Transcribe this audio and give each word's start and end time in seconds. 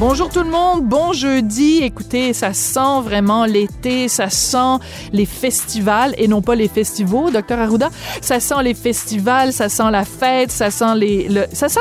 Bonjour 0.00 0.28
tout 0.28 0.44
le 0.44 0.50
monde, 0.50 0.84
bon 0.84 1.12
jeudi. 1.12 1.80
Écoutez, 1.82 2.32
ça 2.32 2.52
sent 2.52 3.00
vraiment 3.02 3.44
l'été, 3.46 4.06
ça 4.06 4.30
sent 4.30 4.78
les 5.12 5.26
festivals 5.26 6.14
et 6.18 6.28
non 6.28 6.40
pas 6.40 6.54
les 6.54 6.68
festivals, 6.68 7.32
docteur 7.32 7.58
Arruda. 7.58 7.90
Ça 8.20 8.38
sent 8.38 8.62
les 8.62 8.74
festivals, 8.74 9.52
ça 9.52 9.68
sent 9.68 9.90
la 9.90 10.04
fête, 10.04 10.52
ça 10.52 10.70
sent 10.70 10.94
les, 10.94 11.28
le, 11.28 11.46
ça 11.52 11.68
sent 11.68 11.80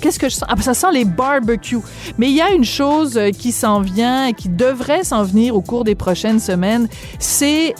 Qu'est-ce 0.00 0.18
que 0.18 0.28
je 0.28 0.34
sens? 0.34 0.48
Ah, 0.48 0.60
ça 0.60 0.74
sent 0.74 0.92
les 0.92 1.04
barbecues. 1.04 1.78
Mais 2.18 2.28
il 2.28 2.36
y 2.36 2.40
a 2.40 2.50
une 2.50 2.64
chose 2.64 3.16
euh, 3.16 3.30
qui 3.30 3.52
s'en 3.52 3.80
vient 3.80 4.26
et 4.26 4.34
qui 4.34 4.48
devrait 4.48 5.04
s'en 5.04 5.24
venir 5.24 5.56
au 5.56 5.60
cours 5.60 5.84
des 5.84 5.94
prochaines 5.94 6.40
semaines, 6.40 6.88
c'est 7.18 7.74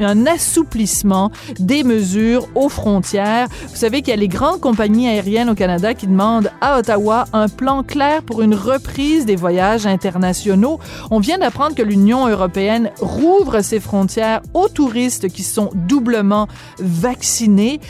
un 0.00 0.26
assouplissement 0.26 1.30
des 1.58 1.84
mesures 1.84 2.48
aux 2.54 2.68
frontières. 2.68 3.48
Vous 3.68 3.76
savez 3.76 4.02
qu'il 4.02 4.10
y 4.10 4.16
a 4.16 4.20
les 4.20 4.28
grandes 4.28 4.60
compagnies 4.60 5.08
aériennes 5.08 5.50
au 5.50 5.54
Canada 5.54 5.94
qui 5.94 6.06
demandent 6.06 6.50
à 6.60 6.78
Ottawa 6.78 7.24
un 7.32 7.48
plan 7.48 7.82
clair 7.82 8.22
pour 8.22 8.42
une 8.42 8.54
reprise 8.54 9.26
des 9.26 9.36
voyages 9.36 9.86
internationaux. 9.86 10.78
On 11.10 11.20
vient 11.20 11.38
d'apprendre 11.38 11.74
que 11.74 11.82
l'Union 11.82 12.28
européenne 12.28 12.90
rouvre 13.00 13.60
ses 13.60 13.80
frontières 13.80 14.40
aux 14.54 14.68
touristes 14.68 15.28
qui 15.28 15.42
sont 15.42 15.70
doublement 15.74 16.48
vaccinés. 16.78 17.80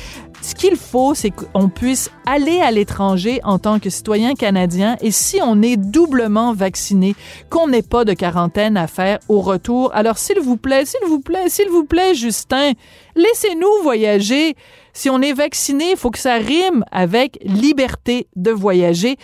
Ce 0.44 0.54
qu'il 0.54 0.76
faut, 0.76 1.14
c'est 1.14 1.30
qu'on 1.30 1.70
puisse 1.70 2.10
aller 2.26 2.60
à 2.60 2.70
l'étranger 2.70 3.40
en 3.44 3.58
tant 3.58 3.78
que 3.78 3.88
citoyen 3.88 4.34
canadien 4.34 4.98
et 5.00 5.10
si 5.10 5.40
on 5.42 5.62
est 5.62 5.78
doublement 5.78 6.52
vacciné, 6.52 7.16
qu'on 7.48 7.66
n'ait 7.66 7.80
pas 7.80 8.04
de 8.04 8.12
quarantaine 8.12 8.76
à 8.76 8.86
faire 8.86 9.20
au 9.28 9.40
retour. 9.40 9.90
Alors, 9.94 10.18
s'il 10.18 10.40
vous 10.40 10.58
plaît, 10.58 10.84
s'il 10.84 11.08
vous 11.08 11.20
plaît, 11.20 11.48
s'il 11.48 11.70
vous 11.70 11.84
plaît, 11.84 12.14
Justin, 12.14 12.72
laissez-nous 13.16 13.82
voyager. 13.82 14.54
Si 14.92 15.08
on 15.08 15.22
est 15.22 15.32
vacciné, 15.32 15.92
il 15.92 15.96
faut 15.96 16.10
que 16.10 16.18
ça 16.18 16.34
rime 16.34 16.84
avec 16.92 17.38
liberté 17.42 18.26
de 18.36 18.50
voyager. 18.50 19.16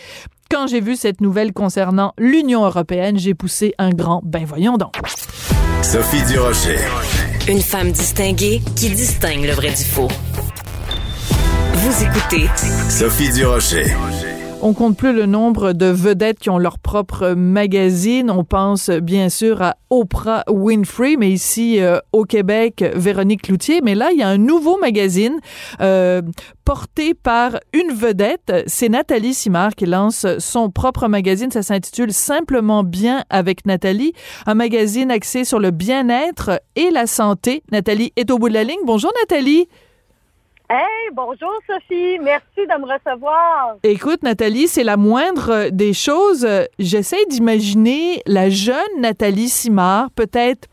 Quand 0.51 0.69
j'ai 0.69 0.81
vu 0.81 0.97
cette 0.97 1.21
nouvelle 1.21 1.53
concernant 1.53 2.15
l'Union 2.17 2.65
européenne, 2.65 3.19
j'ai 3.19 3.35
poussé 3.35 3.75
un 3.77 3.91
grand 3.91 4.23
ben 4.25 4.47
voyons 4.47 4.79
donc. 4.79 4.95
Sophie 5.83 6.23
Durocher. 6.23 6.79
Une 7.47 7.61
femme 7.61 7.93
distinguée 7.93 8.63
qui 8.75 8.89
distingue 8.89 9.45
le 9.45 9.53
vrai 9.53 9.69
du 9.69 9.85
faux. 9.85 10.09
Vous 11.83 12.05
écoutez 12.05 12.47
Sophie 12.91 13.33
Durocher. 13.33 13.87
On 14.61 14.75
compte 14.75 14.99
plus 14.99 15.15
le 15.15 15.25
nombre 15.25 15.73
de 15.73 15.87
vedettes 15.87 16.39
qui 16.39 16.51
ont 16.51 16.59
leur 16.59 16.79
propre 16.79 17.31
magazine. 17.31 18.31
On 18.31 18.45
pense 18.45 18.91
bien 18.91 19.31
sûr 19.31 19.63
à 19.63 19.77
Oprah 19.89 20.45
Winfrey, 20.51 21.17
mais 21.19 21.31
ici 21.31 21.81
euh, 21.81 21.99
au 22.13 22.25
Québec, 22.25 22.85
Véronique 22.95 23.41
Cloutier. 23.41 23.81
Mais 23.83 23.95
là, 23.95 24.11
il 24.13 24.19
y 24.19 24.23
a 24.23 24.29
un 24.29 24.37
nouveau 24.37 24.77
magazine 24.77 25.41
euh, 25.81 26.21
porté 26.67 27.15
par 27.15 27.59
une 27.73 27.95
vedette. 27.95 28.53
C'est 28.67 28.91
Nathalie 28.91 29.33
Simard 29.33 29.75
qui 29.75 29.87
lance 29.87 30.27
son 30.39 30.69
propre 30.69 31.09
magazine. 31.09 31.51
Ça 31.51 31.63
s'intitule 31.63 32.13
Simplement 32.13 32.85
bien 32.85 33.25
avec 33.31 33.65
Nathalie, 33.65 34.13
un 34.45 34.55
magazine 34.55 35.11
axé 35.11 35.47
sur 35.47 35.59
le 35.59 35.71
bien-être 35.71 36.61
et 36.77 36.91
la 36.91 37.07
santé. 37.07 37.63
Nathalie 37.73 38.13
est 38.17 38.31
au 38.31 38.37
bout 38.37 38.51
de 38.51 38.55
la 38.55 38.65
ligne. 38.65 38.81
Bonjour 38.85 39.13
Nathalie. 39.23 39.67
Hey, 40.73 41.11
bonjour 41.13 41.51
Sophie, 41.67 42.21
merci 42.21 42.45
de 42.59 42.81
me 42.81 42.85
recevoir. 42.85 43.75
Écoute 43.83 44.23
Nathalie, 44.23 44.69
c'est 44.69 44.85
la 44.85 44.97
moindre 44.97 45.69
des 45.71 45.93
choses. 45.93 46.47
J'essaie 46.79 47.27
d'imaginer 47.29 48.23
la 48.25 48.51
jeune 48.51 48.77
Nathalie 49.01 49.49
Simard, 49.49 50.13
peut-être 50.13 50.69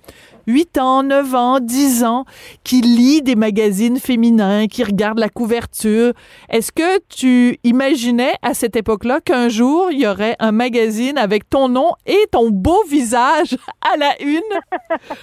8 0.47 0.77
ans, 0.77 1.03
9 1.03 1.35
ans, 1.35 1.59
10 1.59 2.03
ans, 2.03 2.25
qui 2.63 2.81
lit 2.81 3.21
des 3.21 3.35
magazines 3.35 3.99
féminins, 3.99 4.67
qui 4.67 4.83
regarde 4.83 5.19
la 5.19 5.29
couverture. 5.29 6.13
Est-ce 6.49 6.71
que 6.71 6.99
tu 7.09 7.59
imaginais 7.63 8.33
à 8.41 8.53
cette 8.53 8.75
époque-là 8.75 9.21
qu'un 9.21 9.49
jour, 9.49 9.89
il 9.91 9.99
y 9.99 10.07
aurait 10.07 10.35
un 10.39 10.51
magazine 10.51 11.17
avec 11.17 11.49
ton 11.49 11.69
nom 11.69 11.91
et 12.05 12.25
ton 12.31 12.49
beau 12.49 12.83
visage 12.89 13.57
à 13.81 13.97
la 13.97 14.21
une? 14.21 14.41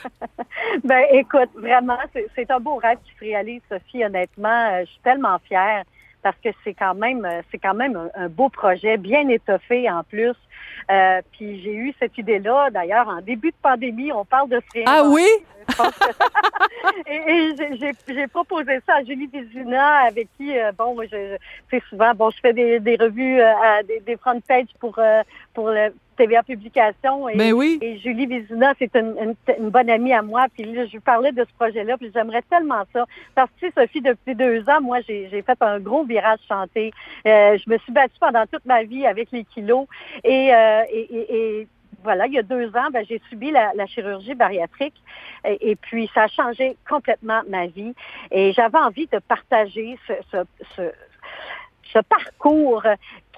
ben, 0.84 1.04
écoute, 1.12 1.50
vraiment, 1.54 1.98
c'est 2.34 2.50
un 2.50 2.60
beau 2.60 2.76
rêve 2.76 2.98
qui 3.04 3.12
se 3.18 3.24
réalise, 3.24 3.62
Sophie, 3.68 4.04
honnêtement. 4.04 4.70
Euh, 4.72 4.80
je 4.84 4.90
suis 4.90 5.00
tellement 5.02 5.38
fière 5.46 5.84
parce 6.22 6.36
que 6.42 6.48
c'est 6.64 6.74
quand 6.74 6.94
même 6.94 7.24
euh, 7.24 7.42
c'est 7.52 7.58
quand 7.58 7.74
même 7.74 8.10
un, 8.14 8.28
beau 8.28 8.48
projet, 8.48 8.96
bien 8.96 9.28
étoffé 9.28 9.88
en 9.88 10.02
plus. 10.02 10.34
Euh, 10.90 11.20
puis 11.32 11.62
j'ai 11.62 11.74
eu 11.74 11.94
cette 11.98 12.16
idée-là, 12.18 12.68
d'ailleurs, 12.70 13.08
en 13.08 13.20
début 13.20 13.50
de 13.50 13.56
pandémie, 13.62 14.12
on 14.12 14.24
parle 14.24 14.48
de 14.48 14.60
ce 14.72 14.80
Ah 14.86 15.04
oui? 15.06 15.26
et, 17.06 17.54
j'ai 18.08 18.26
proposé 18.26 18.80
ça 18.86 18.96
à 18.96 19.04
Julie 19.04 19.28
Vizina, 19.32 20.04
avec 20.06 20.28
qui, 20.36 20.56
euh, 20.56 20.72
bon, 20.76 20.94
moi, 20.94 21.04
je, 21.10 21.36
je 21.72 21.78
souvent, 21.90 22.12
bon, 22.14 22.30
je 22.30 22.38
fais 22.40 22.52
des, 22.52 22.80
des 22.80 22.96
revues, 22.96 23.40
euh, 23.40 23.52
des, 23.86 24.00
des 24.00 24.16
front 24.16 24.40
pages 24.40 24.66
pour, 24.78 24.98
euh, 24.98 25.22
pour 25.52 25.70
le 25.70 25.92
TVA 26.16 26.42
Publication. 26.42 27.28
Et, 27.28 27.36
ben 27.36 27.52
oui. 27.52 27.78
et 27.82 27.98
Julie 27.98 28.26
Vizina, 28.26 28.74
c'est 28.78 28.94
une, 28.94 29.34
une, 29.58 29.70
bonne 29.70 29.90
amie 29.90 30.12
à 30.12 30.22
moi. 30.22 30.46
Puis 30.54 30.64
là, 30.64 30.86
je 30.86 30.92
lui 30.92 31.00
parlais 31.00 31.32
de 31.32 31.44
ce 31.44 31.52
projet-là, 31.58 31.96
puis 31.98 32.10
j'aimerais 32.14 32.42
tellement 32.48 32.84
ça. 32.92 33.04
Parce 33.34 33.50
que, 33.50 33.66
tu 33.66 33.66
sais, 33.66 33.72
Sophie, 33.76 34.00
depuis 34.00 34.34
deux 34.34 34.68
ans, 34.68 34.80
moi, 34.80 35.00
j'ai 35.06 35.42
fait 35.42 35.58
un 35.60 35.80
gros 35.80 36.04
virage 36.04 36.40
chanté. 36.48 36.92
je 37.24 37.70
me 37.70 37.78
suis 37.78 37.92
battue 37.92 38.18
pendant 38.20 38.46
toute 38.46 38.64
ma 38.64 38.84
vie 38.84 39.06
avec 39.06 39.30
les 39.32 39.44
kilos. 39.44 39.86
Et, 40.22 40.50
et, 40.50 41.06
et 41.10 41.68
voilà, 42.04 42.26
il 42.26 42.34
y 42.34 42.38
a 42.38 42.42
deux 42.42 42.68
ans, 42.76 42.90
ben, 42.92 43.04
j'ai 43.08 43.20
subi 43.28 43.50
la, 43.50 43.86
chirurgie 43.86 44.34
bariatrique 44.34 44.94
et, 45.44 45.74
puis 45.74 46.08
ça 46.14 46.24
a 46.24 46.28
changé 46.28 46.76
complètement 46.88 47.40
ma 47.48 47.66
vie. 47.66 47.94
Et 48.30 48.52
j'avais 48.52 48.78
envie 48.78 49.06
de 49.06 49.18
partager 49.18 49.98
ce, 50.06 50.44
ce, 50.76 51.98
parcours 52.08 52.82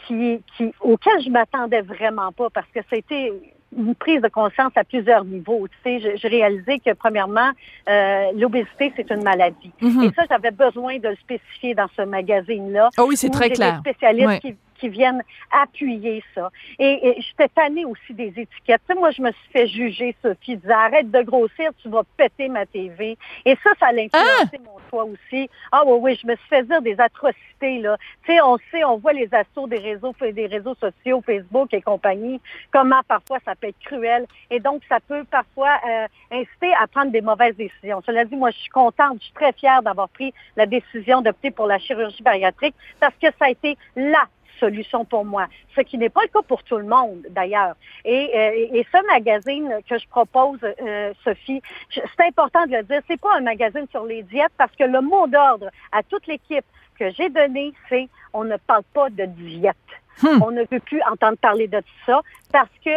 qui, 0.07 0.41
qui, 0.57 0.73
auquel 0.81 1.23
je 1.23 1.31
m'attendais 1.31 1.83
vraiment 1.83 2.33
pas 2.33 2.49
parce 2.51 2.69
que 2.75 2.81
c'était 2.91 3.33
une 3.77 3.95
prise 3.95 4.23
de 4.23 4.29
conscience 4.29 4.73
à 4.77 4.85
plusieurs 4.85 5.25
niveaux. 5.25 5.69
Tu 5.69 6.01
sais, 6.01 6.17
je, 6.17 6.29
réalisais 6.29 6.79
que 6.79 6.93
premièrement, 6.95 7.51
euh, 7.89 8.33
l'obésité 8.35 8.93
c'est 8.97 9.11
une 9.11 9.23
maladie. 9.23 9.73
Mm-hmm. 9.83 10.09
Et 10.09 10.15
ça, 10.15 10.23
j'avais 10.29 10.51
besoin 10.51 10.99
de 10.99 11.09
le 11.09 11.17
spécifier 11.17 11.75
dans 11.75 11.89
ce 11.97 12.03
magazine-là. 12.03 12.91
Oh 12.99 13.05
oui, 13.09 13.17
c'est 13.17 13.31
très 13.31 13.51
clair. 13.51 13.83
Des 13.83 13.91
spécialistes 13.91 14.41
qui 14.41 14.57
qui 14.79 14.89
viennent 14.89 15.23
appuyer 15.51 16.23
ça. 16.35 16.51
Et, 16.79 17.09
et 17.09 17.21
j'étais 17.21 17.49
tannée 17.49 17.85
aussi 17.85 18.15
des 18.15 18.29
étiquettes. 18.29 18.83
Tu 18.87 18.93
sais, 18.93 18.99
moi, 18.99 19.11
je 19.11 19.23
me 19.23 19.31
suis 19.33 19.51
fait 19.53 19.67
juger, 19.67 20.17
Sophie, 20.23 20.57
disait 20.57 20.73
arrête 20.73 21.11
de 21.11 21.23
grossir, 21.23 21.71
tu 21.83 21.89
vas 21.89 22.03
péter 22.17 22.49
ma 22.49 22.67
TV. 22.67 23.17
Et 23.45 23.57
ça, 23.63 23.71
ça 23.79 23.87
a 23.87 23.91
influencé 23.91 24.59
mon 24.65 24.79
choix 24.91 25.05
aussi. 25.05 25.49
Ah 25.73 25.83
oui, 25.87 25.99
oui, 26.01 26.19
je 26.21 26.27
me 26.27 26.37
suis 26.37 26.49
fait 26.49 26.63
dire 26.65 26.83
des 26.83 26.99
atrocités, 27.01 27.81
là. 27.81 27.97
Tu 28.25 28.33
sais, 28.33 28.41
on 28.41 28.59
sait, 28.71 28.85
on 28.85 28.99
voit 28.99 29.13
les 29.13 29.29
assauts 29.33 29.67
des 29.67 29.79
réseaux, 29.79 30.15
des 30.21 30.47
réseaux 30.47 30.75
sociaux, 30.75 31.23
Facebook 31.25 31.73
et 31.73 31.83
compagnie, 31.83 32.41
comment 32.73 33.01
parfois 33.07 33.39
ça 33.45 33.55
peut 33.55 33.69
être 33.69 33.79
cruel. 33.81 34.27
Et 34.51 34.61
donc, 34.61 34.83
ça 34.89 34.99
peut 35.01 35.25
parfois 35.25 35.79
euh, 35.89 36.07
inciter 36.31 36.73
à 36.81 36.87
prendre 36.87 37.11
des 37.11 37.21
mauvaises 37.21 37.57
décisions. 37.57 38.03
Cela 38.05 38.25
dit, 38.25 38.37
moi, 38.37 38.51
je 38.51 38.59
suis 38.59 38.71
contente, 38.71 39.19
je 39.19 39.25
suis 39.25 39.35
très 39.35 39.53
fière 39.53 39.83
d'avoir 39.83 40.09
pris 40.09 40.33
la 40.57 40.67
décision 40.67 41.21
d'opter 41.23 41.51
pour 41.51 41.67
la 41.67 41.79
chirurgie 41.79 42.23
bariatrique 42.23 42.75
parce 43.01 43.15
que 43.21 43.29
ça 43.39 43.47
a 43.47 43.51
été 43.51 43.77
la 43.95 44.27
solution 44.59 45.05
pour 45.05 45.25
moi, 45.25 45.47
ce 45.75 45.81
qui 45.83 45.99
n'est 45.99 46.09
pas 46.09 46.23
le 46.23 46.29
cas 46.29 46.43
pour 46.47 46.63
tout 46.63 46.79
le 46.79 46.85
monde 46.85 47.23
d'ailleurs. 47.31 47.75
Et, 48.05 48.31
euh, 48.35 48.77
et, 48.79 48.87
ce 48.93 49.07
magazine 49.07 49.71
que 49.89 49.99
je 49.99 50.07
propose, 50.09 50.59
euh, 50.63 51.13
Sophie, 51.25 51.63
c'est 51.91 52.27
important 52.27 52.65
de 52.67 52.77
le 52.77 52.83
dire, 52.83 53.01
c'est 53.09 53.21
pas 53.21 53.37
un 53.37 53.41
magazine 53.41 53.87
sur 53.91 54.05
les 54.05 54.23
diètes 54.23 54.53
parce 54.57 54.75
que 54.77 54.85
le 54.85 55.01
mot 55.01 55.27
d'ordre 55.27 55.71
à 55.93 56.03
toute 56.03 56.27
l'équipe 56.27 56.65
que 56.99 57.11
j'ai 57.11 57.29
donné, 57.29 57.73
c'est 57.89 58.09
on 58.33 58.45
ne 58.45 58.57
parle 58.57 58.85
pas 58.95 59.11
de 59.11 59.25
diète. 59.25 59.77
Hmm. 60.23 60.43
On 60.43 60.51
ne 60.51 60.63
veut 60.71 60.81
plus 60.81 61.03
entendre 61.11 61.37
parler 61.37 61.69
de 61.69 61.83
ça 62.07 62.21
parce 62.53 62.71
que 62.85 62.91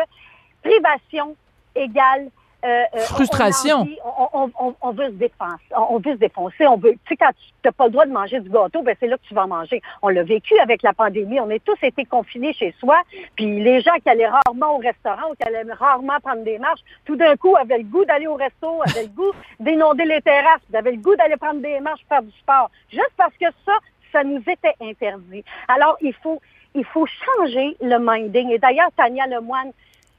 privation 0.63 1.35
égale 1.75 2.29
euh, 2.65 2.83
euh, 2.93 2.99
Frustration. 2.99 3.87
On, 4.03 4.27
on, 4.33 4.51
on, 4.59 4.75
on, 4.81 4.91
veut 4.91 5.07
se 5.07 5.13
défoncer. 5.13 5.63
On 5.75 5.97
veut 5.99 6.13
se 6.13 6.17
défoncer. 6.17 6.67
On 6.67 6.75
veut. 6.75 6.91
Tu 6.91 6.99
sais, 7.09 7.15
quand 7.15 7.31
tu 7.31 7.51
n'as 7.63 7.71
pas 7.71 7.85
le 7.85 7.91
droit 7.91 8.05
de 8.05 8.11
manger 8.11 8.41
du 8.41 8.49
gâteau, 8.49 8.81
ben 8.81 8.95
c'est 8.99 9.07
là 9.07 9.17
que 9.17 9.27
tu 9.27 9.33
vas 9.33 9.47
manger. 9.47 9.81
On 10.01 10.09
l'a 10.09 10.23
vécu 10.23 10.57
avec 10.59 10.83
la 10.83 10.93
pandémie. 10.93 11.39
On 11.39 11.49
est 11.49 11.63
tous 11.63 11.77
été 11.81 12.03
confinés 12.03 12.53
chez 12.53 12.75
soi. 12.79 13.01
Puis 13.35 13.61
les 13.61 13.79
gens 13.79 13.95
qui 14.03 14.09
allaient 14.09 14.27
rarement 14.27 14.75
au 14.75 14.79
restaurant 14.79 15.31
ou 15.31 15.35
qui 15.35 15.47
allaient 15.47 15.71
rarement 15.71 16.19
prendre 16.21 16.43
des 16.43 16.59
marches, 16.59 16.81
tout 17.05 17.15
d'un 17.15 17.37
coup 17.37 17.55
avaient 17.55 17.77
le 17.77 17.85
goût 17.85 18.03
d'aller 18.03 18.27
au 18.27 18.35
resto, 18.35 18.81
avaient 18.85 19.03
le 19.03 19.09
goût 19.09 19.31
d'inonder 19.59 20.05
les 20.05 20.21
terrasses, 20.21 20.61
avaient 20.73 20.91
le 20.91 20.97
goût 20.97 21.15
d'aller 21.15 21.37
prendre 21.37 21.61
des 21.61 21.79
marches, 21.79 22.01
faire 22.09 22.23
du 22.23 22.31
sport. 22.39 22.69
Juste 22.91 23.13
parce 23.15 23.35
que 23.37 23.45
ça, 23.65 23.77
ça 24.11 24.23
nous 24.25 24.41
était 24.41 24.75
interdit. 24.81 25.45
Alors 25.69 25.97
il 26.01 26.13
faut 26.13 26.41
il 26.75 26.85
faut 26.85 27.05
changer 27.05 27.75
le 27.81 27.97
minding. 27.99 28.49
Et 28.51 28.59
d'ailleurs, 28.59 28.89
Tania 28.95 29.25
Lemoine, 29.27 29.71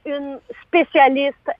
une 0.06 0.38
spécialiste 0.66 1.50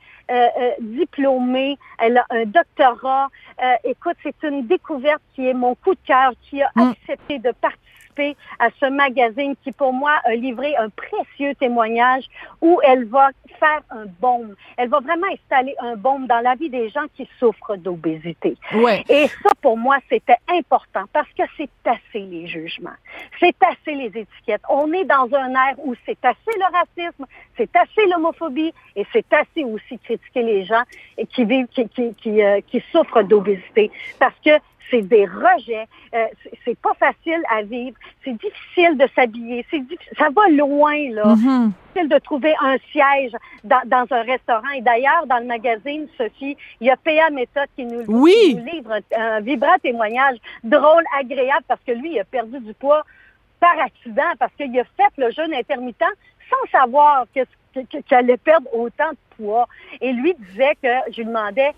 diplômée, 0.80 1.78
elle 1.98 2.18
a 2.18 2.26
un 2.30 2.44
doctorat. 2.44 3.28
Euh, 3.62 3.74
écoute, 3.84 4.16
c'est 4.22 4.36
une 4.42 4.66
découverte 4.66 5.22
qui 5.34 5.46
est 5.48 5.54
mon 5.54 5.74
coup 5.74 5.94
de 5.94 6.00
cœur, 6.06 6.32
qui 6.42 6.62
a 6.62 6.70
Mm. 6.76 6.90
accepté 6.90 7.38
de 7.38 7.52
participer 7.52 8.36
à 8.58 8.68
ce 8.78 8.86
magazine 8.90 9.54
qui, 9.62 9.72
pour 9.72 9.92
moi, 9.92 10.12
a 10.24 10.34
livré 10.34 10.76
un 10.76 10.88
précieux 10.90 11.54
témoignage 11.54 12.24
où 12.60 12.78
elle 12.84 13.04
va 13.06 13.30
faire 13.58 13.80
un 13.90 14.04
baume. 14.20 14.56
Elle 14.76 14.88
va 14.88 15.00
vraiment 15.00 15.28
installer 15.32 15.74
un 15.78 15.96
baume 15.96 16.26
dans 16.26 16.40
la 16.40 16.54
vie 16.54 16.68
des 16.68 16.88
gens 16.90 17.06
qui 17.16 17.26
souffrent 17.38 17.76
d'obésité. 17.76 18.56
Ouais. 18.74 19.04
Et 19.08 19.26
ça, 19.28 19.50
pour 19.62 19.78
moi, 19.78 19.96
c'était 20.10 20.36
important 20.48 21.04
parce 21.12 21.28
que 21.38 21.44
c'est 21.56 21.70
assez 21.84 22.18
les 22.18 22.46
jugements. 22.46 22.90
C'est 23.38 23.56
assez 23.62 23.94
les 23.94 24.08
étiquettes. 24.08 24.62
On 24.68 24.92
est 24.92 25.04
dans 25.04 25.28
un 25.34 25.50
air 25.52 25.74
où 25.78 25.94
c'est 26.04 26.22
assez 26.24 26.54
le 26.58 26.78
racisme, 26.78 27.26
c'est 27.56 27.74
assez 27.76 28.06
l'homophobie 28.06 28.72
et 28.96 29.06
c'est 29.12 29.32
assez 29.32 29.64
aussi 29.64 29.98
critiquer 29.98 30.19
les 30.34 30.64
gens 30.64 30.82
qui 31.32 31.44
vivent, 31.44 31.66
qui, 31.68 31.88
qui, 31.88 32.14
qui, 32.14 32.42
euh, 32.42 32.60
qui 32.66 32.82
souffrent 32.92 33.22
d'obésité. 33.22 33.90
Parce 34.18 34.34
que 34.44 34.50
c'est 34.90 35.02
des 35.02 35.24
rejets, 35.24 35.86
euh, 36.14 36.26
c'est- 36.42 36.50
c'est 36.64 36.78
pas 36.80 36.94
facile 36.94 37.40
à 37.48 37.62
vivre, 37.62 37.96
c'est 38.24 38.32
difficile 38.32 38.96
de 38.98 39.06
s'habiller, 39.14 39.64
c'est 39.70 39.80
ça 40.18 40.28
va 40.34 40.48
loin 40.48 40.96
là 41.10 41.26
Mhm. 41.36 41.72
difficile 41.94 42.08
de 42.08 42.18
trouver 42.18 42.54
un 42.60 42.76
siège 42.90 43.30
dans, 43.62 43.82
dans 43.86 44.04
un 44.10 44.22
restaurant. 44.22 44.68
Et 44.74 44.80
d'ailleurs, 44.80 45.26
dans 45.28 45.38
le 45.38 45.44
magazine, 45.44 46.08
Sophie, 46.18 46.56
il 46.80 46.88
y 46.88 46.90
a 46.90 46.96
PA 46.96 47.30
Méthode 47.30 47.68
qui 47.76 47.84
nous, 47.84 48.02
Oui. 48.08 48.32
qui 48.42 48.54
nous 48.56 48.64
livre 48.64 48.92
un, 49.16 49.20
un 49.22 49.40
vibrant 49.40 49.78
témoignage 49.80 50.38
drôle, 50.64 51.04
agréable, 51.20 51.64
parce 51.68 51.80
que 51.86 51.92
lui, 51.92 52.14
il 52.14 52.18
a 52.20 52.24
perdu 52.24 52.58
du 52.58 52.74
poids 52.74 53.04
par 53.60 53.78
accident, 53.78 54.32
parce 54.40 54.52
qu'il 54.54 54.76
a 54.76 54.84
fait 54.96 55.12
le 55.18 55.30
jeûne 55.30 55.54
intermittent 55.54 56.02
sans 56.48 56.70
savoir 56.78 57.26
que- 57.32 57.40
que- 57.42 57.46
que- 57.74 57.98
qu'il 58.00 58.16
allait 58.16 58.36
perdre 58.36 58.68
autant 58.74 59.10
de 59.10 59.16
poids. 59.36 59.66
Et 60.00 60.12
lui 60.12 60.34
disait 60.50 60.76
que, 60.82 60.88
je 61.12 61.18
lui 61.18 61.26
demandais, 61.26 61.72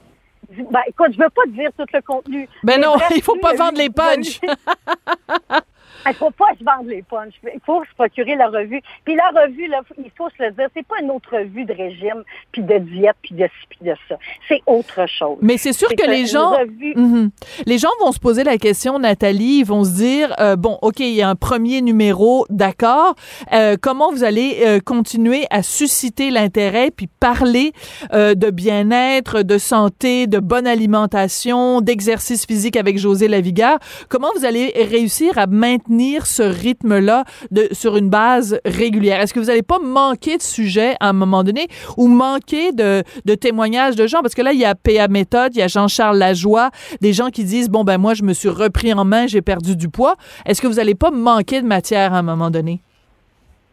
ben, 0.48 0.80
écoute, 0.86 1.12
je 1.12 1.18
veux 1.18 1.30
pas 1.30 1.42
te 1.44 1.50
dire 1.50 1.70
tout 1.78 1.86
le 1.92 2.00
contenu. 2.02 2.48
Ben 2.62 2.78
Mais 2.78 2.86
non, 2.86 2.94
il 3.14 3.22
faut 3.22 3.34
lui, 3.34 3.40
pas 3.40 3.54
vendre 3.54 3.78
les 3.78 3.90
punchs. 3.90 4.40
Il 6.06 6.14
faut 6.14 6.30
pas 6.30 6.48
se 6.58 6.64
vendre 6.64 6.88
les 6.88 7.02
punchs. 7.02 7.34
Il 7.44 7.60
faut 7.64 7.82
se 7.84 7.94
procurer 7.96 8.36
la 8.36 8.48
revue. 8.48 8.80
Puis 9.04 9.14
la 9.14 9.28
revue, 9.42 9.68
là, 9.68 9.80
il 9.98 10.10
faut 10.16 10.28
se 10.30 10.42
le 10.42 10.50
dire, 10.52 10.68
c'est 10.74 10.86
pas 10.86 10.96
une 11.02 11.10
autre 11.10 11.36
revue 11.36 11.64
de 11.64 11.72
régime, 11.72 12.22
puis 12.50 12.62
de 12.62 12.78
diète, 12.78 13.16
puis 13.22 13.34
de 13.34 13.44
ci, 13.44 13.66
puis 13.68 13.78
de 13.88 13.94
ça. 14.08 14.16
C'est 14.48 14.60
autre 14.66 15.06
chose. 15.08 15.38
Mais 15.40 15.56
c'est 15.58 15.72
sûr 15.72 15.88
que 15.88 16.08
les 16.08 16.26
gens, 16.26 16.50
revue- 16.58 16.94
Mhm. 16.96 17.30
les 17.66 17.78
gens 17.78 17.88
vont 18.00 18.12
se 18.12 18.18
poser 18.18 18.44
la 18.44 18.58
question, 18.58 18.98
Nathalie, 18.98 19.58
ils 19.60 19.64
vont 19.64 19.84
se 19.84 19.90
dire, 19.94 20.34
euh, 20.40 20.56
bon, 20.56 20.78
ok, 20.82 21.00
il 21.00 21.14
y 21.14 21.22
a 21.22 21.28
un 21.28 21.34
premier 21.36 21.80
numéro, 21.82 22.46
d'accord. 22.50 23.14
Euh, 23.52 23.76
comment 23.80 24.10
vous 24.12 24.24
allez 24.24 24.60
euh, 24.64 24.80
continuer 24.80 25.44
à 25.50 25.62
susciter 25.62 26.30
l'intérêt 26.30 26.90
puis 26.90 27.06
parler 27.20 27.72
de 28.12 28.50
bien-être, 28.50 29.42
de 29.42 29.58
santé, 29.58 30.26
de 30.26 30.38
bonne 30.38 30.66
alimentation, 30.66 31.80
d'exercice 31.80 32.46
physique 32.46 32.76
avec 32.76 32.98
José 32.98 33.28
Lavigueur 33.28 33.78
Comment 34.08 34.28
vous 34.36 34.44
allez 34.44 34.72
réussir 34.90 35.38
à 35.38 35.46
maintenir 35.46 35.91
ce 36.24 36.42
rythme-là 36.42 37.24
sur 37.72 37.96
une 37.96 38.08
base 38.08 38.60
régulière? 38.64 39.20
Est-ce 39.20 39.34
que 39.34 39.40
vous 39.40 39.46
n'allez 39.46 39.62
pas 39.62 39.78
manquer 39.78 40.36
de 40.36 40.42
sujets 40.42 40.94
à 41.00 41.08
un 41.08 41.12
moment 41.12 41.44
donné 41.44 41.68
ou 41.96 42.08
manquer 42.08 42.72
de, 42.72 43.02
de 43.24 43.34
témoignages 43.34 43.96
de 43.96 44.06
gens? 44.06 44.22
Parce 44.22 44.34
que 44.34 44.42
là, 44.42 44.52
il 44.52 44.58
y 44.58 44.64
a 44.64 44.74
PA 44.74 45.08
Méthode, 45.08 45.54
il 45.54 45.58
y 45.58 45.62
a 45.62 45.68
Jean-Charles 45.68 46.18
Lajoie, 46.18 46.70
des 47.00 47.12
gens 47.12 47.30
qui 47.30 47.44
disent 47.44 47.68
bon 47.68 47.84
ben 47.84 47.98
moi 47.98 48.14
je 48.14 48.22
me 48.22 48.32
suis 48.32 48.48
repris 48.48 48.92
en 48.92 49.04
main, 49.04 49.26
j'ai 49.26 49.42
perdu 49.42 49.76
du 49.76 49.88
poids. 49.88 50.16
Est-ce 50.46 50.60
que 50.62 50.66
vous 50.66 50.74
n'allez 50.74 50.94
pas 50.94 51.10
manquer 51.10 51.60
de 51.60 51.66
matière 51.66 52.14
à 52.14 52.18
un 52.18 52.22
moment 52.22 52.50
donné? 52.50 52.80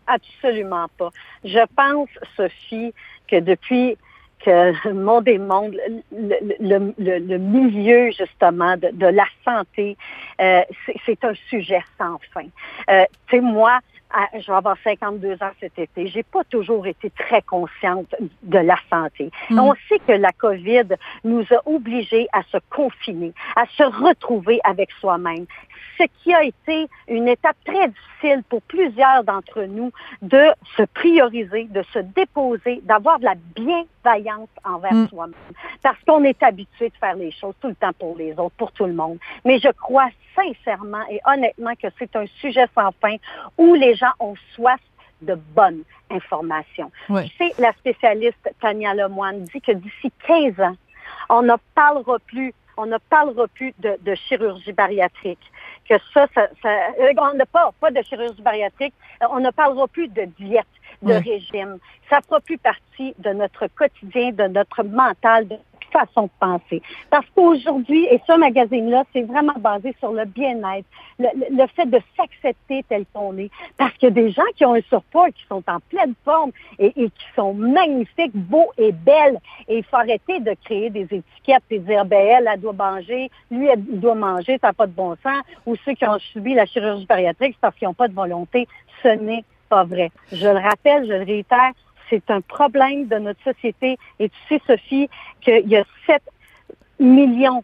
Absolument 0.08 0.88
pas. 0.98 1.10
Je 1.44 1.64
pense, 1.76 2.10
Sophie, 2.36 2.94
que 3.28 3.40
depuis 3.40 3.96
que 4.44 4.74
le 4.88 4.94
monde 4.94 5.28
monde, 5.40 5.76
le, 6.12 6.38
le, 6.60 6.94
le, 6.98 7.20
le 7.20 7.38
milieu 7.38 8.12
justement 8.12 8.78
de, 8.78 8.90
de 8.94 9.08
la 9.08 9.26
santé, 9.46 9.98
euh, 10.42 10.62
c'est- 11.06 11.24
un 11.24 11.34
sujet 11.50 11.82
sans 11.98 12.18
fin. 12.34 12.46
Euh, 12.90 13.04
tu 13.28 13.38
sais, 13.38 13.42
moi, 13.42 13.80
je 14.34 14.48
vais 14.48 14.58
avoir 14.58 14.78
52 14.84 15.34
ans 15.44 15.52
cet 15.60 15.78
été. 15.78 16.08
J'ai 16.08 16.24
pas 16.24 16.44
toujours 16.46 16.88
été 16.88 17.10
très 17.12 17.42
consciente 17.42 18.16
de 18.42 18.58
la 18.58 18.78
santé. 18.90 19.30
Mm. 19.50 19.60
On 19.60 19.74
sait 19.88 20.00
que 20.00 20.14
la 20.14 20.32
COVID 20.32 20.96
nous 21.24 21.44
a 21.52 21.62
obligés 21.68 22.28
à 22.34 22.42
se 22.44 22.58
confiner, 22.70 23.34
à 23.56 23.66
se 23.68 23.84
retrouver 23.84 24.60
avec 24.64 24.90
soi-même. 25.00 25.46
Ce 26.00 26.04
qui 26.24 26.34
a 26.34 26.44
été 26.44 26.88
une 27.10 27.28
étape 27.28 27.58
très 27.66 27.90
difficile 27.90 28.44
pour 28.50 28.62
plusieurs 28.62 29.24
d'entre 29.26 29.64
nous 29.64 29.92
de 30.22 30.46
se 30.78 30.84
prioriser, 30.84 31.66
de 31.66 31.84
se 31.94 32.00
déposer, 32.00 32.80
d'avoir 32.84 33.20
de 33.20 33.26
la 33.26 33.36
bienveillance 33.36 34.50
envers 34.64 34.94
Mm. 34.94 35.08
soi-même. 35.10 35.36
Parce 35.84 35.98
qu'on 36.08 36.24
est 36.24 36.42
habitué 36.42 36.90
de 36.90 36.96
faire 36.96 37.16
les 37.16 37.32
choses 37.32 37.54
tout 37.62 37.68
le 37.68 37.76
temps 37.76 37.94
pour 38.00 38.16
les 38.18 38.32
autres, 38.34 38.56
pour 38.58 38.72
tout 38.72 38.86
le 38.86 38.94
monde. 38.94 39.18
Mais 39.44 39.60
je 39.60 39.70
crois 39.70 40.10
sincèrement 40.36 41.04
et 41.10 41.20
honnêtement 41.26 41.74
que 41.76 41.88
c'est 41.98 42.16
un 42.16 42.26
sujet 42.40 42.66
sans 42.74 42.92
fin 43.02 43.16
où 43.58 43.74
les 43.74 43.96
gens 43.96 44.14
ont 44.20 44.36
soif 44.56 44.80
de 45.22 45.36
bonnes 45.36 45.84
informations. 46.10 46.92
Oui. 47.10 47.30
Tu 47.30 47.36
sais, 47.38 47.54
la 47.62 47.74
spécialiste 47.74 48.50
Tania 48.62 48.94
Lemoine 48.94 49.44
dit 49.44 49.60
que 49.62 49.74
d'ici 49.74 50.12
15 50.26 50.60
ans, 50.62 50.76
on 51.30 51.42
ne 51.42 51.54
parlera 51.76 52.18
plus, 52.26 52.54
on 52.80 52.86
ne 52.86 52.98
parlera 53.10 53.48
plus 53.48 53.74
de, 53.80 53.98
de 54.02 54.16
chirurgie 54.16 54.72
bariatrique. 54.72 55.46
Que 55.88 55.96
ça, 56.14 56.28
ça, 56.34 56.48
ça 56.62 56.70
euh, 57.00 57.14
on 57.18 57.34
ne 57.36 57.44
parle 57.44 57.74
pas 57.80 57.92
de 57.92 58.02
chirurgie 58.04 58.42
bariatrique, 58.42 58.94
euh, 59.22 59.28
on 59.32 59.40
ne 59.40 59.50
parlera 59.52 59.88
plus 59.88 60.08
de 60.08 60.24
diète, 60.40 60.66
de 61.02 61.14
Oui. 61.14 61.20
régime. 61.32 61.78
Ça 62.10 62.18
ne 62.18 62.22
fera 62.24 62.40
plus 62.40 62.58
partie 62.58 63.14
de 63.18 63.32
notre 63.32 63.68
quotidien, 63.68 64.32
de 64.32 64.48
notre 64.48 64.84
mental, 64.84 65.48
de 65.48 65.58
façon 65.92 66.24
de 66.24 66.30
penser. 66.40 66.82
Parce 67.10 67.26
qu'aujourd'hui, 67.36 68.06
et 68.12 68.20
ce 68.28 68.38
magazine-là, 68.38 69.04
c'est 69.14 69.24
vraiment 69.24 69.54
basé 69.60 69.96
sur 70.00 70.12
le 70.12 70.26
bien-être, 70.26 70.86
le, 71.20 71.28
le- 71.52 71.68
fait 71.76 71.86
de 71.86 72.00
s'accepter 72.18 72.84
tel 72.90 73.06
qu'on 73.14 73.38
est. 73.38 73.50
Parce 73.78 73.94
qu'il 73.94 74.10
y 74.10 74.12
a 74.12 74.14
des 74.24 74.32
gens 74.32 74.42
qui 74.56 74.66
ont 74.66 74.74
un 74.76 74.82
surpoids, 74.82 75.30
qui 75.32 75.44
sont 75.48 75.64
en 75.68 75.80
pleine 75.90 76.14
forme 76.26 76.52
et, 76.80 76.88
et 76.96 77.10
qui 77.10 77.26
sont 77.36 77.54
magnifiques, 77.54 78.32
beaux 78.36 78.72
et 78.78 78.92
belles. 78.92 79.40
Et 79.68 79.78
il 79.80 79.84
faut 79.84 79.98
arrêter 79.98 80.40
de 80.40 80.56
créer 80.64 80.90
des 80.90 81.04
étiquettes 81.04 81.64
et 81.70 81.80
dire, 81.80 82.06
ben 82.06 82.20
elle, 82.20 82.50
elle 82.52 82.60
doit 82.60 82.74
manger, 82.74 83.30
lui, 83.52 83.68
elle, 83.68 83.84
doit 83.84 84.16
manger, 84.16 84.58
ça 84.60 84.68
n'a 84.68 84.74
pas 84.74 84.88
de 84.88 84.94
bon 84.94 85.16
sens. 85.24 85.44
Ou 85.66 85.76
ceux 85.86 85.94
qui 85.94 86.06
ont 86.08 86.18
subi 86.20 86.54
la 86.54 86.66
chirurgie 86.66 87.06
bariatrique, 87.06 87.54
c'est 87.54 87.62
parce 87.62 87.76
qu'ils 87.76 87.88
n'ont 87.88 87.94
pas 87.94 88.08
de 88.08 88.14
volonté. 88.14 88.68
Ce 89.04 89.08
n'est 89.10 89.44
pas 89.70 89.84
vrai. 89.84 90.12
Je 90.32 90.48
le 90.48 90.58
rappelle, 90.60 91.06
je 91.08 91.14
le 91.14 91.24
réitère, 91.24 91.72
c'est 92.10 92.30
un 92.30 92.42
problème 92.42 93.08
de 93.08 93.18
notre 93.18 93.42
société. 93.44 93.98
Et 94.20 94.30
tu 94.30 94.36
sais, 94.48 94.62
Sophie, 94.68 95.10
qu'il 95.42 95.68
y 95.70 95.76
a 95.78 95.84
7 96.06 96.22
millions 97.00 97.64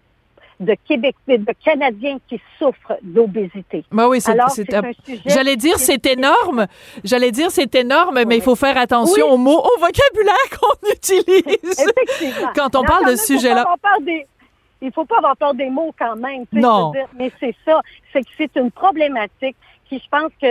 de 0.60 0.74
Québec, 0.88 1.16
de 1.28 1.38
Canadiens 1.66 2.18
qui 2.30 2.40
souffrent 2.58 2.94
d'obésité. 3.02 3.84
Ben 3.92 4.08
oui, 4.08 4.22
c'est, 4.22 4.32
Alors, 4.32 4.50
c'est 4.52 4.64
c'est 4.70 4.74
un- 4.76 4.92
sujet 5.06 5.22
J'allais 5.26 5.58
dire 5.58 5.78
c'est- 5.78 6.06
énorme. 6.06 6.68
J'allais 7.04 7.32
dire 7.32 7.52
c'est 7.52 7.76
énorme, 7.76 8.22
mais 8.26 8.38
il 8.38 8.42
faut 8.42 8.56
faire 8.56 8.78
attention 8.78 9.26
Oui. 9.26 9.32
aux 9.34 9.38
mots, 9.38 9.60
au 9.60 9.80
vocabulaire 9.80 10.36
qu'on 10.60 10.90
utilise. 10.94 11.44
Effectivement. 11.80 12.52
Quand 12.56 12.74
on 12.76 12.84
parle 12.84 13.04
quand 13.04 13.12
de 13.12 13.16
ce 13.18 13.26
sujet-là. 13.34 13.66
Il 14.82 14.92
faut 14.92 15.06
pas 15.06 15.18
avoir 15.18 15.36
peur 15.36 15.54
des 15.56 15.70
mots 15.70 15.94
quand 15.98 16.16
même. 16.16 16.46
Non. 16.54 16.92
dire, 16.92 17.08
mais 17.18 17.32
c'est 17.40 17.56
ça. 17.66 17.82
C'est 18.14 18.22
que 18.22 18.30
c'est 18.38 18.56
une 18.56 18.72
problématique 18.72 19.56
qui, 19.88 20.00
je 20.00 20.10
pense 20.10 20.32
que 20.42 20.48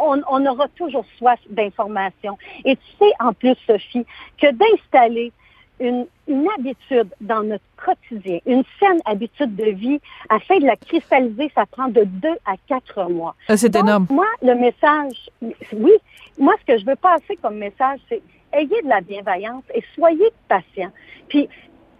on, 0.00 0.20
on 0.28 0.46
aura 0.46 0.68
toujours 0.68 1.04
soif 1.18 1.40
d'informations. 1.48 2.38
Et 2.64 2.76
tu 2.76 2.82
sais, 2.98 3.12
en 3.20 3.32
plus, 3.32 3.56
Sophie, 3.66 4.06
que 4.40 4.50
d'installer 4.52 5.32
une, 5.80 6.06
une 6.28 6.46
habitude 6.56 7.08
dans 7.20 7.42
notre 7.42 7.64
quotidien, 7.76 8.38
une 8.46 8.62
saine 8.78 9.00
habitude 9.04 9.56
de 9.56 9.70
vie, 9.70 10.00
afin 10.28 10.58
de 10.58 10.66
la 10.66 10.76
cristalliser, 10.76 11.50
ça 11.54 11.66
prend 11.66 11.88
de 11.88 12.04
deux 12.04 12.36
à 12.46 12.54
quatre 12.68 13.10
mois. 13.10 13.34
Ah, 13.48 13.56
c'est 13.56 13.74
énorme. 13.74 14.06
Moi, 14.10 14.26
le 14.42 14.54
message, 14.54 15.30
oui, 15.72 15.92
moi, 16.38 16.54
ce 16.60 16.72
que 16.72 16.78
je 16.78 16.86
veux 16.86 16.96
passer 16.96 17.36
comme 17.42 17.56
message, 17.56 18.00
c'est 18.08 18.22
ayez 18.52 18.82
de 18.82 18.88
la 18.88 19.00
bienveillance 19.00 19.64
et 19.74 19.82
soyez 19.94 20.30
patient. 20.48 20.90
Puis, 21.28 21.48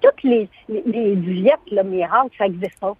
toutes 0.00 0.22
les, 0.22 0.48
les, 0.68 0.82
les 0.86 1.16
diètes, 1.16 1.70
le 1.70 1.82
miracle, 1.82 2.30
ça 2.36 2.48
n'existe 2.48 2.78
pas. 2.80 2.96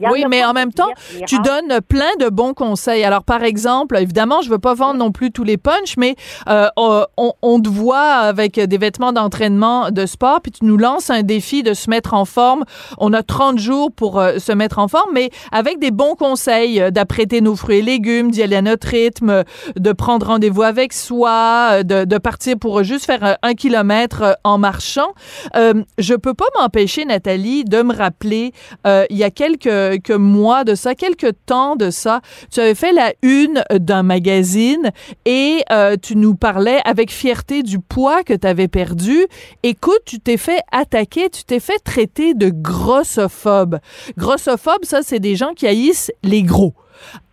Oui, 0.00 0.24
mais 0.28 0.44
en 0.44 0.52
même 0.52 0.72
temps, 0.72 0.88
tu 1.26 1.38
donnes 1.38 1.80
plein 1.88 2.16
de 2.18 2.28
bons 2.28 2.52
conseils. 2.52 3.04
Alors, 3.04 3.22
par 3.22 3.44
exemple, 3.44 3.96
évidemment, 3.96 4.42
je 4.42 4.50
veux 4.50 4.58
pas 4.58 4.74
vendre 4.74 4.98
non 4.98 5.12
plus 5.12 5.30
tous 5.30 5.44
les 5.44 5.56
punchs, 5.56 5.96
mais 5.96 6.16
euh, 6.48 6.68
on, 7.16 7.60
te 7.60 7.68
voit 7.68 8.00
avec 8.00 8.58
des 8.58 8.78
vêtements 8.78 9.12
d'entraînement 9.12 9.90
de 9.90 10.06
sport, 10.06 10.40
puis 10.40 10.50
tu 10.50 10.64
nous 10.64 10.76
lances 10.76 11.10
un 11.10 11.22
défi 11.22 11.62
de 11.62 11.74
se 11.74 11.88
mettre 11.88 12.14
en 12.14 12.24
forme. 12.24 12.64
On 12.98 13.12
a 13.12 13.22
30 13.22 13.58
jours 13.58 13.90
pour 13.92 14.18
euh, 14.18 14.38
se 14.38 14.52
mettre 14.52 14.78
en 14.78 14.88
forme, 14.88 15.10
mais 15.12 15.30
avec 15.52 15.78
des 15.78 15.92
bons 15.92 16.16
conseils 16.16 16.80
euh, 16.80 16.90
d'apprêter 16.90 17.40
nos 17.40 17.54
fruits 17.54 17.78
et 17.78 17.82
légumes, 17.82 18.30
d'y 18.30 18.42
aller 18.42 18.56
à 18.56 18.62
notre 18.62 18.88
rythme, 18.88 19.44
de 19.76 19.92
prendre 19.92 20.26
rendez-vous 20.26 20.62
avec 20.62 20.92
soi, 20.92 21.84
de, 21.84 22.04
de, 22.04 22.18
partir 22.18 22.58
pour 22.58 22.82
juste 22.82 23.06
faire 23.06 23.36
un 23.42 23.54
kilomètre 23.54 24.38
en 24.44 24.58
marchant. 24.58 25.12
je 25.54 26.14
peux 26.14 26.34
pas 26.34 26.46
m'empêcher, 26.58 27.04
Nathalie, 27.04 27.64
de 27.64 27.82
me 27.82 27.94
rappeler, 27.94 28.52
il 28.86 29.16
y 29.16 29.24
a 29.24 29.30
quelques 29.30 29.68
quelques 29.90 30.10
mois 30.10 30.64
de 30.64 30.74
ça, 30.74 30.94
quelques 30.94 31.32
temps 31.46 31.76
de 31.76 31.90
ça, 31.90 32.20
tu 32.50 32.60
avais 32.60 32.74
fait 32.74 32.92
la 32.92 33.12
une 33.22 33.62
d'un 33.70 34.02
magazine 34.02 34.90
et 35.24 35.62
euh, 35.72 35.96
tu 36.00 36.16
nous 36.16 36.34
parlais 36.34 36.80
avec 36.84 37.10
fierté 37.10 37.62
du 37.62 37.78
poids 37.78 38.22
que 38.22 38.34
tu 38.34 38.46
avais 38.46 38.68
perdu. 38.68 39.26
Écoute, 39.62 40.00
tu 40.04 40.20
t'es 40.20 40.36
fait 40.36 40.60
attaquer, 40.72 41.30
tu 41.30 41.44
t'es 41.44 41.60
fait 41.60 41.78
traiter 41.78 42.34
de 42.34 42.50
grossophobe. 42.50 43.78
Grossophobe, 44.16 44.84
ça, 44.84 45.00
c'est 45.02 45.20
des 45.20 45.36
gens 45.36 45.52
qui 45.54 45.66
haïssent 45.66 46.12
les 46.22 46.42
gros 46.42 46.74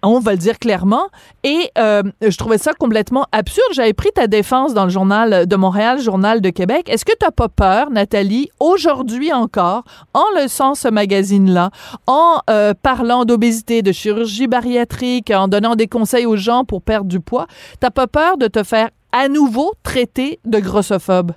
on 0.02 0.20
va 0.20 0.32
le 0.32 0.38
dire 0.38 0.60
clairement. 0.60 1.08
Et 1.44 1.70
euh, 1.78 2.04
je 2.22 2.38
trouvais 2.38 2.58
ça 2.58 2.74
complètement 2.74 3.26
absurde. 3.32 3.70
J'avais 3.74 3.94
pris 3.94 4.10
ta 4.14 4.28
défense 4.28 4.74
dans 4.74 4.84
le 4.84 4.90
journal 4.90 5.46
de 5.46 5.56
Montréal, 5.56 6.00
journal 6.00 6.42
de 6.42 6.50
Québec. 6.50 6.90
Est-ce 6.90 7.06
que 7.06 7.12
tu 7.12 7.26
n'as 7.26 7.32
pas 7.32 7.50
peur, 7.50 7.90
Nathalie, 7.90 8.50
aujourd'hui 8.60 9.34
encore, 9.34 9.84
en 10.14 10.26
leçant 10.42 10.76
ce 10.76 10.88
magazine-là, 10.88 11.70
en 12.08 12.40
euh, 12.50 12.74
parlant 12.82 13.26
d'obésité, 13.26 13.82
de 13.82 13.92
chirurgie 13.92 14.48
bariatrique, 14.48 15.32
en 15.32 15.48
donnant 15.48 15.76
des 15.76 15.88
conseils 15.88 16.26
aux 16.26 16.38
gens 16.38 16.64
pour 16.64 16.82
perdre 16.82 17.08
du 17.08 17.20
poids, 17.20 17.48
t'as 17.80 17.92
pas 17.92 18.08
peur 18.08 18.38
de 18.38 18.48
te 18.48 18.64
faire 18.64 18.90
à 19.12 19.28
nouveau 19.28 19.74
traiter 19.84 20.40
de 20.46 20.60
grossophobe? 20.60 21.34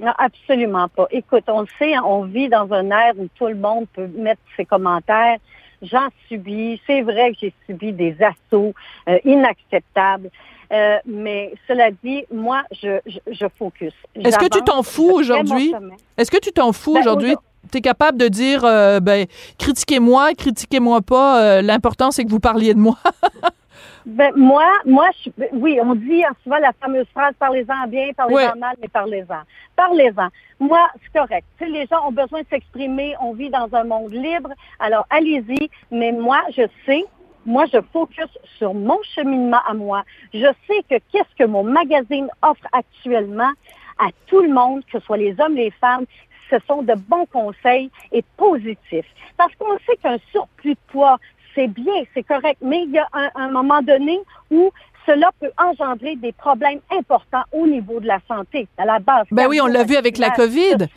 Non, 0.00 0.12
absolument 0.18 0.88
pas. 0.88 1.06
Écoute, 1.10 1.44
on 1.46 1.60
le 1.60 1.68
sait, 1.78 1.96
on 1.98 2.24
vit 2.24 2.48
dans 2.48 2.72
un 2.72 2.90
air 2.90 3.12
où 3.16 3.28
tout 3.36 3.46
le 3.46 3.54
monde 3.54 3.86
peut 3.94 4.08
mettre 4.16 4.40
ses 4.56 4.64
commentaires 4.64 5.38
j'en 5.84 6.08
subis. 6.28 6.80
C'est 6.86 7.02
vrai 7.02 7.32
que 7.32 7.38
j'ai 7.40 7.54
subi 7.66 7.92
des 7.92 8.16
assauts 8.20 8.74
euh, 9.08 9.18
inacceptables. 9.24 10.30
Euh, 10.72 10.98
mais 11.06 11.54
cela 11.68 11.90
dit, 12.02 12.24
moi, 12.32 12.62
je, 12.72 12.98
je, 13.06 13.46
focus. 13.58 13.92
Est-ce 14.16 14.38
que 14.38 14.48
tu 14.48 14.62
t'en 14.62 14.82
fous 14.82 15.10
aujourd'hui? 15.10 15.72
Est-ce 16.16 16.30
que 16.30 16.38
tu 16.38 16.52
t'en 16.52 16.72
fous 16.72 16.94
ben, 16.94 17.00
aujourd'hui? 17.00 17.36
Tu 17.70 17.78
es 17.78 17.80
capable 17.80 18.18
de 18.18 18.28
dire, 18.28 18.64
euh, 18.64 18.98
ben, 19.00 19.26
critiquez-moi, 19.58 20.34
critiquez-moi 20.34 21.00
pas, 21.02 21.62
l'important 21.62 22.10
c'est 22.10 22.24
que 22.24 22.30
vous 22.30 22.40
parliez 22.40 22.74
de 22.74 22.80
moi. 22.80 22.98
Ben, 24.06 24.32
moi, 24.36 24.70
moi, 24.84 25.08
je, 25.24 25.30
oui, 25.52 25.78
on 25.82 25.94
dit 25.94 26.22
souvent 26.42 26.58
la 26.58 26.72
fameuse 26.74 27.06
phrase 27.14 27.34
parlez-en 27.38 27.86
bien, 27.86 28.10
parlez-en 28.14 28.56
mal, 28.56 28.76
mais 28.80 28.88
parlez-en. 28.88 29.42
Parlez-en. 29.76 30.28
Moi, 30.60 30.88
c'est 31.02 31.18
correct. 31.18 31.46
Tu 31.58 31.64
sais, 31.64 31.70
les 31.70 31.86
gens 31.86 32.06
ont 32.06 32.12
besoin 32.12 32.42
de 32.42 32.46
s'exprimer. 32.48 33.14
On 33.20 33.32
vit 33.32 33.48
dans 33.48 33.68
un 33.72 33.84
monde 33.84 34.12
libre. 34.12 34.50
Alors, 34.78 35.06
allez-y. 35.08 35.70
Mais 35.90 36.12
moi, 36.12 36.42
je 36.50 36.62
sais, 36.84 37.04
moi, 37.46 37.64
je 37.72 37.78
focus 37.92 38.28
sur 38.58 38.74
mon 38.74 38.98
cheminement 39.14 39.60
à 39.66 39.72
moi. 39.72 40.04
Je 40.34 40.52
sais 40.66 40.82
que 40.90 41.02
qu'est-ce 41.10 41.34
que 41.38 41.44
mon 41.44 41.64
magazine 41.64 42.28
offre 42.42 42.66
actuellement 42.72 43.52
à 43.98 44.08
tout 44.26 44.40
le 44.42 44.52
monde, 44.52 44.84
que 44.84 44.98
ce 44.98 45.04
soit 45.04 45.16
les 45.16 45.34
hommes, 45.40 45.54
les 45.54 45.70
femmes, 45.70 46.04
ce 46.50 46.56
sont 46.66 46.82
de 46.82 46.94
bons 46.94 47.26
conseils 47.26 47.90
et 48.12 48.22
positifs. 48.36 49.06
Parce 49.36 49.54
qu'on 49.56 49.78
sait 49.86 49.96
qu'un 50.02 50.18
surplus 50.30 50.74
de 50.74 50.78
poids, 50.88 51.18
c'est 51.54 51.68
bien, 51.68 52.02
c'est 52.14 52.22
correct, 52.22 52.58
mais 52.62 52.82
il 52.84 52.90
y 52.90 52.98
a 52.98 53.08
un, 53.34 53.50
moment 53.50 53.82
donné 53.82 54.18
où 54.50 54.70
cela 55.06 55.30
peut 55.40 55.50
engendrer 55.58 56.16
des 56.16 56.32
problèmes 56.32 56.80
importants 56.90 57.42
au 57.52 57.66
niveau 57.66 58.00
de 58.00 58.06
la 58.06 58.18
santé, 58.26 58.66
à 58.78 58.84
la 58.84 58.98
base. 58.98 59.26
Ben 59.30 59.46
oui, 59.48 59.60
on 59.60 59.66
l'a 59.66 59.84
vu 59.84 59.96
avec 59.96 60.18
la 60.18 60.30
COVID. 60.30 60.88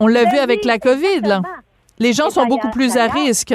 On 0.00 0.06
l'a 0.06 0.24
vu 0.24 0.38
avec 0.38 0.64
la 0.64 0.78
COVID, 0.78 1.20
là. 1.22 1.42
Les 1.98 2.12
gens 2.12 2.30
sont 2.30 2.46
beaucoup 2.46 2.70
plus 2.70 2.96
à 2.96 3.06
risque. 3.08 3.54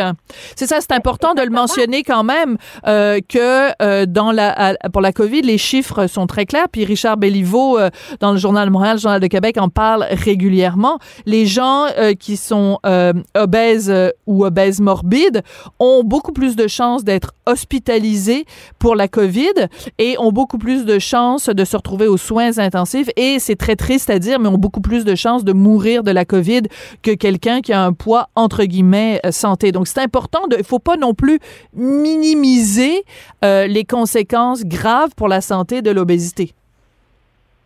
C'est 0.56 0.68
ça, 0.68 0.80
c'est 0.82 0.92
important 0.92 1.34
de 1.34 1.42
le 1.42 1.50
mentionner 1.50 2.04
quand 2.04 2.24
même 2.24 2.58
euh, 2.88 3.20
que 3.28 3.72
euh, 3.82 4.06
dans 4.06 4.32
la 4.32 4.76
pour 4.92 5.02
la 5.02 5.12
Covid, 5.12 5.42
les 5.42 5.58
chiffres 5.58 6.08
sont 6.08 6.28
très 6.28 6.46
clairs. 6.46 6.68
Puis 6.72 6.86
Richard 6.86 7.18
Belliveau 7.18 7.78
euh, 7.78 7.90
dans 8.20 8.32
le 8.32 8.38
journal 8.38 8.70
Montréal, 8.70 8.98
le 8.98 9.02
journal 9.02 9.20
de 9.20 9.28
Québec 9.28 9.58
en 9.60 9.70
parle 9.70 10.06
régulièrement. 10.10 11.00
Les 11.26 11.46
gens 11.46 11.86
euh, 11.98 12.14
qui 12.14 12.38
sont 12.38 12.80
euh, 12.86 13.14
obèses 13.36 13.94
ou 14.28 14.46
obèses 14.46 14.80
morbides 14.80 15.42
ont 15.80 16.04
beaucoup 16.04 16.32
plus 16.32 16.56
de 16.56 16.68
chances 16.68 17.04
d'être 17.04 17.34
hospitalisés 17.46 18.46
pour 18.80 18.96
la 18.96 19.08
Covid 19.08 19.68
et 19.98 20.18
ont 20.20 20.32
beaucoup 20.32 20.58
plus 20.58 20.86
de 20.86 21.00
chances 21.00 21.50
de 21.50 21.66
se 21.66 21.76
retrouver 21.76 22.08
aux 22.08 22.18
soins 22.18 22.58
intensifs 22.58 23.10
et 23.16 23.40
c'est 23.40 23.56
très 23.56 23.76
triste 23.76 24.10
à 24.10 24.20
dire 24.20 24.40
mais 24.40 24.50
ont 24.50 24.58
beaucoup 24.58 24.82
plus 24.82 25.06
de 25.06 25.16
chances 25.16 25.44
de 25.44 25.54
mourir 25.54 26.04
de 26.04 26.12
la 26.12 26.26
Covid 26.26 26.64
que 27.02 27.12
quelqu'un 27.12 27.62
qui 27.62 27.74
a 27.74 27.84
un 27.84 27.94
poids 27.94 28.30
entre 28.36 28.63
guillemets 28.63 29.20
euh, 29.25 29.32
santé. 29.32 29.72
Donc 29.72 29.88
c'est 29.88 30.02
important 30.02 30.48
de, 30.48 30.58
il 30.58 30.63
faut 30.63 30.80
pas 30.80 30.98
non 30.98 31.13
plus 31.13 31.40
minimiser 31.74 33.04
euh, 33.44 33.68
les 33.68 33.86
conséquences 33.86 34.63
graves 34.66 35.13
pour 35.16 35.28
la 35.28 35.42
santé 35.42 35.82
de 35.82 35.92
l'obésité. 35.92 36.54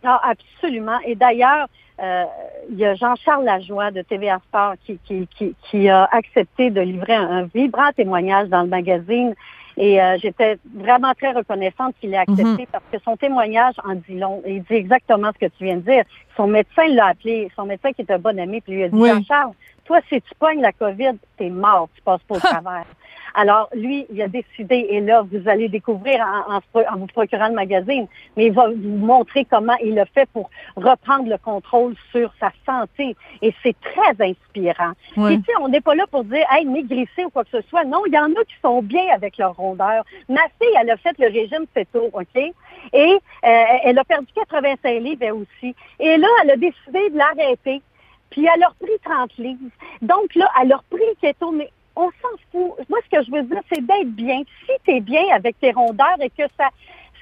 Ah, 0.04 0.22
absolument. 0.24 1.00
Et 1.06 1.16
d'ailleurs, 1.16 1.68
euh, 2.02 2.24
il 2.70 2.78
y 2.78 2.86
a 2.86 2.96
Jean-Charles 2.96 3.44
Lajoie 3.44 3.92
de 3.92 4.02
TVA 4.02 4.40
Sport 4.48 4.76
qui, 4.86 5.00
qui, 5.06 5.28
qui, 5.36 5.56
qui, 5.70 5.90
a 5.90 6.08
accepté 6.12 6.70
de 6.70 6.82
livrer 6.82 7.16
un, 7.16 7.44
vibrant 7.54 7.92
témoignage 7.96 8.50
dans 8.50 8.62
le 8.62 8.70
magazine. 8.70 9.34
Et 9.80 10.00
j'étais 10.20 10.58
vraiment 10.74 11.14
très 11.14 11.34
reconnaissante 11.34 11.94
qu'il 12.02 12.12
ait 12.12 12.18
accepté 12.18 12.44
mhm. 12.44 12.66
parce 12.72 12.84
que 12.92 12.98
son 13.06 13.16
témoignage 13.16 13.76
en 13.86 13.94
dit 13.94 14.18
long. 14.18 14.42
il 14.48 14.64
dit 14.64 14.74
exactement 14.74 15.30
ce 15.36 15.46
que 15.46 15.52
tu 15.56 15.66
viens 15.66 15.76
de 15.76 15.82
dire. 15.82 16.04
Son 16.36 16.48
médecin 16.48 16.88
l'a 16.88 17.10
appelé, 17.10 17.52
son 17.56 17.66
médecin 17.66 17.92
qui 17.92 18.02
est 18.02 18.12
un 18.12 18.18
bon 18.18 18.40
ami, 18.40 18.60
puis 18.62 18.74
lui 18.74 18.84
a 18.86 18.90
dit 18.90 18.98
Jean-Charles, 18.98 19.54
toi, 19.88 20.00
si 20.10 20.22
tu 20.22 20.36
pognes 20.38 20.62
la 20.62 20.74
COVID, 20.74 21.17
t'es 21.38 21.50
mort, 21.50 21.89
tu 21.96 22.01
passes 22.01 22.22
pas 22.24 22.36
au 22.36 22.39
travers. 22.39 22.86
Alors, 23.34 23.70
lui, 23.75 24.08
il 24.12 24.20
a 24.22 24.27
décidé, 24.27 24.88
et 24.89 25.00
là, 25.00 25.24
vous 25.32 25.48
allez 25.48 25.70
découvrir 25.70 26.25
en, 26.50 26.56
en, 26.56 26.98
vous 26.98 27.06
procurant 27.06 27.50
le 27.50 27.53
magazine, 27.53 28.08
mais 28.36 28.48
il 28.48 28.51
va 28.51 28.67
vous 28.67 28.98
montrer 28.98 29.46
comment 29.46 29.75
il 29.84 29.98
a 30.00 30.06
fait 30.06 30.27
pour 30.34 30.50
reprendre 30.75 31.29
le 31.29 31.38
contrôle 31.38 31.94
sur 32.12 32.34
sa 32.39 32.51
santé. 32.65 33.15
Et 33.44 33.53
c'est 33.62 33.75
très 33.79 34.29
inspirant. 34.29 34.94
Et 35.29 35.38
tu 35.38 35.44
sais, 35.44 35.51
on 35.62 35.67
n'est 35.67 35.82
pas 35.82 35.94
là 35.94 36.06
pour 36.10 36.24
dire, 36.24 36.46
hey, 36.50 36.65
maigrissez 36.65 37.25
ou 37.25 37.29
quoi 37.29 37.44
que 37.44 37.62
ce 37.62 37.67
soit. 37.70 37.84
Non, 37.84 38.06
il 38.08 38.13
y 38.13 38.17
en 38.17 38.32
a 38.32 38.44
qui 38.44 38.56
sont 38.62 38.82
bien 38.82 39.06
avec 39.13 39.38
leur 39.38 39.56
rondeur. 39.56 40.03
Ma 40.29 40.41
fille, 40.60 40.75
elle 40.79 40.89
a 40.89 40.98
fait 40.98 41.15
le 41.20 41.27
régime 41.27 41.67
tôt, 41.94 42.10
OK? 42.13 42.36
Et 42.36 42.53
euh, 42.94 43.63
elle 43.84 44.00
a 44.00 44.03
perdu 44.03 44.27
85 44.34 45.00
livres, 45.00 45.22
elle 45.22 45.34
aussi. 45.34 45.75
Et 46.00 46.17
là, 46.17 46.27
elle 46.44 46.51
a 46.51 46.58
décidé 46.58 47.10
de 47.12 47.17
l'arrêter 47.17 47.84
puis 48.30 48.46
elle 48.46 48.64
a 48.64 48.68
repris 48.68 49.00
30 49.04 49.38
livres. 49.38 49.70
Donc 50.02 50.36
là, 50.36 50.50
elle 50.62 50.72
a 50.74 50.78
repris 50.78 51.04
keto, 51.22 51.52
mais 51.52 51.72
on 51.96 52.10
s'en 52.22 52.38
fout. 52.52 52.88
Moi, 52.90 53.00
ce 53.06 53.18
que 53.18 53.24
je 53.24 53.32
veux 53.32 53.44
dire, 53.44 53.62
c'est 53.72 53.86
d'être 53.86 54.12
bien. 54.12 54.44
Si 54.66 54.72
tu 54.84 54.92
es 54.92 55.02
bien 55.02 55.24
avec 55.34 55.60
tes 55.60 55.72
rondeurs 55.72 56.22
et 56.22 56.30
que 56.30 56.44
ça, 56.58 56.70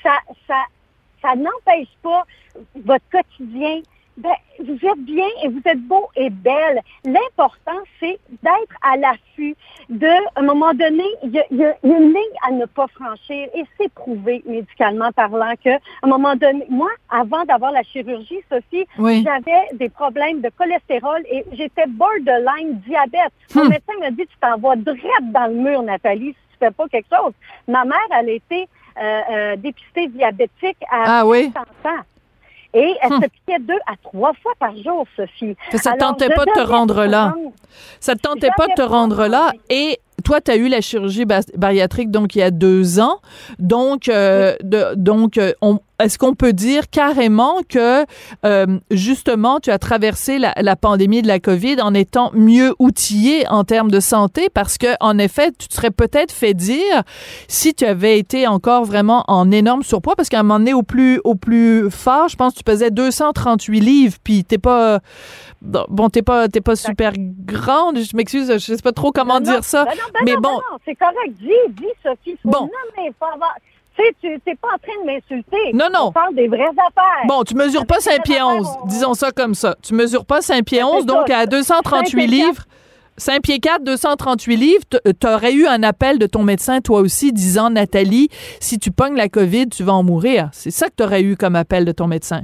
ça, 0.04 0.20
ça, 0.48 0.64
ça 1.22 1.36
n'empêche 1.36 1.90
pas 2.02 2.24
votre 2.76 3.06
quotidien 3.10 3.82
ben, 4.18 4.34
vous 4.60 4.74
êtes 4.74 5.00
bien 5.00 5.28
et 5.44 5.50
vous 5.50 5.62
êtes 5.66 5.82
beau 5.82 6.10
et 6.16 6.30
belle. 6.30 6.82
L'important, 7.04 7.80
c'est 8.00 8.18
d'être 8.44 8.76
à 8.82 8.96
l'affût 8.98 9.56
de, 9.90 10.08
à 10.08 10.40
un 10.40 10.44
moment 10.44 10.74
donné, 10.74 11.04
il 11.24 11.32
y, 11.32 11.40
a, 11.40 11.76
une 11.84 12.08
ligne 12.08 12.38
à 12.48 12.52
ne 12.52 12.66
pas 12.66 12.88
franchir 12.88 13.50
et 13.54 13.64
c'est 13.78 13.92
prouvé 13.94 14.42
médicalement 14.46 15.12
parlant 15.12 15.54
que, 15.64 15.70
à 15.70 15.80
un 16.04 16.08
moment 16.08 16.36
donné, 16.36 16.66
moi, 16.70 16.90
avant 17.10 17.44
d'avoir 17.44 17.72
la 17.72 17.84
chirurgie, 17.84 18.40
Sophie, 18.50 18.86
j'avais 18.98 19.68
des 19.74 19.90
problèmes 19.90 20.42
de 20.42 20.50
cholestérol 20.58 21.22
et 21.30 21.44
j'étais 21.52 21.88
borderline 21.88 22.80
diabète. 22.88 23.34
Mon 23.54 23.66
hmm. 23.66 23.70
médecin 23.70 23.94
m'a 24.00 24.12
dit, 24.12 24.26
tu 24.28 24.38
t'envoies 24.40 24.78
droit 24.78 24.96
dans 25.24 25.48
le 25.48 25.56
mur, 25.56 25.84
Nathalie, 25.84 26.30
si 26.30 26.52
tu 26.52 26.58
fais 26.60 26.72
pas 26.72 26.88
quelque 26.88 27.14
chose. 27.14 27.34
Ma 27.68 27.84
mère, 27.84 27.98
elle 28.18 28.30
était 28.30 28.68
euh, 28.98 29.22
euh, 29.32 29.56
dépistée 29.58 30.08
diabétique 30.08 30.78
à 30.90 31.20
ah, 31.20 31.26
oui? 31.26 31.52
ans. 31.58 32.02
Et 32.76 32.94
elle 33.02 33.14
hum. 33.14 33.24
se 33.24 33.28
piquait 33.30 33.60
deux 33.60 33.80
à 33.88 33.96
trois 34.04 34.34
fois 34.34 34.52
par 34.60 34.76
jour, 34.76 35.08
Sophie. 35.16 35.56
Ça 35.74 35.94
ne 35.94 35.98
tentait 35.98 36.30
pas 36.30 36.46
de 36.46 36.52
te 36.52 36.60
rendre 36.60 37.06
là. 37.06 37.34
Ça 38.02 38.14
ne 38.14 38.20
tentait 38.20 38.52
pas 38.56 38.68
de 38.68 38.74
te 38.74 38.82
rendre 38.82 39.28
là. 39.28 39.54
Et 39.70 40.00
toi, 40.24 40.42
tu 40.42 40.52
as 40.52 40.56
eu 40.56 40.68
la 40.68 40.82
chirurgie 40.82 41.26
bariatrique 41.26 42.12
donc 42.12 42.36
il 42.36 42.40
y 42.40 42.44
a 42.44 42.52
deux 42.52 43.00
ans. 43.00 43.20
Donc, 43.60 44.10
euh, 44.10 44.56
de, 44.64 44.96
donc 44.96 45.38
euh, 45.38 45.54
est-ce 46.00 46.18
qu'on 46.18 46.34
peut 46.34 46.52
dire 46.52 46.90
carrément 46.90 47.62
que 47.68 48.06
euh, 48.46 48.80
justement 48.92 49.60
tu 49.60 49.72
as 49.72 49.80
traversé 49.80 50.40
la, 50.40 50.54
la, 50.62 50.76
pandémie 50.76 51.22
de 51.22 51.28
la 51.28 51.40
COVID 51.40 51.82
en 51.82 51.94
étant 51.94 52.32
mieux 52.34 52.74
outillé 52.80 53.48
en 53.50 53.64
termes 53.64 53.92
de 53.92 54.00
santé? 54.00 54.50
Parce 54.54 54.78
que 54.78 54.88
en 55.00 55.18
effet 55.18 55.52
tu 55.58 55.68
te 55.68 55.74
serais 55.74 55.92
peut-être 55.92 56.34
fait 56.34 56.54
dire 56.54 57.04
si 57.48 57.74
tu 57.74 57.86
avais 57.86 58.20
été 58.20 58.46
encore 58.46 58.84
vraiment 58.84 59.24
en 59.28 59.52
énorme 59.52 59.84
surpoids 59.84 60.16
parce 60.16 60.28
qu'à 60.28 60.40
un 60.40 60.44
moment 60.44 60.60
donné 60.60 60.74
au 60.74 60.84
plus 60.84 61.22
au 61.24 61.36
plus 61.36 61.90
fort 61.90 62.28
je 62.28 62.36
pense 62.36 62.54
que 62.54 62.58
tu 62.58 62.64
pesais 62.64 62.92
238 62.92 63.80
livres 63.80 64.18
puis 64.22 64.44
t'es 64.44 64.58
pas 64.58 65.00
bon 65.62 66.10
t'es 66.10 66.22
pas 66.22 66.50
t'es 66.50 66.62
pas 66.62 66.76
super 66.76 67.14
grande. 67.18 68.00
Je 68.00 68.16
m'excuse 68.18 68.52
je 68.52 68.58
sais 68.58 68.76
pas 68.78 68.92
trop 68.92 69.12
comment 69.14 69.40
dire 69.40 69.64
ça. 69.64 69.86
Non, 69.86 69.92
ben 70.14 70.20
Mais 70.26 70.34
non, 70.34 70.42
bon, 70.42 70.50
ben 70.58 70.64
non, 70.72 70.78
c'est 70.86 70.96
correct. 70.96 71.32
Dis, 71.40 71.52
dis, 71.70 71.86
Sophie. 72.04 72.38
Faut 72.44 72.50
Bon. 72.50 72.62
nommer, 72.62 73.12
faut 73.20 73.26
avoir- 73.26 73.56
Tu 73.98 74.04
sais, 74.04 74.16
tu 74.20 74.28
n'es 74.46 74.56
pas 74.56 74.68
en 74.76 74.78
train 74.78 75.02
de 75.02 75.06
m'insulter. 75.06 75.72
Non, 75.74 75.88
non. 75.94 76.08
On 76.08 76.12
parle 76.12 76.36
des 76.36 76.50
vraies 76.50 76.64
affaires. 76.64 77.26
Bon, 77.28 77.44
tu 77.44 77.56
mesures 77.56 77.86
pas 77.86 77.96
Avec 77.96 78.06
les 78.08 78.12
5 78.16 78.24
pieds 78.24 78.36
affaires, 78.36 78.48
11, 78.48 78.68
on- 78.84 78.86
disons 78.88 79.14
ça 79.14 79.32
comme 79.32 79.56
ça. 79.56 79.76
Tu 79.82 79.94
mesures 79.94 80.26
pas 80.26 80.42
5 80.42 80.66
pieds 80.66 80.80
Ben, 80.80 80.86
11, 80.88 81.00
c'est 81.02 81.06
donc 81.06 81.28
ça. 81.30 81.38
à 81.40 81.46
238 81.46 82.10
Cinq 82.12 82.18
pieds 82.18 82.28
livres, 82.28 82.64
5 83.16 83.42
pieds 83.42 83.60
4, 83.60 83.84
238 83.86 84.58
livres, 84.58 84.84
tu 84.92 85.28
aurais 85.28 85.54
eu 85.54 85.66
un 85.66 85.82
appel 85.84 86.20
de 86.20 86.26
ton 86.28 86.44
médecin, 86.44 86.82
toi 86.82 87.00
aussi, 87.00 87.32
disant, 87.32 87.70
Nathalie, 87.70 88.28
si 88.60 88.80
tu 88.80 88.92
pognes 88.92 89.16
la 89.16 89.30
COVID, 89.30 89.70
tu 89.70 89.84
vas 89.84 89.94
en 89.94 90.04
mourir. 90.04 90.50
C'est 90.52 90.72
ça 90.72 90.88
que 90.90 90.96
tu 90.98 91.04
aurais 91.04 91.22
eu 91.22 91.38
comme 91.38 91.56
appel 91.56 91.86
de 91.86 91.94
ton 91.94 92.08
médecin. 92.08 92.42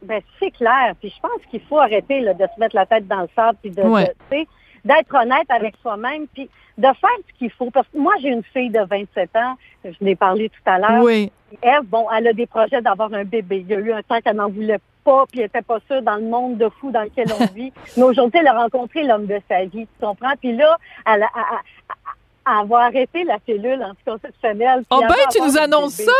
Ben, 0.00 0.22
c'est 0.40 0.52
clair. 0.52 0.94
Puis 1.00 1.12
je 1.14 1.20
pense 1.20 1.42
qu'il 1.50 1.60
faut 1.68 1.78
arrêter 1.78 2.20
là, 2.20 2.32
de 2.32 2.44
se 2.54 2.58
mettre 2.60 2.74
la 2.74 2.86
tête 2.86 3.06
dans 3.06 3.20
le 3.20 3.28
sable 3.36 3.58
puis 3.60 3.70
de, 3.70 3.82
Ouais. 3.82 4.04
de- 4.30 4.36
d'être 4.84 5.14
honnête 5.14 5.46
avec 5.48 5.74
soi-même 5.82 6.26
puis 6.32 6.48
de 6.76 6.84
faire 6.86 7.16
ce 7.32 7.38
qu'il 7.38 7.50
faut. 7.50 7.70
Parce 7.70 7.86
que 7.88 7.98
moi, 7.98 8.14
j'ai 8.20 8.28
une 8.28 8.42
fille 8.44 8.70
de 8.70 8.80
27 8.80 9.30
ans, 9.36 9.54
je 9.84 9.90
l'ai 10.00 10.14
parlé 10.16 10.48
tout 10.48 10.70
à 10.70 10.78
l'heure. 10.78 11.02
Oui. 11.02 11.30
Eve, 11.62 11.82
bon, 11.84 12.06
elle 12.16 12.28
a 12.28 12.32
des 12.32 12.46
projets 12.46 12.80
d'avoir 12.82 13.12
un 13.14 13.24
bébé. 13.24 13.64
Il 13.66 13.68
y 13.68 13.74
a 13.74 13.78
eu 13.78 13.92
un 13.92 14.02
temps 14.02 14.20
qu'elle 14.20 14.36
n'en 14.36 14.48
voulait 14.50 14.78
pas, 15.04 15.24
puis 15.30 15.40
elle 15.40 15.46
n'était 15.46 15.62
pas 15.62 15.78
sûre 15.90 16.02
dans 16.02 16.16
le 16.16 16.22
monde 16.24 16.58
de 16.58 16.68
fou 16.80 16.90
dans 16.90 17.02
lequel 17.02 17.26
on 17.40 17.46
vit. 17.54 17.72
Mais 17.96 18.02
aujourd'hui, 18.02 18.38
elle 18.40 18.46
a 18.48 18.52
rencontré 18.58 19.02
l'homme 19.04 19.26
de 19.26 19.40
sa 19.48 19.64
vie, 19.64 19.86
tu 19.86 20.06
comprends? 20.06 20.34
Puis 20.40 20.54
là, 20.54 20.76
elle 21.06 21.22
a, 21.22 21.28
elle 21.34 21.42
a- 21.42 22.60
elle 22.60 22.68
va 22.68 22.78
arrêter 22.78 23.24
la 23.24 23.38
pilule 23.38 23.82
anticonceptionnelle. 23.82 24.82
Oh 24.90 25.00
elle 25.02 25.08
ben, 25.08 25.14
tu 25.30 25.40
nous 25.42 25.58
annonces 25.58 25.98
bébé. 25.98 26.10
ça? 26.10 26.16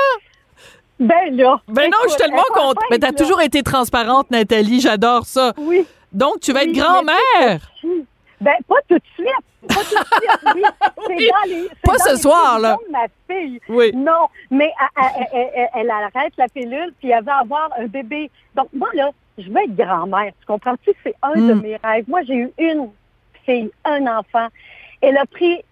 Ben 1.00 1.36
là. 1.36 1.60
Ben 1.68 1.84
non, 1.90 1.96
je 2.04 2.08
suis 2.08 2.18
tellement 2.18 2.42
elle 2.48 2.54
contente. 2.54 2.84
Mais 2.90 2.98
t'as 2.98 3.12
toujours 3.12 3.40
été 3.40 3.62
transparente, 3.62 4.30
Nathalie. 4.30 4.80
J'adore 4.80 5.24
ça. 5.26 5.52
Oui. 5.56 5.86
Donc, 6.12 6.40
tu 6.40 6.52
vas 6.52 6.64
être 6.64 6.72
grand-mère. 6.72 7.60
Ben, 8.40 8.54
pas 8.68 8.76
tout 8.88 8.94
de 8.96 9.02
suite. 9.14 9.28
Pas 9.68 9.74
tout 9.74 9.80
de 9.80 9.84
suite, 9.84 10.54
oui. 10.54 10.62
C'est 11.06 11.14
Oui. 11.16 11.28
dans 11.30 11.48
les, 11.50 11.68
Pas 11.82 11.92
dans 11.92 12.04
ce 12.04 12.10
les 12.10 12.16
soir, 12.18 12.58
là. 12.60 12.76
de 12.86 12.92
ma 12.92 13.06
fille. 13.28 13.60
Oui. 13.68 13.90
Non, 13.94 14.28
mais 14.50 14.72
elle, 15.74 15.90
arrête 15.90 16.32
la 16.36 16.48
pilule, 16.48 16.92
puis 17.00 17.10
elle 17.10 17.24
va 17.24 17.38
avoir 17.38 17.68
un 17.78 17.86
bébé. 17.86 18.30
Donc, 18.54 18.68
moi, 18.72 18.88
là, 18.94 19.10
je 19.38 19.48
veux 19.50 19.56
être 19.62 19.74
grand-mère. 19.76 20.32
Tu 20.40 20.46
comprends-tu? 20.46 20.90
C'est 21.02 21.14
un 21.22 21.34
de 21.34 21.54
Mm. 21.54 21.60
mes 21.62 21.76
rêves. 21.76 22.04
Moi, 22.08 22.22
j'ai 22.22 22.34
eu 22.34 22.50
une 22.58 22.90
fille, 23.44 23.70
un 23.84 24.06
enfant. 24.06 24.48
Elle 25.00 25.16
a 25.16 25.26
pris 25.26 25.62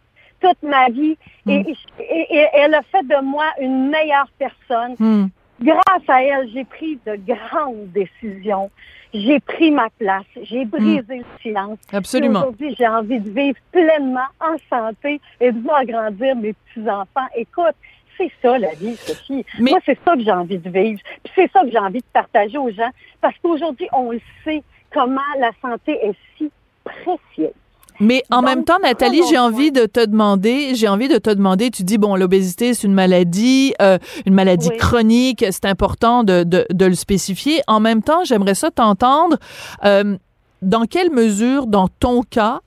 toute 0.41 0.63
ma 0.63 0.89
vie 0.89 1.17
et, 1.47 1.59
Mm. 1.61 1.65
et- 2.01 2.27
et 2.37 2.47
elle 2.55 2.75
a 2.75 2.83
fait 2.83 3.03
de 3.07 3.21
moi 3.23 3.47
une 3.61 3.89
meilleure 3.89 4.29
personne. 4.39 4.95
Hmm. 4.99 5.29
Grâce 5.61 6.09
à 6.09 6.23
elle, 6.23 6.49
j'ai 6.53 6.65
pris 6.65 6.99
de 7.07 7.17
grandes 7.17 7.91
décisions. 7.93 8.71
J'ai 9.15 9.41
pris 9.41 9.71
ma 9.71 9.89
place. 9.99 10.25
J'ai 10.43 10.65
brisé 10.65 11.19
le 11.19 11.25
silence. 11.41 11.79
Absolument. 11.93 12.41
Aujourd'hui, 12.41 12.75
j'ai 12.79 12.87
envie 12.87 13.21
de 13.21 13.31
vivre 13.31 13.59
pleinement 13.73 14.27
en 14.41 14.57
santé 14.69 15.21
et 15.41 15.53
de 15.53 15.59
voir 15.61 15.85
grandir 15.87 16.37
mes 16.37 16.53
petits-enfants. 16.53 17.27
Écoute, 17.35 17.75
c'est 18.19 18.31
ça 18.43 18.59
la 18.59 18.75
vie, 18.75 18.97
Sophie. 18.97 19.45
Mais- 19.59 19.71
Moi, 19.71 19.81
c'est 19.87 19.99
ça 20.05 20.15
que 20.15 20.23
j'ai 20.23 20.31
envie 20.33 20.59
de 20.59 20.69
vivre. 20.71 21.01
Puis 21.25 21.33
c'est 21.35 21.51
ça 21.53 21.63
que 21.63 21.71
j'ai 21.71 21.79
envie 21.79 22.01
de 22.01 22.05
partager 22.13 22.59
aux 22.59 22.71
gens. 22.71 22.91
Parce 23.23 23.35
qu'aujourd'hui, 23.43 23.89
on 23.93 24.11
le 24.11 24.21
sait 24.45 24.63
comment 24.93 25.21
la 25.39 25.51
santé 25.63 25.93
est 26.03 26.15
si 26.37 26.51
précieuse. 26.85 27.53
Mais 28.01 28.23
en 28.31 28.37
Donc, 28.39 28.45
même 28.47 28.65
temps, 28.65 28.79
Nathalie, 28.83 29.23
j'ai 29.31 29.39
envie 29.39 29.73
de 29.73 29.87
te 29.87 30.05
demander, 30.05 30.75
j'ai 30.75 30.89
envie 30.89 31.09
de 31.09 31.19
te 31.19 31.31
demander, 31.31 31.71
tu 31.71 31.83
dis, 31.83 31.99
bon, 31.99 32.17
l'obésité, 32.17 32.75
c'est 32.75 32.87
une 32.87 32.95
maladie, 32.95 33.75
euh, 33.81 33.99
une 34.27 34.35
maladie 34.35 34.69
Oui. 34.71 34.77
chronique, 34.77 35.45
c'est 35.51 35.65
important 35.65 36.25
de, 36.25 36.43
de, 36.45 36.67
de 36.73 36.85
le 36.85 36.95
spécifier. 36.95 37.61
En 37.67 37.81
même 37.81 38.03
temps, 38.03 38.25
j'aimerais 38.25 38.55
ça 38.55 38.71
t'entendre, 38.71 39.37
euh, 39.85 40.17
dans 40.63 40.85
quelle 40.85 41.11
mesure, 41.11 41.67
dans 41.67 41.89
ton 41.89 42.23
cas, 42.23 42.61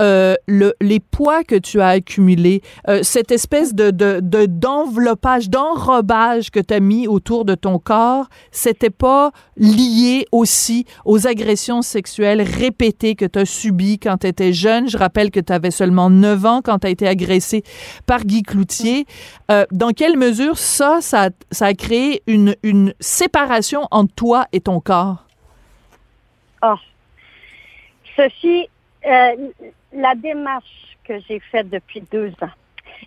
euh, 0.00 0.34
le, 0.48 0.74
les 0.80 0.98
poids 0.98 1.44
que 1.44 1.54
tu 1.54 1.80
as 1.80 1.88
accumulés, 1.88 2.60
euh, 2.88 3.00
cette 3.04 3.30
espèce 3.30 3.72
de 3.72 3.90
de- 3.92 4.18
de- 4.20 4.46
d'enveloppage, 4.46 5.48
d'enrobage 5.48 6.50
que 6.50 6.58
tu 6.58 6.74
as 6.74 6.80
mis 6.80 7.06
autour 7.06 7.44
de 7.44 7.54
ton 7.54 7.78
corps, 7.78 8.26
c'était 8.50 8.90
pas 8.90 9.30
lié 9.56 10.26
aussi 10.32 10.86
aux 11.04 11.28
agressions 11.28 11.82
sexuelles 11.82 12.42
répétées 12.42 13.14
que 13.14 13.24
tu 13.26 13.38
as 13.38 13.44
subies 13.44 14.00
quand 14.00 14.18
tu 14.18 14.26
étais 14.26 14.52
jeune? 14.52 14.88
Je 14.88 14.98
rappelle 14.98 15.30
que 15.30 15.38
tu 15.40 15.52
avais 15.52 15.70
seulement 15.70 16.10
9 16.10 16.44
ans 16.46 16.62
quand 16.64 16.80
tu 16.80 16.86
as 16.88 16.90
été 16.90 17.06
agressé 17.06 17.62
par 18.06 18.24
Guy 18.24 18.42
Cloutier. 18.42 19.06
Euh, 19.52 19.66
dans 19.70 19.90
quelle 19.90 20.16
mesure 20.16 20.58
ça, 20.58 20.98
ça, 21.00 21.30
ça 21.52 21.66
a 21.66 21.74
créé 21.74 22.22
une, 22.26 22.56
une 22.64 22.92
séparation 22.98 23.86
entre 23.92 24.14
toi 24.14 24.46
et 24.52 24.60
ton 24.60 24.80
corps? 24.80 25.26
Ah. 26.60 26.76
Sophie, 28.16 28.68
euh, 29.06 29.36
la 29.92 30.14
démarche 30.14 30.96
que 31.04 31.18
j'ai 31.28 31.40
faite 31.40 31.68
depuis 31.70 32.02
deux 32.12 32.30
ans, 32.42 32.50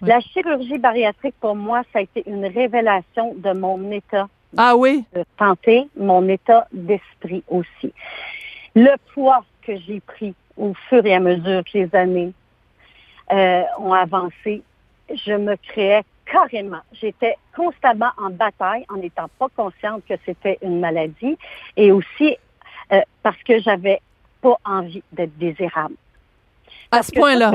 Oui. 0.01 0.09
la 0.09 0.19
chirurgie 0.19 0.77
bariatrique, 0.77 1.35
pour 1.39 1.55
moi, 1.55 1.83
ça 1.93 1.99
a 1.99 2.01
été 2.01 2.23
une 2.27 2.45
révélation 2.45 3.33
de 3.35 3.51
mon 3.53 3.91
état 3.91 4.27
Ah 4.57 4.75
oui? 4.75 5.05
de 5.13 5.23
santé, 5.39 5.87
mon 5.97 6.27
état 6.27 6.67
d'esprit 6.73 7.43
aussi. 7.47 7.93
Le 8.75 8.95
poids 9.13 9.45
que 9.61 9.77
j'ai 9.77 9.99
pris 10.01 10.33
au 10.57 10.73
fur 10.89 11.05
et 11.05 11.13
à 11.15 11.19
mesure 11.19 11.63
que 11.63 11.77
les 11.77 11.95
années 11.95 12.33
euh, 13.31 13.63
ont 13.79 13.93
avancé, 13.93 14.61
je 15.13 15.33
me 15.33 15.55
créais 15.55 16.03
carrément. 16.25 16.81
J'étais 16.93 17.35
constamment 17.55 18.11
en 18.17 18.29
bataille 18.31 18.85
en 18.89 18.97
n'étant 18.97 19.29
pas 19.39 19.47
consciente 19.55 20.03
que 20.07 20.15
c'était 20.25 20.57
une 20.61 20.79
maladie 20.79 21.37
et 21.77 21.91
aussi 21.91 22.35
euh, 22.91 23.01
parce 23.23 23.41
que 23.43 23.59
j'avais 23.59 23.99
pas 24.45 24.60
envie 24.63 25.01
d'être 25.12 25.36
désirable. 25.38 25.95
À 26.91 26.97
Parce 26.97 27.08
ce 27.08 27.19
point-là, 27.19 27.51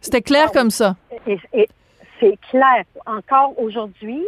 c'était 0.00 0.22
clair 0.22 0.52
comme 0.52 0.70
ça. 0.70 0.96
et, 1.26 1.38
et 1.52 1.68
c'est 2.20 2.38
clair. 2.50 2.84
Encore 3.06 3.58
aujourd'hui, 3.58 4.22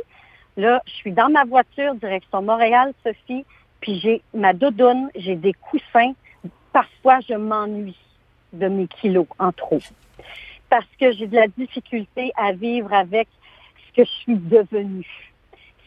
là, 0.56 0.82
je 0.86 0.92
suis 0.92 1.12
dans 1.12 1.28
ma 1.28 1.44
voiture, 1.44 1.94
direction 1.94 2.42
Montréal, 2.42 2.92
Sophie, 3.04 3.44
puis 3.80 4.00
j'ai 4.00 4.22
ma 4.34 4.52
doudoune, 4.52 5.10
j'ai 5.14 5.36
des 5.36 5.52
coussins. 5.52 6.12
Parfois, 6.72 7.20
je 7.28 7.34
m'ennuie 7.34 7.96
de 8.52 8.66
mes 8.66 8.88
kilos 8.88 9.26
en 9.38 9.52
trop. 9.52 9.80
Parce 10.68 10.86
que 10.98 11.12
j'ai 11.12 11.26
de 11.26 11.36
la 11.36 11.46
difficulté 11.48 12.32
à 12.36 12.52
vivre 12.52 12.92
avec 12.92 13.28
ce 13.86 14.02
que 14.02 14.04
je 14.04 14.10
suis 14.22 14.36
devenue. 14.36 15.31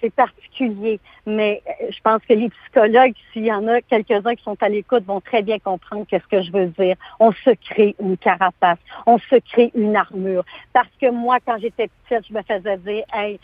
C'est 0.01 0.13
particulier, 0.13 0.99
mais 1.25 1.61
euh, 1.67 1.87
je 1.89 1.99
pense 2.03 2.21
que 2.27 2.33
les 2.33 2.49
psychologues, 2.49 3.13
s'il 3.31 3.45
y 3.45 3.51
en 3.53 3.67
a 3.67 3.81
quelques-uns 3.81 4.35
qui 4.35 4.43
sont 4.43 4.57
à 4.61 4.69
l'écoute, 4.69 5.05
vont 5.05 5.21
très 5.21 5.41
bien 5.41 5.57
comprendre 5.59 6.05
qu'est-ce 6.07 6.27
que 6.27 6.41
je 6.43 6.51
veux 6.51 6.67
dire. 6.67 6.95
On 7.19 7.31
se 7.31 7.51
crée 7.69 7.95
une 7.99 8.17
carapace, 8.17 8.77
on 9.05 9.17
se 9.17 9.35
crée 9.51 9.71
une 9.73 9.95
armure. 9.95 10.43
Parce 10.73 10.89
que 11.01 11.09
moi, 11.09 11.37
quand 11.45 11.57
j'étais 11.59 11.89
petite, 12.07 12.27
je 12.29 12.33
me 12.33 12.41
faisais 12.43 12.77
dire, 12.77 13.03
hey, 13.13 13.39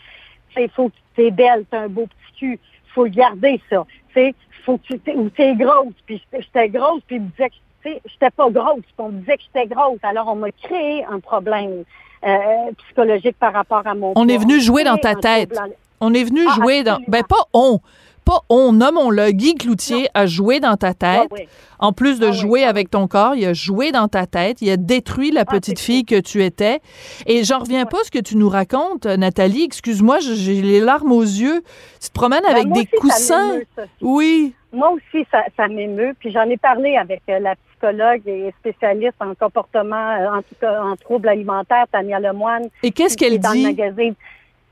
il 0.56 0.68
faut 0.70 0.90
que 0.90 0.94
tu 1.16 1.26
es 1.26 1.30
belle, 1.30 1.64
tu 1.70 1.76
as 1.76 1.80
un 1.82 1.88
beau 1.88 2.06
petit 2.06 2.38
cul, 2.38 2.60
faut 2.94 3.04
le 3.04 3.10
garder 3.10 3.60
ça. 3.70 3.84
Tu 4.08 4.14
sais, 4.14 4.34
faut 4.64 4.76
que 4.78 4.86
tu 4.88 4.98
t'es- 5.00 5.14
ou 5.14 5.30
t'es 5.30 5.54
grosse, 5.56 5.94
puis 6.06 6.22
j'étais- 6.32 6.68
grosse, 6.68 7.02
puis 7.06 7.18
me 7.18 7.28
disaient 7.30 7.48
que 7.50 7.90
j'étais 8.06 8.30
pas 8.30 8.50
grosse, 8.50 8.82
puis 8.82 8.94
on 8.98 9.08
me 9.08 9.20
disait 9.20 9.38
que 9.38 9.42
j'étais 9.52 9.66
grosse. 9.74 9.98
Alors 10.02 10.28
on 10.28 10.36
m'a 10.36 10.52
créé 10.52 11.04
un 11.06 11.18
problème 11.18 11.84
euh, 12.24 12.36
psychologique 12.84 13.36
par 13.40 13.52
rapport 13.52 13.84
à 13.84 13.94
mon 13.94 14.12
On 14.14 14.28
est 14.28 14.38
venu 14.38 14.60
jouer 14.60 14.84
dans 14.84 14.96
ta 14.96 15.16
tête. 15.16 15.58
On 16.04 16.12
est 16.14 16.24
venu 16.24 16.40
Ah, 16.48 16.54
jouer 16.56 16.82
dans. 16.82 16.98
Ben, 17.06 17.22
pas 17.22 17.46
on. 17.54 17.78
Pas 18.24 18.40
on, 18.48 18.72
nommons-le. 18.72 19.30
Guy 19.32 19.54
Cloutier 19.54 20.08
a 20.14 20.26
joué 20.26 20.60
dans 20.60 20.76
ta 20.76 20.94
tête. 20.94 21.30
Ouais, 21.32 21.40
ouais. 21.42 21.48
En 21.80 21.92
plus 21.92 22.20
de 22.20 22.26
Ah 22.28 22.32
jouer 22.32 22.64
ah 22.64 22.68
avec 22.68 22.90
ton 22.90 23.08
corps, 23.08 23.34
il 23.34 23.44
a 23.46 23.52
joué 23.52 23.90
dans 23.90 24.06
ta 24.08 24.26
tête, 24.26 24.62
il 24.62 24.70
a 24.70 24.76
détruit 24.76 25.30
la 25.32 25.40
Ah, 25.42 25.44
petite 25.44 25.80
fille 25.80 26.04
que 26.04 26.20
tu 26.20 26.42
étais. 26.44 26.80
Et 27.26 27.42
j'en 27.44 27.58
reviens 27.60 27.84
pas 27.86 27.98
à 28.00 28.04
ce 28.04 28.10
que 28.12 28.20
tu 28.20 28.36
nous 28.36 28.48
racontes, 28.48 29.06
Nathalie. 29.06 29.64
Excuse-moi, 29.64 30.18
j'ai 30.20 30.60
les 30.62 30.78
larmes 30.80 31.10
aux 31.12 31.22
yeux. 31.22 31.62
Tu 32.00 32.08
te 32.08 32.12
promènes 32.12 32.42
Ben, 32.46 32.50
avec 32.54 32.70
des 32.72 32.80
aussi, 32.80 32.90
coussins. 33.00 33.58
Oui. 34.00 34.54
Moi 34.72 34.90
aussi, 34.92 35.24
ça, 35.30 35.42
ça 35.56 35.66
m'émeut. 35.68 36.14
Puis 36.18 36.30
j'en 36.32 36.44
ai 36.48 36.56
parlé 36.56 36.96
avec 36.96 37.22
euh, 37.28 37.38
la 37.40 37.54
psychologue 37.56 38.22
et 38.26 38.54
spécialiste 38.60 39.16
en 39.20 39.34
comportement, 39.34 40.16
euh, 40.16 40.40
en 40.68 40.92
en 40.92 40.96
troubles 40.96 41.28
alimentaires, 41.28 41.86
Tania 41.90 42.20
Lemoine. 42.20 42.68
Et 42.84 42.92
qu'est-ce 42.92 43.16
qu'elle 43.16 43.38
dans 43.40 43.50
le 43.50 43.56
dit? 43.56 43.62
magazine. 43.64 44.14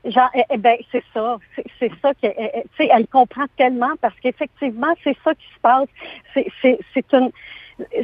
Genre, 0.03 0.29
eh, 0.33 0.43
eh 0.49 0.57
ben, 0.57 0.77
c'est 0.91 1.03
ça. 1.13 1.37
C'est- 1.55 1.65
ça 2.01 2.13
que, 2.15 2.25
eh, 2.27 2.33
eh, 2.55 2.61
tu 2.75 2.83
sais, 2.85 2.89
elle 2.91 3.07
comprend 3.07 3.45
tellement 3.55 3.91
parce 4.01 4.15
qu'effectivement, 4.19 4.93
c'est 5.03 5.15
ça 5.23 5.35
qui 5.35 5.45
se 5.53 5.59
passe. 5.61 5.87
C'est- 6.33 6.47
une, 7.13 7.31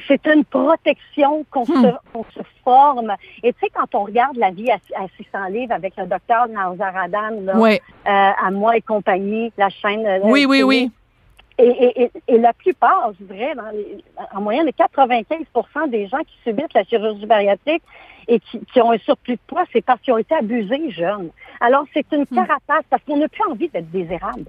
c'est 0.08 0.26
une 0.28 0.46
protection 0.46 1.44
qu'on 1.50 1.64
Hmm. 1.64 1.92
se, 2.14 2.24
se 2.36 2.40
forme. 2.64 3.16
Et 3.44 3.52
tu 3.54 3.60
sais, 3.62 3.70
quand 3.74 3.94
on 3.96 4.04
regarde 4.04 4.38
la 4.38 4.52
vie 4.52 4.70
à, 4.70 4.76
à 4.96 5.08
600 5.18 5.46
livres 5.50 5.74
avec 5.74 5.96
le 5.98 6.06
docteur 6.06 6.48
là, 7.46 7.54
Oui, 7.60 7.80
euh, 8.08 8.32
à 8.46 8.52
moi 8.52 8.78
et 8.78 8.82
compagnie, 8.82 9.52
la 9.58 9.70
chaîne. 9.70 10.06
euh, 10.06 10.20
oui, 10.24 10.46
oui, 10.46 10.62
oui. 10.64 10.92
Et, 11.58 11.68
et, 11.68 12.04
et, 12.04 12.12
et 12.28 12.38
la 12.38 12.54
plupart, 12.54 13.12
je 13.20 13.26
dirais, 13.26 13.56
dans 13.56 13.70
les- 13.72 14.04
en 14.34 14.42
moyenne, 14.42 14.66
les 14.66 14.74
95% 14.74 15.88
des 15.90 16.08
gens 16.08 16.20
qui 16.20 16.38
subissent 16.44 16.74
la 16.76 16.84
chirurgie 16.84 17.26
bariatrique 17.26 17.84
et 18.28 18.40
qui, 18.40 18.60
qui 18.72 18.82
ont 18.82 18.92
un 18.92 18.98
surplus 19.00 19.36
de 19.36 19.42
poids, 19.48 19.64
c'est 19.74 19.84
parce 19.84 20.02
qu'ils 20.02 20.14
ont 20.14 20.18
été 20.18 20.36
abusés 20.36 20.92
jeunes. 20.92 21.30
Alors, 21.60 21.86
c'est 21.94 22.06
une 22.12 22.26
carapace 22.28 22.84
parce 22.90 23.04
qu'on 23.04 23.18
n'a 23.18 23.28
plus 23.28 23.44
envie 23.50 23.70
d'être 23.70 23.90
désirable. 23.90 24.46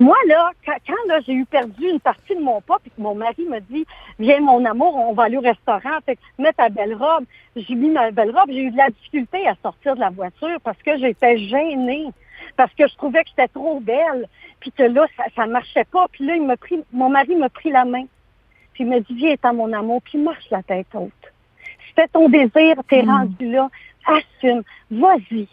Moi, 0.00 0.16
là, 0.26 0.50
quand, 0.66 0.74
là, 1.06 1.20
j'ai 1.24 1.34
eu 1.34 1.44
perdu 1.44 1.88
une 1.88 2.00
partie 2.00 2.34
de 2.34 2.40
mon 2.40 2.60
pas, 2.60 2.78
puis 2.82 2.90
que 2.90 3.00
mon 3.00 3.14
mari 3.14 3.44
me 3.48 3.60
dit, 3.60 3.86
viens, 4.18 4.40
mon 4.40 4.64
amour, 4.64 4.96
on 4.96 5.12
va 5.12 5.24
aller 5.24 5.36
au 5.36 5.40
restaurant, 5.40 5.98
fait, 6.04 6.18
mets 6.36 6.52
ta 6.52 6.68
belle 6.68 6.94
robe. 6.94 7.24
J'ai 7.54 7.76
mis 7.76 7.90
ma 7.90 8.10
belle 8.10 8.36
robe, 8.36 8.50
j'ai 8.50 8.62
eu 8.62 8.70
de 8.72 8.76
la 8.76 8.90
difficulté 8.90 9.46
à 9.46 9.54
sortir 9.62 9.94
de 9.94 10.00
la 10.00 10.10
voiture 10.10 10.58
parce 10.64 10.78
que 10.82 10.98
j'étais 10.98 11.38
gênée, 11.38 12.06
parce 12.56 12.72
que 12.74 12.86
je 12.86 12.94
trouvais 12.96 13.22
que 13.24 13.30
j'étais 13.30 13.48
trop 13.48 13.80
belle, 13.80 14.26
puis 14.60 14.70
que 14.72 14.82
là, 14.82 15.06
ça, 15.16 15.24
ça 15.36 15.46
marchait 15.46 15.84
pas. 15.84 16.06
Puis 16.12 16.24
là, 16.26 16.36
il 16.36 16.44
m'a 16.46 16.56
pris, 16.56 16.80
mon 16.92 17.08
mari 17.10 17.34
m'a 17.36 17.48
pris 17.48 17.70
la 17.70 17.84
main, 17.84 18.04
puis 18.72 18.84
il 18.84 18.90
m'a 18.90 19.00
dit, 19.00 19.14
viens, 19.14 19.34
t'as 19.40 19.52
mon 19.52 19.72
amour, 19.72 20.00
puis 20.02 20.18
marche 20.18 20.48
la 20.50 20.62
tête 20.62 20.86
haute. 20.94 21.12
C'était 21.88 22.08
ton 22.08 22.28
désir, 22.28 22.76
t'es 22.88 23.02
Mm. 23.02 23.10
rendu 23.10 23.50
là, 23.50 23.70
assume, 24.06 24.62
vas-y, 24.90 25.46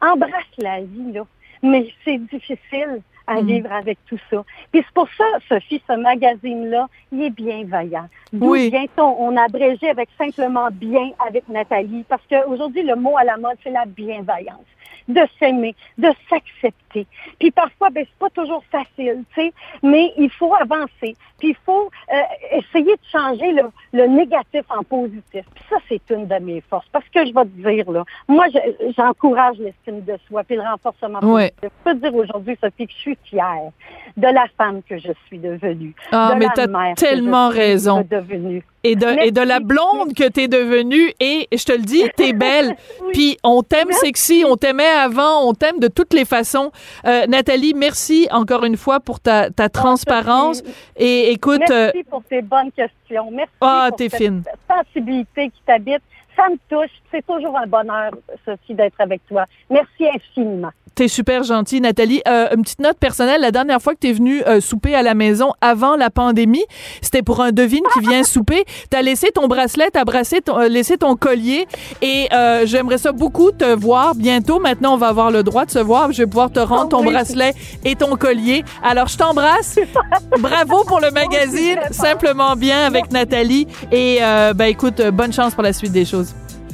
embrasse 0.00 0.56
la 0.58 0.80
vie, 0.80 1.12
là. 1.12 1.22
Mais 1.62 1.88
c'est 2.04 2.18
difficile 2.18 3.00
à 3.26 3.42
Mm. 3.42 3.46
vivre 3.46 3.72
avec 3.72 3.98
tout 4.06 4.18
ça. 4.30 4.44
Puis 4.72 4.82
c'est 4.86 4.94
pour 4.94 5.08
ça, 5.16 5.24
Sophie, 5.48 5.82
ce 5.88 5.92
magazine-là, 5.94 6.88
il 7.12 7.22
est 7.24 7.30
bienveillant. 7.30 8.08
Oui. 8.32 8.70
vient 8.70 8.84
on, 8.98 9.16
on 9.18 9.36
a 9.36 9.42
abrégé 9.44 9.88
avec 9.90 10.08
simplement 10.18 10.68
bien 10.70 11.10
avec 11.26 11.48
Nathalie, 11.48 12.04
parce 12.08 12.22
qu'aujourd'hui, 12.30 12.82
le 12.82 12.96
mot 12.96 13.16
à 13.16 13.24
la 13.24 13.36
mode, 13.36 13.56
c'est 13.62 13.70
la 13.70 13.84
bienveillance. 13.86 14.64
De 15.08 15.20
s'aimer, 15.38 15.76
de 15.98 16.08
s'accepter. 16.28 17.06
Puis 17.38 17.52
parfois, 17.52 17.90
ben, 17.90 18.04
c'est 18.08 18.18
pas 18.18 18.30
toujours 18.30 18.64
facile, 18.72 19.22
tu 19.34 19.40
sais, 19.40 19.52
mais 19.82 20.12
il 20.16 20.28
faut 20.30 20.52
avancer. 20.54 21.14
Puis 21.38 21.50
il 21.50 21.56
faut 21.64 21.90
euh, 22.12 22.20
essayer 22.58 22.92
de 22.92 23.00
changer 23.12 23.52
le, 23.52 23.70
le 23.92 24.06
négatif 24.08 24.62
en 24.68 24.82
positif. 24.82 25.44
Puis 25.54 25.64
ça, 25.70 25.76
c'est 25.88 26.02
une 26.10 26.26
de 26.26 26.34
mes 26.36 26.60
forces. 26.62 26.88
Parce 26.90 27.08
que 27.08 27.24
je 27.24 27.32
vais 27.32 27.44
te 27.44 27.68
dire, 27.68 27.88
là, 27.90 28.02
moi, 28.26 28.46
je- 28.52 28.92
j'encourage 28.96 29.58
l'estime 29.58 30.00
de 30.02 30.16
soi 30.26 30.42
puis 30.42 30.56
le 30.56 30.62
renforcement 30.62 31.20
Ouais. 31.22 31.50
positif. 31.52 31.70
Je 31.84 31.84
peux 31.92 31.94
te 32.00 32.02
dire 32.08 32.14
aujourd'hui, 32.16 32.58
Sophie, 32.60 32.86
que 32.88 32.92
je 32.92 32.98
suis 32.98 33.15
fière 33.24 33.70
de 34.16 34.26
la 34.28 34.46
femme 34.56 34.80
que 34.88 34.96
je 34.98 35.10
suis 35.26 35.38
devenue. 35.38 35.94
Ah, 36.10 36.30
de 36.32 36.38
mais 36.38 36.46
t'as 36.54 36.66
que 36.66 36.94
tellement 37.00 37.50
suis 37.50 37.60
raison. 37.60 38.06
devenue. 38.10 38.64
Et 38.82 38.94
de, 38.96 39.06
et 39.26 39.30
de 39.32 39.40
la 39.40 39.60
blonde 39.60 40.14
que 40.14 40.28
t'es 40.28 40.48
devenue. 40.48 41.12
Et 41.20 41.48
je 41.52 41.64
te 41.64 41.72
le 41.72 41.82
dis, 41.82 42.04
t'es 42.16 42.32
belle. 42.44 42.76
Oui. 43.02 43.08
Puis 43.12 43.38
on 43.42 43.62
t'aime 43.62 43.90
sexy, 43.92 44.44
on 44.48 44.56
t'aimait 44.56 44.84
avant, 44.86 45.46
on 45.46 45.52
t'aime 45.54 45.80
de 45.80 45.88
toutes 45.88 46.14
les 46.14 46.24
façons. 46.24 46.70
Euh, 47.04 47.26
Nathalie, 47.26 47.74
merci 47.74 48.28
encore 48.30 48.64
une 48.64 48.76
fois 48.76 49.00
pour 49.00 49.20
ta, 49.20 49.50
ta 49.50 49.68
transparence. 49.68 50.62
Et 50.96 51.32
écoute, 51.32 51.62
euh, 51.70 51.90
Merci 51.92 52.04
pour 52.08 52.22
tes 52.24 52.40
bonnes 52.42 52.70
questions. 52.72 53.30
Merci 53.32 53.52
Ah, 53.60 53.86
pour 53.90 53.96
t'es 53.98 54.08
cette 54.08 54.22
fine. 54.22 54.42
sensibilité 54.68 55.48
qui 55.50 55.60
t'habite. 55.66 56.02
Ça 56.36 56.48
me 56.48 56.56
touche. 56.68 56.92
C'est 57.10 57.24
toujours 57.26 57.56
un 57.56 57.66
bonheur, 57.66 58.12
Sophie, 58.44 58.74
d'être 58.74 59.00
avec 59.00 59.26
toi. 59.26 59.46
Merci 59.70 60.06
infiniment. 60.14 60.70
T'es 60.96 61.08
super 61.08 61.42
gentille, 61.42 61.82
Nathalie. 61.82 62.22
Euh, 62.26 62.48
une 62.56 62.62
petite 62.62 62.80
note 62.80 62.96
personnelle, 62.96 63.42
la 63.42 63.50
dernière 63.50 63.82
fois 63.82 63.92
que 63.92 63.98
t'es 63.98 64.14
venue 64.14 64.42
euh, 64.46 64.62
souper 64.62 64.94
à 64.94 65.02
la 65.02 65.12
maison 65.12 65.52
avant 65.60 65.94
la 65.94 66.08
pandémie, 66.08 66.64
c'était 67.02 67.20
pour 67.20 67.42
un 67.42 67.52
devine 67.52 67.82
qui 67.92 68.00
vient 68.00 68.22
souper. 68.24 68.64
T'as 68.88 69.02
laissé 69.02 69.30
ton 69.30 69.46
bracelet, 69.46 69.90
t'as 69.92 70.04
brassé 70.04 70.40
ton, 70.40 70.58
euh, 70.58 70.68
laissé 70.68 70.96
ton 70.96 71.14
collier 71.14 71.66
et 72.00 72.28
euh, 72.32 72.64
j'aimerais 72.64 72.96
ça 72.96 73.12
beaucoup 73.12 73.50
te 73.50 73.74
voir 73.74 74.14
bientôt. 74.14 74.58
Maintenant, 74.58 74.94
on 74.94 74.96
va 74.96 75.08
avoir 75.08 75.30
le 75.30 75.42
droit 75.42 75.66
de 75.66 75.70
se 75.70 75.78
voir. 75.78 76.12
Je 76.12 76.22
vais 76.22 76.26
pouvoir 76.26 76.50
te 76.50 76.60
rendre 76.60 76.86
Oh 76.86 76.96
ton 76.96 77.04
bracelet 77.04 77.52
et 77.84 77.94
ton 77.94 78.16
collier. 78.16 78.64
Alors, 78.82 79.08
je 79.08 79.18
t'embrasse. 79.18 79.78
Bravo 80.38 80.82
pour 80.84 81.00
le 81.00 81.10
magazine. 81.10 81.78
Simplement 81.90 82.56
bien 82.56 82.86
avec 82.86 83.12
Nathalie. 83.12 83.66
Et 83.92 84.20
euh, 84.22 84.54
ben 84.54 84.64
écoute, 84.64 85.02
bonne 85.12 85.34
chance 85.34 85.52
pour 85.52 85.62
la 85.62 85.74
suite 85.74 85.92
des 85.92 86.06
choses. 86.06 86.25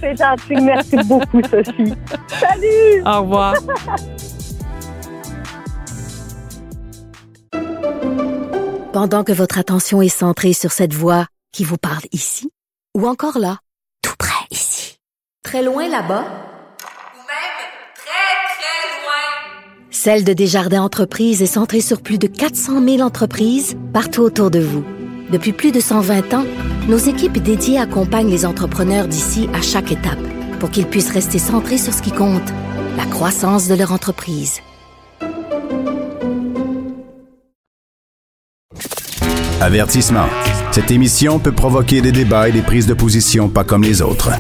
C'est 0.03 0.17
gentil. 0.17 0.61
Merci 0.61 0.97
beaucoup, 1.05 1.41
Sophie. 1.43 1.95
Salut! 2.27 3.03
Au 3.07 3.23
revoir. 3.23 3.55
Pendant 8.93 9.25
que 9.25 9.33
votre 9.33 9.59
attention 9.59 10.03
est 10.03 10.09
centrée 10.09 10.53
sur 10.53 10.73
cette 10.73 10.93
voix 10.93 11.27
qui 11.53 11.65
vous 11.65 11.79
parle 11.79 12.03
ici, 12.11 12.51
ou 12.97 13.07
encore 13.07 13.39
là, 13.39 13.59
tout 14.03 14.17
près 14.19 14.45
ici, 14.51 14.99
très 15.45 15.63
loin 15.63 15.89
là-bas, 15.89 16.25
ou 16.25 17.19
même 17.19 17.63
très, 17.95 18.35
très 18.59 19.03
loin. 19.03 19.91
Celle 19.91 20.25
de 20.25 20.33
Desjardins 20.33 20.83
Entreprises 20.83 21.43
est 21.43 21.47
centrée 21.47 21.81
sur 21.81 22.03
plus 22.03 22.19
de 22.19 22.27
400 22.27 22.85
000 22.85 23.01
entreprises 23.01 23.77
partout 23.93 24.23
autour 24.23 24.51
de 24.51 24.61
vous. 24.61 24.85
Depuis 25.33 25.55
plus 25.55 25.73
de 25.73 25.81
120 25.81 26.35
ans, 26.35 26.45
nos 26.89 26.99
équipes 26.99 27.39
dédiées 27.39 27.79
accompagnent 27.79 28.29
les 28.29 28.45
entrepreneurs 28.45 29.09
d'ici 29.09 29.49
à 29.55 29.63
chaque 29.63 29.91
étape 29.91 30.21
pour 30.61 30.71
qu'ils 30.71 30.87
puissent 30.87 31.11
rester 31.11 31.39
centrés 31.39 31.79
sur 31.79 31.95
ce 31.95 32.03
qui 32.03 32.13
compte, 32.13 32.53
la 32.99 33.07
croissance 33.07 33.67
de 33.67 33.75
leur 33.75 33.93
entreprise. 33.93 34.61
Avertissement. 39.63 40.27
Cette 40.71 40.91
émission 40.91 41.39
peut 41.39 41.53
provoquer 41.53 42.03
des 42.03 42.13
débats 42.13 42.51
et 42.51 42.53
des 42.53 42.61
prises 42.61 42.87
de 42.87 42.95
position 42.95 43.49
pas 43.49 43.65
comme 43.65 43.85
les 43.85 44.03
autres. 44.03 44.33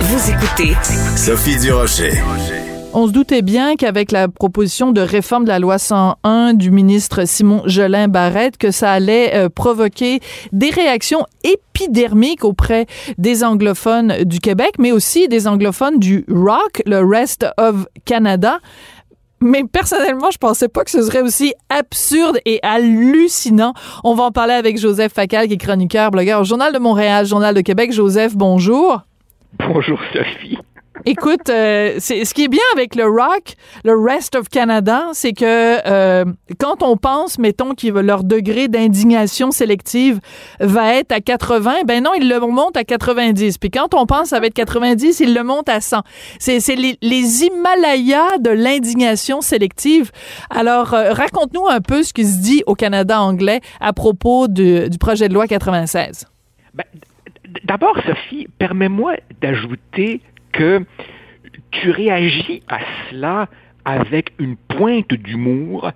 Vous 0.00 0.30
écoutez 0.30 0.76
Sophie 1.16 1.58
Durocher. 1.58 2.22
On 2.94 3.06
se 3.06 3.12
doutait 3.12 3.40
bien 3.40 3.76
qu'avec 3.76 4.12
la 4.12 4.28
proposition 4.28 4.92
de 4.92 5.00
réforme 5.00 5.44
de 5.44 5.48
la 5.48 5.58
loi 5.58 5.78
101 5.78 6.52
du 6.52 6.70
ministre 6.70 7.26
Simon 7.26 7.62
Jolin 7.64 8.06
Barrette, 8.06 8.58
que 8.58 8.70
ça 8.70 8.92
allait 8.92 9.34
euh, 9.34 9.48
provoquer 9.48 10.20
des 10.52 10.68
réactions 10.68 11.24
épidermiques 11.42 12.44
auprès 12.44 12.84
des 13.16 13.44
anglophones 13.44 14.24
du 14.24 14.40
Québec, 14.40 14.74
mais 14.78 14.92
aussi 14.92 15.26
des 15.28 15.48
anglophones 15.48 16.00
du 16.00 16.26
rock, 16.28 16.82
le 16.84 16.98
Rest 16.98 17.46
of 17.56 17.86
Canada. 18.04 18.58
Mais 19.40 19.64
personnellement, 19.64 20.30
je 20.30 20.38
pensais 20.38 20.68
pas 20.68 20.84
que 20.84 20.90
ce 20.90 21.00
serait 21.00 21.22
aussi 21.22 21.54
absurde 21.70 22.40
et 22.44 22.60
hallucinant. 22.62 23.72
On 24.04 24.14
va 24.14 24.24
en 24.24 24.32
parler 24.32 24.52
avec 24.52 24.76
Joseph 24.76 25.14
Facal, 25.14 25.48
qui 25.48 25.54
est 25.54 25.56
chroniqueur, 25.56 26.10
blogueur 26.10 26.42
au 26.42 26.44
Journal 26.44 26.74
de 26.74 26.78
Montréal, 26.78 27.24
Journal 27.24 27.54
de 27.54 27.62
Québec. 27.62 27.90
Joseph, 27.90 28.36
bonjour. 28.36 29.00
Bonjour 29.58 29.98
Sophie. 30.12 30.58
Écoute, 31.04 31.50
euh, 31.50 31.96
c'est 31.98 32.24
ce 32.24 32.32
qui 32.32 32.44
est 32.44 32.48
bien 32.48 32.62
avec 32.74 32.94
le 32.94 33.04
rock, 33.04 33.54
le 33.84 33.98
Rest 33.98 34.36
of 34.36 34.48
Canada, 34.48 35.08
c'est 35.12 35.32
que 35.32 35.44
euh, 35.86 36.24
quand 36.60 36.82
on 36.82 36.96
pense, 36.96 37.38
mettons, 37.38 37.74
que 37.74 37.88
leur 37.88 38.22
degré 38.22 38.68
d'indignation 38.68 39.50
sélective 39.50 40.20
va 40.60 40.94
être 40.94 41.10
à 41.10 41.20
80, 41.20 41.82
ben 41.86 42.04
non, 42.04 42.12
ils 42.14 42.28
le 42.28 42.38
montent 42.40 42.76
à 42.76 42.84
90. 42.84 43.58
Puis 43.58 43.70
quand 43.70 43.94
on 43.94 44.06
pense 44.06 44.22
que 44.22 44.28
ça 44.28 44.40
va 44.40 44.46
être 44.46 44.54
90, 44.54 45.20
ils 45.20 45.34
le 45.34 45.42
montent 45.42 45.68
à 45.68 45.80
100. 45.80 46.02
C'est 46.38 46.58
les, 46.76 46.96
les 47.02 47.44
Himalayas 47.44 48.38
de 48.38 48.50
l'indignation 48.50 49.40
sélective. 49.40 50.12
Alors, 50.50 50.94
euh, 50.94 51.12
raconte-nous 51.12 51.66
un 51.68 51.80
peu 51.80 52.02
ce 52.02 52.12
qui 52.12 52.24
se 52.24 52.40
dit 52.40 52.62
au 52.66 52.74
Canada 52.74 53.20
anglais 53.20 53.60
à 53.80 53.92
propos 53.92 54.46
du 54.46 54.98
projet 55.00 55.28
de 55.28 55.34
loi 55.34 55.48
96. 55.48 56.26
Ben, 56.74 56.84
D'abord, 57.64 57.96
Sophie, 58.06 58.48
permets-moi 58.58 59.16
d'ajouter 59.40 60.20
que 60.52 60.84
tu 61.70 61.90
réagis 61.90 62.62
à 62.68 62.78
cela 63.10 63.48
avec 63.84 64.32
une 64.38 64.56
pointe 64.56 65.12
d'humour, 65.12 65.90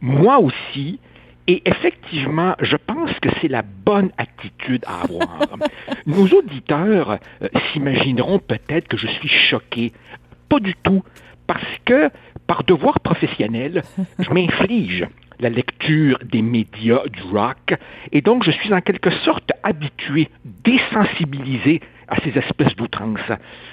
moi 0.00 0.38
aussi, 0.38 0.98
et 1.46 1.62
effectivement, 1.64 2.54
je 2.60 2.76
pense 2.76 3.10
que 3.20 3.30
c'est 3.40 3.48
la 3.48 3.62
bonne 3.62 4.10
attitude 4.18 4.84
à 4.86 5.02
avoir. 5.02 5.46
Nos 6.06 6.26
auditeurs 6.26 7.18
euh, 7.42 7.48
s'imagineront 7.72 8.38
peut-être 8.38 8.88
que 8.88 8.98
je 8.98 9.06
suis 9.06 9.28
choqué. 9.28 9.92
Pas 10.48 10.60
du 10.60 10.74
tout, 10.82 11.02
parce 11.46 11.78
que 11.84 12.10
par 12.46 12.64
devoir 12.64 13.00
professionnel, 13.00 13.82
je 14.18 14.30
m'inflige 14.30 15.06
la 15.40 15.48
lecture 15.48 16.18
des 16.24 16.42
médias 16.42 17.06
du 17.06 17.22
rock, 17.22 17.74
et 18.12 18.20
donc 18.20 18.44
je 18.44 18.50
suis 18.50 18.74
en 18.74 18.80
quelque 18.80 19.10
sorte 19.10 19.52
habitué, 19.62 20.28
désensibilisé 20.44 21.80
à 22.08 22.16
ces 22.22 22.36
espèces 22.38 22.74
d'outrances. 22.76 23.20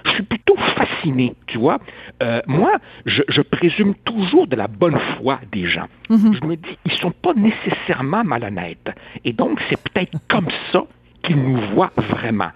Je 0.06 0.12
suis 0.12 0.24
plutôt 0.24 0.56
fasciné, 0.58 1.34
tu 1.48 1.58
vois. 1.58 1.80
Euh, 2.22 2.42
moi, 2.48 2.74
je, 3.06 3.24
je 3.28 3.42
présume 3.42 3.96
toujours 3.96 4.48
de 4.48 4.56
la 4.56 4.68
bonne 4.68 4.98
foi 5.18 5.40
des 5.52 5.66
gens. 5.66 5.88
Je 6.10 6.46
me 6.46 6.56
dis, 6.56 6.78
ils 6.86 6.92
sont 6.94 7.12
pas 7.12 7.34
nécessairement 7.34 8.24
malhonnêtes. 8.24 8.92
Et 9.24 9.34
donc, 9.34 9.62
c'est 9.70 9.82
peut-être 9.82 10.18
comme 10.28 10.48
ça 10.72 10.84
qu'ils 11.24 11.42
nous 11.42 11.58
voient 11.74 11.92
vraiment. 11.98 12.50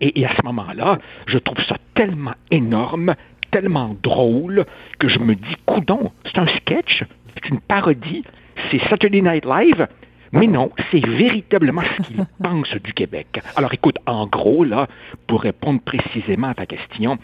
Et, 0.00 0.20
et 0.20 0.26
à 0.26 0.34
ce 0.34 0.42
moment-là, 0.44 0.98
je 1.26 1.38
trouve 1.38 1.62
ça 1.66 1.76
tellement 1.94 2.34
énorme, 2.50 3.14
tellement 3.50 3.96
drôle, 4.02 4.64
que 4.98 5.08
je 5.08 5.18
me 5.18 5.34
dis, 5.34 5.56
coudon, 5.66 6.12
c'est 6.24 6.38
un 6.38 6.46
sketch, 6.46 7.04
c'est 7.34 7.48
une 7.50 7.60
parodie, 7.60 8.24
c'est 8.70 8.80
Saturday 8.88 9.20
Night 9.20 9.44
Live, 9.44 9.86
mais 10.34 10.46
non, 10.46 10.70
c'est 10.90 11.04
véritablement 11.06 11.82
ce 11.96 12.02
qu'ils 12.02 12.24
pensent 12.42 12.74
du 12.82 12.92
Québec. 12.92 13.40
Alors 13.56 13.72
écoute, 13.72 13.96
en 14.06 14.26
gros, 14.26 14.64
là, 14.64 14.86
pour 15.26 15.42
répondre 15.42 15.80
précisément 15.80 16.48
à 16.48 16.54
ta 16.54 16.66
question, 16.66 17.18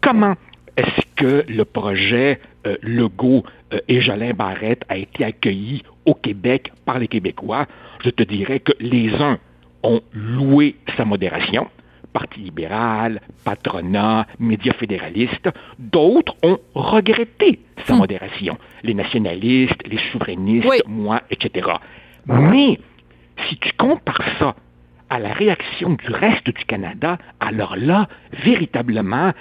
comment 0.00 0.34
est-ce 0.76 1.02
que 1.16 1.44
le 1.48 1.64
projet 1.64 2.40
euh, 2.66 2.76
Legault 2.82 3.44
euh, 3.72 3.78
et 3.88 4.00
Jolin 4.00 4.32
Barrette 4.34 4.82
a 4.88 4.96
été 4.96 5.24
accueilli 5.24 5.82
au 6.04 6.14
Québec 6.14 6.72
par 6.84 6.98
les 6.98 7.08
Québécois? 7.08 7.66
Je 8.04 8.10
te 8.10 8.22
dirais 8.22 8.60
que 8.60 8.72
les 8.80 9.12
uns 9.14 9.38
ont 9.82 10.00
loué 10.12 10.76
sa 10.96 11.04
modération, 11.04 11.68
Parti 12.12 12.38
libéral, 12.40 13.20
patronat, 13.44 14.28
médias 14.38 14.74
fédéralistes. 14.74 15.48
D'autres 15.80 16.36
ont 16.44 16.58
regretté 16.74 17.58
sa 17.86 17.94
Hmm. 17.94 17.98
modération. 17.98 18.56
Les 18.84 18.94
nationalistes, 18.94 19.82
les 19.84 19.98
souverainistes, 20.12 20.64
Oui. 20.68 20.76
moi, 20.86 21.22
etc. 21.30 21.70
Mais 22.26 22.78
si 23.48 23.56
tu 23.58 23.72
compares 23.76 24.22
ça 24.38 24.54
à 25.10 25.18
la 25.18 25.32
réaction 25.32 25.90
du 25.90 26.10
reste 26.10 26.46
du 26.46 26.64
Canada, 26.64 27.18
alors 27.40 27.76
là, 27.76 28.08
véritablement, 28.44 29.32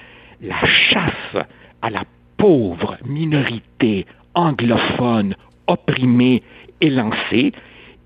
la 0.42 0.66
chasse 0.66 1.46
à 1.82 1.90
la 1.90 2.04
pauvre 2.38 2.98
minorité 3.06 4.06
anglophone 4.36 5.36
opprimée 5.68 6.44
est 6.82 6.90
lancée. 6.90 7.54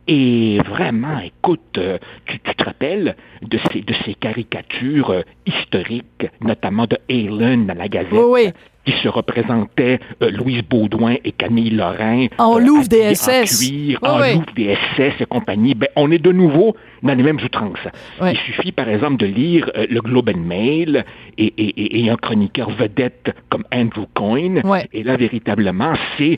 Et 0.07 0.59
vraiment, 0.65 1.19
écoute, 1.19 1.77
euh, 1.77 1.97
tu, 2.25 2.39
tu 2.39 2.55
te 2.55 2.63
rappelles 2.63 3.15
de 3.41 3.59
ces, 3.71 3.81
de 3.81 3.93
ces 4.05 4.13
caricatures 4.13 5.09
euh, 5.09 5.21
historiques, 5.45 6.27
notamment 6.41 6.85
de 6.85 6.97
Halen 7.09 7.65
dans 7.67 7.73
la 7.77 7.87
Gazette, 7.89 8.13
Oui, 8.13 8.43
oui. 8.45 8.49
qui 8.85 8.93
se 9.03 9.09
représentaient 9.09 9.99
euh, 10.23 10.31
Louise 10.31 10.61
Baudouin 10.63 11.15
et 11.25 11.33
Camille 11.33 11.71
Lorrain. 11.71 12.27
En 12.37 12.55
euh, 12.55 12.59
Louvre 12.61 12.87
des 12.87 13.15
SS. 13.15 13.29
En 13.65 13.67
cuir, 13.67 13.99
Oui, 14.01 14.09
en 14.09 14.21
oui. 14.21 14.33
Louvre 14.35 14.53
des 14.55 14.75
SS 14.95 15.21
et 15.21 15.25
compagnie. 15.25 15.75
Ben, 15.75 15.89
on 15.97 16.09
est 16.11 16.19
de 16.19 16.31
nouveau 16.31 16.75
dans 17.03 17.13
les 17.13 17.23
mêmes 17.23 17.39
outrances. 17.43 17.85
Oui. 18.21 18.29
Il 18.31 18.37
suffit, 18.37 18.71
par 18.71 18.87
exemple, 18.87 19.17
de 19.17 19.25
lire 19.25 19.69
euh, 19.75 19.87
le 19.89 19.99
Globe 19.99 20.29
and 20.33 20.39
Mail 20.39 21.03
et, 21.37 21.45
et- 21.57 21.81
et- 21.81 22.05
et 22.05 22.09
un 22.09 22.15
chroniqueur 22.15 22.69
vedette 22.69 23.33
comme 23.49 23.65
Andrew 23.73 24.05
Coyne. 24.13 24.61
Et 24.93 25.03
là, 25.03 25.17
véritablement, 25.17 25.93
c'est 26.17 26.37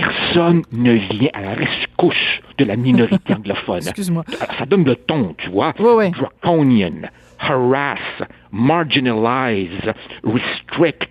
personne 0.00 0.62
ne 0.72 0.92
vient 0.92 1.30
à 1.32 1.40
la 1.40 1.54
rescousse 1.54 2.40
de 2.58 2.64
la 2.64 2.76
minorité 2.76 3.34
anglophone. 3.34 3.78
Excuse-moi. 3.78 4.24
Ça 4.58 4.66
donne 4.66 4.84
le 4.84 4.96
ton, 4.96 5.34
tu 5.38 5.48
vois. 5.50 5.72
Oui, 5.78 5.90
oui. 5.96 6.10
Draconian, 6.10 7.08
harass, 7.38 7.98
marginalize, 8.52 9.92
restrict. 10.24 11.08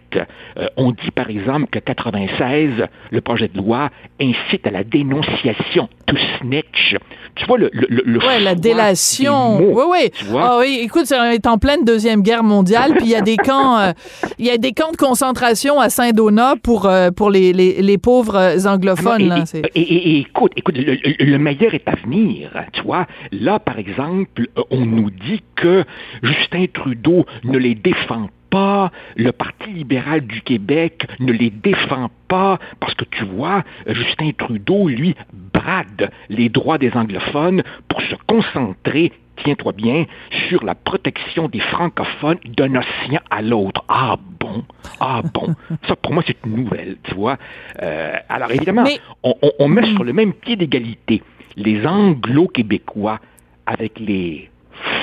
Euh, 0.58 0.68
on 0.78 0.92
dit 0.92 1.12
par 1.14 1.30
exemple 1.30 1.68
que 1.72 1.80
96, 1.80 2.70
le 3.12 3.22
projet 3.22 3.48
de 3.48 3.58
loi 3.58 3.90
incite 4.22 4.66
à 4.68 4.72
la 4.72 4.84
dénonciation, 4.84 5.90
to 6.08 6.16
snitch. 6.40 6.96
Tu 7.36 7.46
vois 7.46 7.58
le, 7.58 7.70
le, 7.74 7.88
le 7.90 8.04
le 8.06 8.20
Ouais, 8.20 8.40
la 8.40 8.56
délation. 8.56 9.60
mots, 9.60 9.74
Oui, 9.76 9.84
oui. 10.04 10.10
tu 10.18 10.26
vois? 10.26 10.50
Ah 10.54 10.58
oui, 10.60 10.80
écoute, 10.82 11.12
on 11.14 11.24
est 11.26 11.46
en 11.48 11.58
pleine 11.58 11.84
deuxième 11.84 12.22
guerre 12.22 12.44
mondiale, 12.44 12.94
puis 12.96 13.06
il 13.06 13.12
y 13.12 13.16
a 13.16 13.22
des 13.22 13.36
camps, 13.38 13.78
euh, 13.80 13.92
il 14.40 14.46
y 14.46 14.50
a 14.52 14.58
des 14.58 14.72
camps 14.72 14.92
de 14.92 14.98
concentration 14.98 15.80
à 15.80 15.90
Saint-Donat 15.90 16.56
pour 16.64 16.86
euh, 16.86 17.12
pour 17.12 17.30
les, 17.30 17.52
les, 17.52 17.82
les 17.82 17.98
pauvres 17.98 18.66
anglophones. 18.68 19.22
Et, 19.22 19.26
là. 19.26 19.40
et- 19.40 19.46
C'est- 19.46 19.72
et- 19.76 19.82
et- 19.82 20.10
et 20.16 20.20
écoute, 20.20 20.54
écoute, 20.56 20.78
le, 20.78 20.94
le- 20.94 21.26
le 21.26 21.38
meilleur 21.38 21.74
est 21.74 21.88
à 21.88 21.96
venir. 21.96 22.52
Tu 22.72 22.82
vois, 22.84 23.06
là, 23.34 23.60
par 23.60 23.78
exemple, 23.80 24.48
on 24.72 24.86
nous 24.86 25.10
dit 25.10 25.44
que 25.56 25.84
Justin 26.24 26.66
Trudeau 26.74 27.26
ne 27.44 27.58
les 27.58 27.76
défend 27.76 28.30
pas, 28.56 28.90
le 29.18 29.32
Parti 29.34 29.70
libéral 29.70 30.22
du 30.22 30.42
Québec 30.42 31.06
ne 31.20 31.34
les 31.34 31.50
défend 31.50 32.10
pas, 32.30 32.58
parce 32.80 32.94
que 32.94 33.04
tu 33.12 33.26
vois, 33.26 33.64
Justin 33.86 34.32
Trudeau, 34.38 34.88
lui, 34.88 35.14
brade 35.54 36.10
les 36.30 36.48
droits 36.48 36.78
des 36.78 36.94
anglophones 36.94 37.64
pour 37.90 38.02
se 38.02 38.16
concentrer 38.28 39.12
tiens-toi 39.44 39.74
bien, 39.74 40.06
sur 40.48 40.64
la 40.64 40.76
protection 40.76 41.50
des 41.50 41.60
francophones 41.60 42.38
d'un 42.58 42.74
océan 42.76 43.20
à 43.30 43.42
l'autre. 43.42 43.84
Ah 43.90 44.16
bon, 44.40 44.64
ah 45.02 45.22
bon? 45.34 45.54
Ça, 45.90 45.98
pour 45.98 46.14
moi, 46.14 46.24
c'est 46.26 46.38
une 46.46 46.56
nouvelle, 46.64 46.96
tu 47.04 47.14
vois. 47.16 47.36
Euh, 47.84 48.14
alors, 48.30 48.50
évidemment, 48.52 48.84
Mais- 48.84 48.98
on, 49.24 49.34
on- 49.42 49.52
on 49.60 49.68
met 49.68 49.86
sur 49.94 50.06
le 50.06 50.14
même 50.14 50.32
pied 50.32 50.56
d'égalité 50.56 51.22
les 51.58 51.86
anglo-québécois 51.86 53.20
avec 53.66 54.00
les 54.00 54.50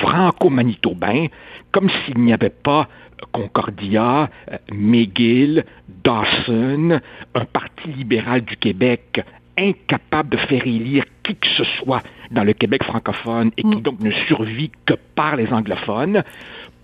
franco-manitobains, 0.00 1.26
comme 1.70 1.88
s'il 1.90 2.18
n'y 2.18 2.32
avait 2.32 2.50
pas 2.50 2.88
Concordia, 3.30 4.28
euh, 4.50 4.58
McGill, 4.72 5.64
Dawson, 6.04 7.00
un 7.35 7.44
parti 7.44 7.88
libéral 7.88 8.42
du 8.42 8.56
Québec 8.56 9.22
incapable 9.56 10.30
de 10.30 10.37
faire 10.38 10.66
élire 10.66 11.04
qui 11.22 11.37
que 11.37 11.46
ce 11.56 11.64
soit 11.64 12.02
dans 12.30 12.44
le 12.44 12.52
Québec 12.52 12.82
francophone 12.85 13.50
et 13.56 13.62
qui 13.62 13.80
donc 13.82 14.00
ne 14.00 14.11
survit 14.26 14.70
que 14.87 14.94
par 15.14 15.37
les 15.37 15.52
anglophones. 15.52 16.22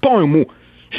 Pas 0.01 0.17
un 0.17 0.27
mot 0.27 0.47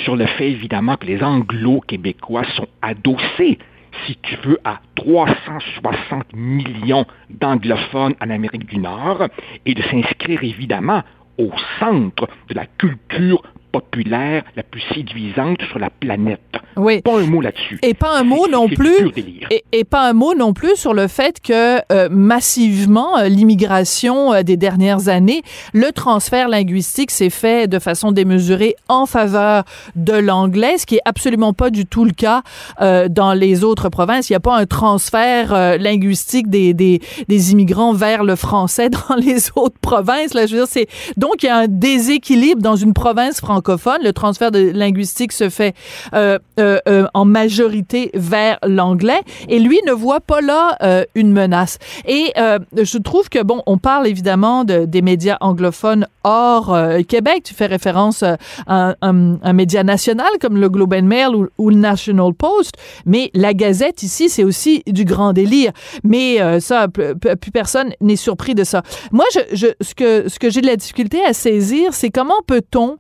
sur 0.04 0.16
le 0.16 0.26
fait, 0.26 0.52
évidemment, 0.52 0.98
que 0.98 1.06
les 1.06 1.24
anglo-québécois 1.24 2.44
sont 2.56 2.68
adossés, 2.82 3.58
si 4.06 4.18
tu 4.22 4.36
veux, 4.44 4.60
à 4.64 4.82
360 4.96 6.34
millions 6.34 7.06
d'anglophones 7.30 8.14
en 8.22 8.30
Amérique 8.30 8.66
du 8.66 8.78
Nord 8.78 9.28
et 9.66 9.74
de 9.74 9.82
s'inscrire, 9.84 10.44
évidemment, 10.44 11.04
au 11.40 11.52
centre 11.80 12.28
de 12.50 12.54
la 12.54 12.66
culture 12.66 13.42
populaire 13.72 14.44
la 14.56 14.64
plus 14.64 14.82
séduisante 14.94 15.62
sur 15.70 15.80
la 15.80 15.90
planète. 15.90 16.40
Oui. 16.76 17.02
Pas 17.02 17.20
un 17.20 17.26
mot 17.26 17.42
là-dessus. 17.42 17.80
Et 17.82 17.94
pas 17.94 18.18
un 18.18 18.24
mot 18.24 18.48
non 18.48 18.68
plus. 18.68 19.12
Et, 19.52 19.64
et 19.72 19.84
pas 19.84 20.10
un 20.10 20.14
mot 20.14 20.34
non 20.34 20.54
plus 20.54 20.76
sur 20.76 20.94
le 20.94 21.08
fait 21.08 21.40
que 21.42 21.80
euh, 21.92 22.08
massivement 22.10 23.18
euh, 23.18 23.28
l'immigration 23.28 24.34
euh, 24.34 24.44
des 24.44 24.58
dernières 24.58 25.10
années, 25.10 25.42
le 25.74 25.92
transfert 25.92 26.48
linguistique 26.48 27.12
s'est 27.12 27.30
fait 27.30 27.68
de 27.68 27.80
façon 27.80 28.12
démesurée 28.12 28.76
en 28.88 29.06
faveur 29.06 29.64
de 29.96 30.14
l'anglais, 30.14 30.78
ce 30.78 30.86
qui 30.86 30.96
est 30.96 31.02
absolument 31.06 31.54
pas 31.54 31.70
du 31.70 31.86
tout 31.86 32.06
le 32.06 32.12
cas 32.12 32.44
euh, 32.82 33.08
dans 33.10 33.34
les 33.34 33.64
autres 33.64 33.90
provinces. 33.90 34.30
Il 34.30 34.34
n'y 34.34 34.38
a 34.38 34.42
pas 34.42 34.58
un 34.58 34.66
transfert 34.66 35.78
linguistique 35.78 36.50
des, 36.50 36.74
des, 36.74 37.02
des 37.28 37.52
immigrants 37.52 37.94
vers 37.94 38.24
le 38.24 38.36
français 38.36 38.90
dans 39.10 39.16
les 39.16 39.50
autres 39.56 39.80
provinces. 39.82 40.34
Là, 40.34 40.46
je 40.46 40.54
veux 40.56 40.60
dire, 40.60 40.68
c'est 40.70 40.88
donc 41.18 41.44
il 41.44 41.48
y 41.48 41.50
a 41.50 41.58
un 41.58 41.68
déséquilibre 41.68 42.62
dans 42.62 42.76
une 42.76 42.94
province 42.94 43.42
Le 43.68 44.12
transfert 44.12 44.52
de 44.52 44.60
linguistique 44.60 45.32
se 45.32 45.50
fait 45.50 45.76
euh, 46.14 46.40
euh, 46.60 46.80
euh, 46.88 47.08
en 47.14 47.26
majorité 47.26 48.12
vers 48.14 48.58
l'anglais 48.66 49.22
et 49.48 49.60
lui 49.60 49.80
ne 49.88 49.92
voit 49.92 50.20
pas 50.20 50.42
là 50.42 50.78
une 51.16 51.32
menace. 51.32 51.78
Et 52.06 52.34
je 52.36 52.98
trouve 52.98 53.30
que 53.30 53.44
bon, 53.44 53.62
on 53.66 53.78
parle 53.78 54.08
évidemment 54.08 54.64
de, 54.64 54.86
des 54.86 55.02
médias 55.02 55.38
anglophones 55.42 56.08
hors 56.24 56.76
Québec. 57.08 57.44
Tu 57.44 57.54
fais 57.54 57.66
référence 57.66 58.24
à 58.68 58.96
un, 59.02 59.54
média 59.54 59.84
national 59.84 60.30
comme 60.40 60.58
le 60.58 60.70
Globe 60.70 60.94
and 60.94 61.04
Mail 61.04 61.30
ou, 61.58 61.70
le 61.70 61.76
National 61.76 62.34
Post, 62.34 62.76
mais 63.06 63.32
la 63.34 63.54
Gazette 63.54 64.04
ici 64.04 64.30
c'est 64.30 64.44
aussi 64.44 64.84
du 64.88 65.06
grand 65.06 65.34
délire. 65.34 65.72
Mais 66.04 66.60
ça, 66.60 66.88
plus 66.88 67.52
personne 67.52 67.92
n'est 68.02 68.16
surpris 68.16 68.56
de 68.56 68.64
ça. 68.64 68.84
Moi, 69.12 69.26
ce 69.32 70.40
que 70.40 70.50
j'ai 70.50 70.62
de 70.62 70.68
la 70.68 70.76
difficulté 70.76 71.24
à 71.26 71.34
saisir, 71.34 71.94
c'est 71.94 72.10
comment 72.10 72.42
peut-on 72.46 72.98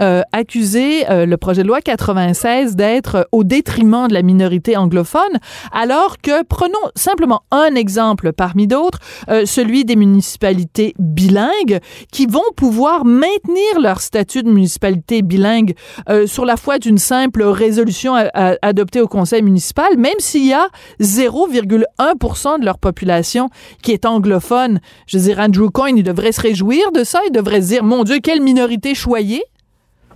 euh, 0.00 0.22
accuser 0.32 1.08
euh, 1.10 1.26
le 1.26 1.36
projet 1.36 1.62
de 1.62 1.68
loi 1.68 1.80
96 1.80 2.76
d'être 2.76 3.14
euh, 3.16 3.22
au 3.32 3.44
détriment 3.44 4.06
de 4.08 4.14
la 4.14 4.22
minorité 4.22 4.76
anglophone, 4.76 5.38
alors 5.72 6.18
que 6.18 6.42
prenons 6.44 6.72
simplement 6.94 7.42
un 7.50 7.74
exemple 7.74 8.32
parmi 8.32 8.66
d'autres, 8.66 8.98
euh, 9.28 9.44
celui 9.46 9.84
des 9.84 9.96
municipalités 9.96 10.94
bilingues 10.98 11.80
qui 12.12 12.26
vont 12.26 12.40
pouvoir 12.56 13.04
maintenir 13.04 13.80
leur 13.80 14.00
statut 14.00 14.42
de 14.42 14.50
municipalité 14.50 15.22
bilingue 15.22 15.74
euh, 16.08 16.26
sur 16.26 16.44
la 16.44 16.56
foi 16.56 16.78
d'une 16.78 16.98
simple 16.98 17.42
résolution 17.42 18.14
a- 18.14 18.30
adoptée 18.62 19.00
au 19.00 19.08
conseil 19.08 19.42
municipal, 19.42 19.96
même 19.98 20.18
s'il 20.18 20.46
y 20.46 20.52
a 20.52 20.68
0,1% 21.00 22.60
de 22.60 22.64
leur 22.64 22.78
population 22.78 23.48
qui 23.82 23.92
est 23.92 24.04
anglophone. 24.06 24.80
Je 25.06 25.18
veux 25.18 25.24
dire, 25.24 25.38
Andrew 25.38 25.68
Coyne, 25.70 25.96
il 25.98 26.02
devrait 26.04 26.32
se 26.32 26.40
réjouir 26.40 26.92
de 26.92 27.04
ça, 27.04 27.20
il 27.26 27.32
devrait 27.32 27.62
se 27.62 27.68
dire, 27.68 27.84
mon 27.84 28.04
Dieu, 28.04 28.18
quelle 28.22 28.40
minorité 28.40 28.94
choyée. 28.94 29.42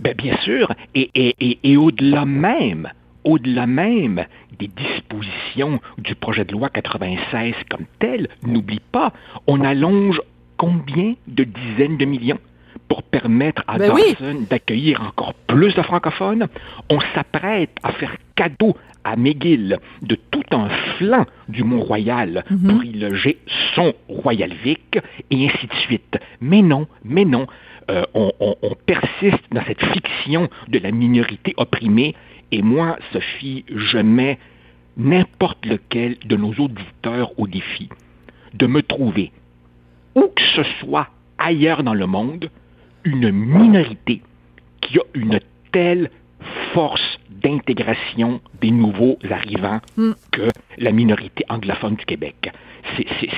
Ben, 0.01 0.13
bien 0.15 0.37
sûr, 0.43 0.71
et, 0.93 1.09
et, 1.15 1.35
et, 1.39 1.59
et 1.63 1.77
au-delà 1.77 2.25
même, 2.25 2.89
au-delà 3.23 3.65
même 3.65 4.25
des 4.59 4.67
dispositions 4.67 5.79
du 5.97 6.15
projet 6.15 6.45
de 6.45 6.51
loi 6.51 6.69
96 6.69 7.53
comme 7.69 7.85
tel, 7.99 8.27
n'oublie 8.43 8.81
pas, 8.91 9.13
on 9.47 9.61
allonge 9.61 10.21
combien 10.57 11.15
de 11.27 11.43
dizaines 11.43 11.97
de 11.97 12.05
millions 12.05 12.39
pour 12.87 13.03
permettre 13.03 13.63
à 13.67 13.77
Ben 13.77 13.91
oui. 13.93 14.15
Dawson 14.19 14.45
d'accueillir 14.49 15.01
encore 15.01 15.33
plus 15.33 15.73
de 15.73 15.81
francophones? 15.81 16.47
On 16.89 16.99
s'apprête 17.13 17.71
à 17.83 17.91
faire 17.93 18.15
cadeau 18.35 18.75
à 19.03 19.15
McGill 19.15 19.77
de 20.01 20.15
tout 20.31 20.43
un 20.51 20.69
flanc 20.97 21.25
du 21.47 21.63
Mont-Royal 21.63 22.43
pour 22.67 22.83
y 22.83 22.93
loger 22.93 23.37
son 23.75 23.93
Royal 24.07 24.51
Vic 24.63 24.99
et 25.31 25.47
ainsi 25.47 25.67
de 25.67 25.73
suite. 25.75 26.17
Mais 26.41 26.61
non, 26.61 26.87
mais 27.03 27.25
non, 27.25 27.47
euh, 27.89 28.03
on, 28.13 28.31
on- 28.39 28.55
on 28.61 28.75
persiste 28.85 29.43
dans 29.51 29.63
cette 29.65 29.83
fiction 29.93 30.49
de 30.67 30.79
la 30.79 30.91
minorité 30.91 31.53
opprimée. 31.57 32.15
Et 32.51 32.61
moi, 32.61 32.97
Sophie, 33.11 33.65
je 33.73 33.97
mets 33.97 34.37
n'importe 34.97 35.65
lequel 35.65 36.17
de 36.25 36.35
nos 36.35 36.53
auditeurs 36.53 37.37
au 37.39 37.47
défi 37.47 37.89
de 38.53 38.67
me 38.67 38.81
trouver, 38.81 39.31
où 40.15 40.21
que 40.35 40.41
ce 40.55 40.63
soit 40.79 41.09
ailleurs 41.37 41.83
dans 41.83 41.93
le 41.93 42.05
monde, 42.05 42.49
une 43.03 43.29
minorité 43.31 44.21
qui 44.81 44.97
a 44.99 45.03
une 45.13 45.39
telle 45.71 46.09
force 46.73 47.19
d'intégration 47.45 48.41
des 48.61 48.71
nouveaux 48.71 49.17
arrivants 49.29 49.79
Mm. 49.97 50.11
que 50.31 50.47
la 50.77 50.91
minorité 50.91 51.45
anglophone 51.49 51.95
du 51.95 52.05
Québec. 52.05 52.51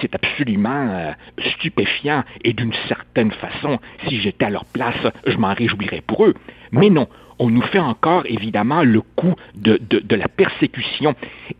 C'est 0.02 0.14
absolument 0.16 0.88
euh, 0.90 1.12
stupéfiant 1.56 2.24
et 2.44 2.54
d'une 2.54 2.74
certaine 2.88 3.32
façon, 3.32 3.80
si 4.08 4.20
j'étais 4.22 4.46
à 4.46 4.50
leur 4.50 4.66
place, 4.66 4.96
je 5.26 5.38
m'en 5.38 5.54
réjouirais 5.54 6.02
pour 6.06 6.26
eux. 6.26 6.34
Mais 6.72 6.90
non, 6.90 7.08
on 7.40 7.50
nous 7.50 7.62
fait 7.62 7.80
encore 7.80 8.24
évidemment 8.26 8.84
le 8.84 9.02
coup 9.02 9.36
de, 9.56 9.80
de, 9.90 10.00
de 10.00 10.16
la 10.16 10.28
persécution. 10.28 11.14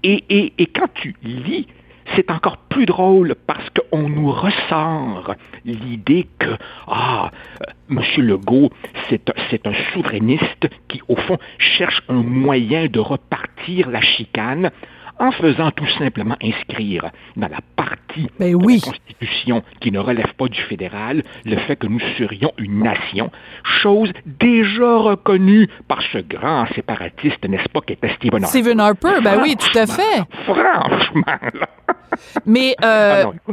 Et, 0.04 0.24
et, 0.30 0.54
et 0.58 0.66
quand 0.68 0.90
tu 0.96 1.16
lis 1.24 1.68
c'est 2.16 2.32
encore 2.32 2.58
plus 2.58 2.86
drôle 2.86 3.36
parce 3.48 3.70
qu'on 3.70 4.10
nous 4.10 4.32
ressort 4.32 5.36
l'idée 5.66 6.28
que, 6.40 6.58
ah, 6.88 7.32
euh, 7.62 7.72
M. 7.90 8.02
Legault, 8.18 8.70
c'est 9.10 9.30
un, 9.30 9.34
c'est 9.50 9.68
un 9.68 9.74
souverainiste 9.94 10.68
qui, 10.88 11.02
au 11.08 11.16
fond, 11.16 11.38
cherche 11.58 12.02
un 12.10 12.24
moyen 12.24 12.88
de 12.88 13.00
repartir 13.00 13.90
la 13.90 14.02
chicane 14.02 14.72
en 15.20 15.32
faisant 15.32 15.72
tout 15.72 15.88
simplement 15.98 16.36
inscrire 16.44 17.06
dans 17.36 17.48
la 17.48 17.60
partie 17.76 18.30
Ben 18.40 18.58
de 18.58 18.68
la 18.68 18.80
Constitution 18.80 19.64
qui 19.82 19.92
ne 19.92 20.00
relève 20.00 20.34
pas 20.38 20.48
du 20.48 20.62
fédéral 20.62 21.24
le 21.46 21.58
fait 21.58 21.76
que 21.76 21.88
nous 21.88 22.00
serions 22.18 22.52
une 22.58 22.84
nation, 22.84 23.32
chose 23.82 24.12
déjà 24.26 24.98
reconnue 24.98 25.68
par 25.88 26.00
ce 26.12 26.20
grand 26.20 26.66
séparatiste, 26.76 27.48
n'est-ce 27.48 27.70
pas, 27.70 27.82
qui 27.82 27.94
était 27.94 28.10
Stephen 28.16 28.44
Harper. 28.44 28.48
Stephen 28.60 28.80
Harper, 28.80 29.22
ben 29.24 29.40
oui, 29.42 29.56
tout 29.56 29.78
à 29.78 29.86
fait. 29.88 30.24
Franchement, 30.46 31.24
là. 31.26 31.68
Mais 32.46 32.76
euh, 32.84 33.26
Ah 33.26 33.52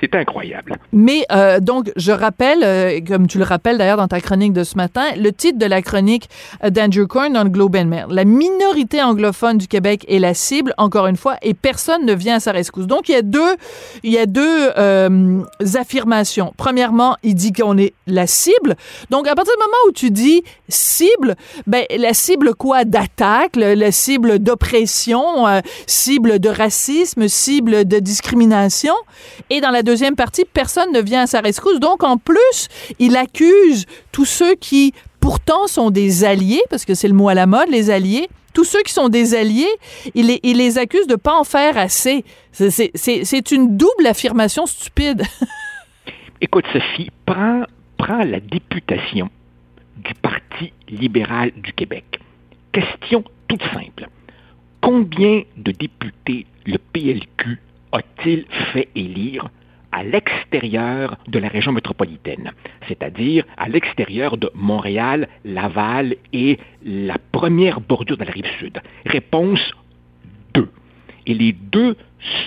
c'est- 0.00 0.14
incroyable. 0.14 0.76
Mais 0.92 1.24
euh, 1.32 1.58
donc, 1.60 1.90
je 1.96 2.12
rappelle, 2.12 2.58
euh, 2.62 3.00
comme 3.06 3.26
tu 3.26 3.38
le 3.38 3.44
rappelles 3.44 3.78
d'ailleurs 3.78 3.96
dans 3.96 4.08
ta 4.08 4.20
chronique 4.20 4.52
de 4.52 4.62
ce 4.64 4.76
matin, 4.76 5.04
le 5.16 5.30
titre 5.32 5.58
de 5.58 5.66
la 5.66 5.80
chronique 5.82 6.28
d'Andrew 6.66 7.06
Coyne 7.06 7.32
dans 7.32 7.44
le 7.44 7.50
Globe 7.50 7.76
and 7.76 7.86
Mail. 7.86 8.06
La 8.10 8.24
minorité 8.24 9.02
anglophone 9.02 9.58
du 9.58 9.68
Québec 9.68 10.04
est 10.08 10.18
la 10.18 10.34
cible, 10.34 10.74
encore 10.82 11.06
une 11.06 11.16
fois, 11.16 11.36
et 11.42 11.54
personne 11.54 12.04
ne 12.04 12.12
vient 12.12 12.36
à 12.36 12.40
sa 12.40 12.52
rescousse. 12.52 12.86
Donc, 12.86 13.08
il 13.08 13.12
y 13.12 13.16
a 13.16 13.22
deux, 13.22 13.56
il 14.02 14.12
y 14.12 14.18
a 14.18 14.26
deux 14.26 14.70
euh, 14.76 15.42
affirmations. 15.74 16.52
Premièrement, 16.56 17.16
il 17.22 17.34
dit 17.34 17.52
qu'on 17.52 17.78
est 17.78 17.94
la 18.06 18.26
cible. 18.26 18.76
Donc, 19.10 19.28
à 19.28 19.34
partir 19.34 19.54
du 19.54 19.62
moment 19.62 19.78
où 19.88 19.92
tu 19.92 20.10
dis 20.10 20.42
cible, 20.68 21.36
ben, 21.66 21.84
la 21.96 22.14
cible 22.14 22.54
quoi 22.54 22.84
d'attaque, 22.84 23.56
la 23.56 23.92
cible 23.92 24.38
d'oppression, 24.38 25.46
euh, 25.46 25.60
cible 25.86 26.38
de 26.38 26.48
racisme, 26.48 27.28
cible 27.28 27.86
de 27.86 27.98
discrimination? 27.98 28.94
Et 29.50 29.60
dans 29.60 29.70
la 29.70 29.82
deuxième 29.82 30.16
partie, 30.16 30.44
personne 30.44 30.92
ne 30.92 31.00
vient 31.00 31.22
à 31.22 31.26
sa 31.26 31.40
rescousse. 31.40 31.80
Donc, 31.80 32.02
en 32.02 32.16
plus, 32.16 32.68
il 32.98 33.16
accuse 33.16 33.86
tous 34.10 34.24
ceux 34.24 34.54
qui, 34.54 34.92
pourtant, 35.20 35.66
sont 35.66 35.90
des 35.90 36.24
alliés, 36.24 36.62
parce 36.70 36.84
que 36.84 36.94
c'est 36.94 37.08
le 37.08 37.14
mot 37.14 37.28
à 37.28 37.34
la 37.34 37.46
mode, 37.46 37.68
les 37.68 37.90
alliés. 37.90 38.28
Tous 38.54 38.64
ceux 38.64 38.82
qui 38.82 38.92
sont 38.92 39.08
des 39.08 39.34
alliés, 39.34 39.74
il 40.14 40.26
les, 40.26 40.78
accuse 40.78 41.06
de 41.06 41.16
pas 41.16 41.38
en 41.38 41.44
faire 41.44 41.78
assez. 41.78 42.24
C'est 42.52 43.50
une 43.50 43.76
double 43.76 44.06
affirmation 44.06 44.66
stupide. 44.66 45.22
Écoute, 46.40 46.64
Sophie, 46.72 47.10
prends, 47.24 47.62
prends 47.96 48.24
la 48.24 48.40
députation 48.40 49.30
du 49.96 50.14
Parti 50.14 50.72
libéral 50.88 51.52
du 51.56 51.72
Québec. 51.72 52.20
Question 52.72 53.24
toute 53.48 53.62
simple. 53.72 54.08
Combien 54.80 55.42
de 55.56 55.72
députés 55.72 56.46
le 56.66 56.78
PLQ 56.78 57.60
a-t-il 57.92 58.46
fait 58.72 58.88
élire 58.94 59.48
à 59.92 60.02
l'extérieur 60.02 61.16
de 61.28 61.38
la 61.38 61.48
région 61.48 61.72
métropolitaine, 61.72 62.52
c'est-à-dire 62.88 63.44
à, 63.56 63.68
l'extérieur 63.68 64.36
de 64.36 64.50
Montréal, 64.54 65.28
Laval 65.44 66.16
et 66.32 66.58
la 66.84 67.18
première 67.30 67.80
bordure 67.80 68.16
de 68.16 68.24
la 68.24 68.32
rive 68.32 68.50
sud? 68.58 68.80
Réponse 69.06 69.72
2. 70.54 70.68
Et 71.26 71.34
les 71.34 71.52
deux 71.52 71.96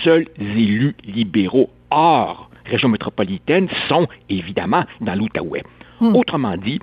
seuls 0.02 0.26
élus 0.38 0.94
libéraux 1.04 1.70
hors 1.90 2.50
région 2.66 2.88
métropolitaine 2.88 3.68
sont 3.88 4.08
évidemment 4.28 4.84
dans 5.00 5.14
l'Outaouais. 5.14 5.62
Autrement 6.00 6.56
dit, 6.56 6.80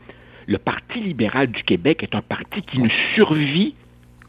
le 0.48 0.58
Parti 0.58 1.00
libéral 1.00 1.48
du 1.48 1.64
Québec 1.64 2.04
est 2.04 2.16
un 2.16 2.22
parti 2.22 2.62
qui 2.62 2.80
ne 2.80 2.90
survit 3.16 3.76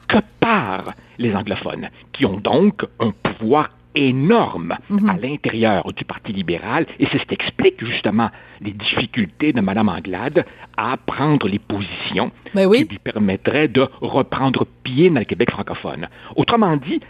que 0.09 0.19
par 0.41 0.93
les 1.19 1.35
anglophones, 1.35 1.89
qui 2.13 2.27
ont 2.27 2.39
donc 2.39 2.85
un 3.01 3.11
pouvoir 3.11 3.71
énorme 3.95 4.77
à 5.09 5.17
l'intérieur 5.17 5.93
du 5.93 6.05
Parti 6.05 6.33
libéral, 6.33 6.87
et 6.99 7.07
c'est 7.11 7.19
ce 7.19 7.25
qui 7.25 7.35
explique 7.35 7.85
justement 7.85 8.31
les 8.61 8.73
difficultés 8.73 9.53
de 9.53 9.61
Mme 9.61 9.89
Anglade 9.89 10.45
à 10.77 10.97
prendre 10.97 11.49
les 11.49 11.59
positions 11.59 12.31
Ben 12.55 12.67
oui. 12.67 12.85
qui 12.85 12.91
lui 12.91 12.99
permettraient 12.99 13.69
de 13.69 13.87
reprendre 14.01 14.67
pied 14.83 15.11
dans 15.11 15.21
le 15.21 15.25
Québec 15.25 15.51
francophone. 15.51 16.09
Autrement 16.37 16.77
dit, 16.77 17.01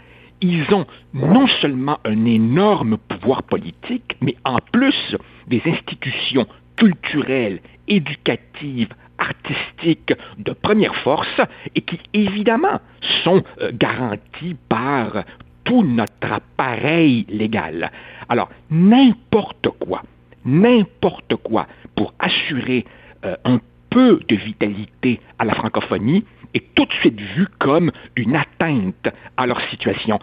ils 0.41 0.73
ont 0.73 0.85
non 1.13 1.47
seulement 1.47 1.99
un 2.05 2.25
énorme 2.25 2.97
pouvoir 2.97 3.43
politique, 3.43 4.17
mais 4.21 4.35
en 4.43 4.59
plus 4.71 5.15
des 5.47 5.61
institutions 5.65 6.45
culturelles, 6.75 7.61
éducatives, 7.87 8.93
artistiques 9.17 10.13
de 10.37 10.51
première 10.51 10.95
force 10.97 11.41
et 11.73 11.81
qui 11.81 11.99
évidemment 12.13 12.81
sont 13.23 13.43
euh, 13.61 13.71
garanties 13.73 14.55
par 14.67 15.23
tout 15.65 15.83
notre 15.83 16.31
appareil 16.31 17.25
légal. 17.27 17.91
Alors, 18.29 18.49
n'importe 18.71 19.67
quoi, 19.79 20.01
n'importe 20.45 21.35
quoi 21.43 21.67
pour 21.95 22.13
assurer 22.19 22.85
euh, 23.25 23.35
un 23.43 23.59
peu 23.89 24.19
de 24.27 24.35
vitalité 24.35 25.19
à 25.37 25.45
la 25.45 25.53
francophonie 25.53 26.23
est 26.53 26.73
tout 26.73 26.85
de 26.85 26.93
suite 26.93 27.19
vu 27.19 27.47
comme 27.59 27.91
une 28.15 28.35
atteinte 28.35 29.09
à 29.35 29.45
leur 29.45 29.61
situation. 29.69 30.19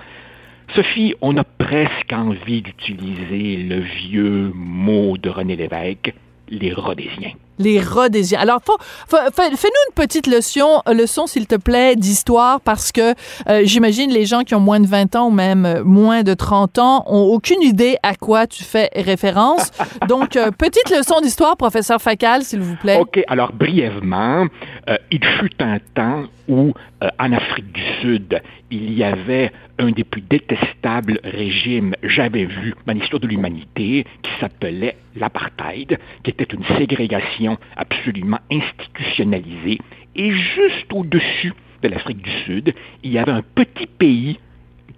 Sophie, 0.75 1.15
on 1.21 1.37
a 1.37 1.45
presque 1.45 2.13
envie 2.13 2.63
d'utiliser 2.63 3.57
le 3.59 3.81
vieux 3.81 4.53
mot 4.55 5.19
de 5.19 5.29
René 5.29 5.57
Lévesque, 5.57 6.15
les 6.49 6.73
Rhodésiens. 6.73 7.33
Les. 7.63 8.35
Alors, 8.37 8.61
faut, 8.65 8.77
faut- 9.09 9.17
fais- 9.35 9.57
fais-nous 9.57 9.83
une 9.91 9.95
petite 9.95 10.27
leçon, 10.27 10.83
euh, 10.89 10.93
leçon 10.95 11.27
s'il 11.27 11.47
te 11.47 11.55
plaît, 11.57 11.97
d'histoire, 11.97 12.61
parce 12.61 12.93
que 12.93 13.15
euh, 13.49 13.63
j'imagine 13.65 14.11
les 14.11 14.27
gens 14.27 14.43
qui 14.43 14.55
ont 14.55 14.61
moins 14.61 14.81
de 14.81 14.87
20 14.87 15.17
ans 15.17 15.29
ou 15.29 15.31
même 15.31 15.65
euh, 15.67 15.83
moins 15.85 16.23
de 16.23 16.35
30 16.35 16.79
ans 16.79 17.05
ont 17.07 17.23
aucune 17.23 17.63
idée 17.63 17.97
à 18.03 18.15
quoi 18.15 18.47
tu 18.47 18.65
fais 18.65 18.91
référence. 18.95 19.71
Donc, 20.09 20.37
euh, 20.37 20.51
petite 20.51 20.91
leçon 20.91 21.21
d'histoire, 21.21 21.57
professeur 21.57 22.01
Facal, 22.01 22.43
s'il 22.43 22.61
vous 22.61 22.77
plaît. 22.77 22.99
OK, 23.01 23.21
alors 23.29 23.53
brièvement, 23.53 24.47
euh, 24.89 24.97
il 25.11 25.25
fut 25.41 25.51
un 25.63 25.79
temps 25.95 26.25
où, 26.49 26.73
en 27.19 27.33
Afrique 27.33 27.73
du 27.73 27.83
Sud, 28.01 28.41
il 28.73 28.95
y 28.95 29.05
avait 29.05 29.53
un 29.79 29.91
des 29.91 30.03
plus 30.03 30.23
détestables 30.23 31.21
régimes 31.23 31.95
jamais 32.03 32.47
vus 32.47 32.75
dans 32.87 32.95
l'histoire 32.95 33.21
de 33.21 33.29
l'humanité, 33.29 34.07
qui 34.23 34.31
s'appelait 34.41 34.97
l'apartheid, 35.15 35.99
qui 36.25 36.31
était 36.31 36.45
une 36.45 36.65
ségrégation 36.79 37.59
absolument 37.77 38.41
institutionnalisée. 38.51 39.79
Et 40.17 40.33
juste 40.33 40.91
au-dessus 40.93 41.53
de 41.83 41.89
l'Afrique 41.89 42.23
du 42.23 42.31
Sud, 42.45 42.75
il 43.03 43.13
y 43.13 43.19
avait 43.19 43.33
un 43.33 43.43
petit 43.43 43.87
pays 43.87 44.39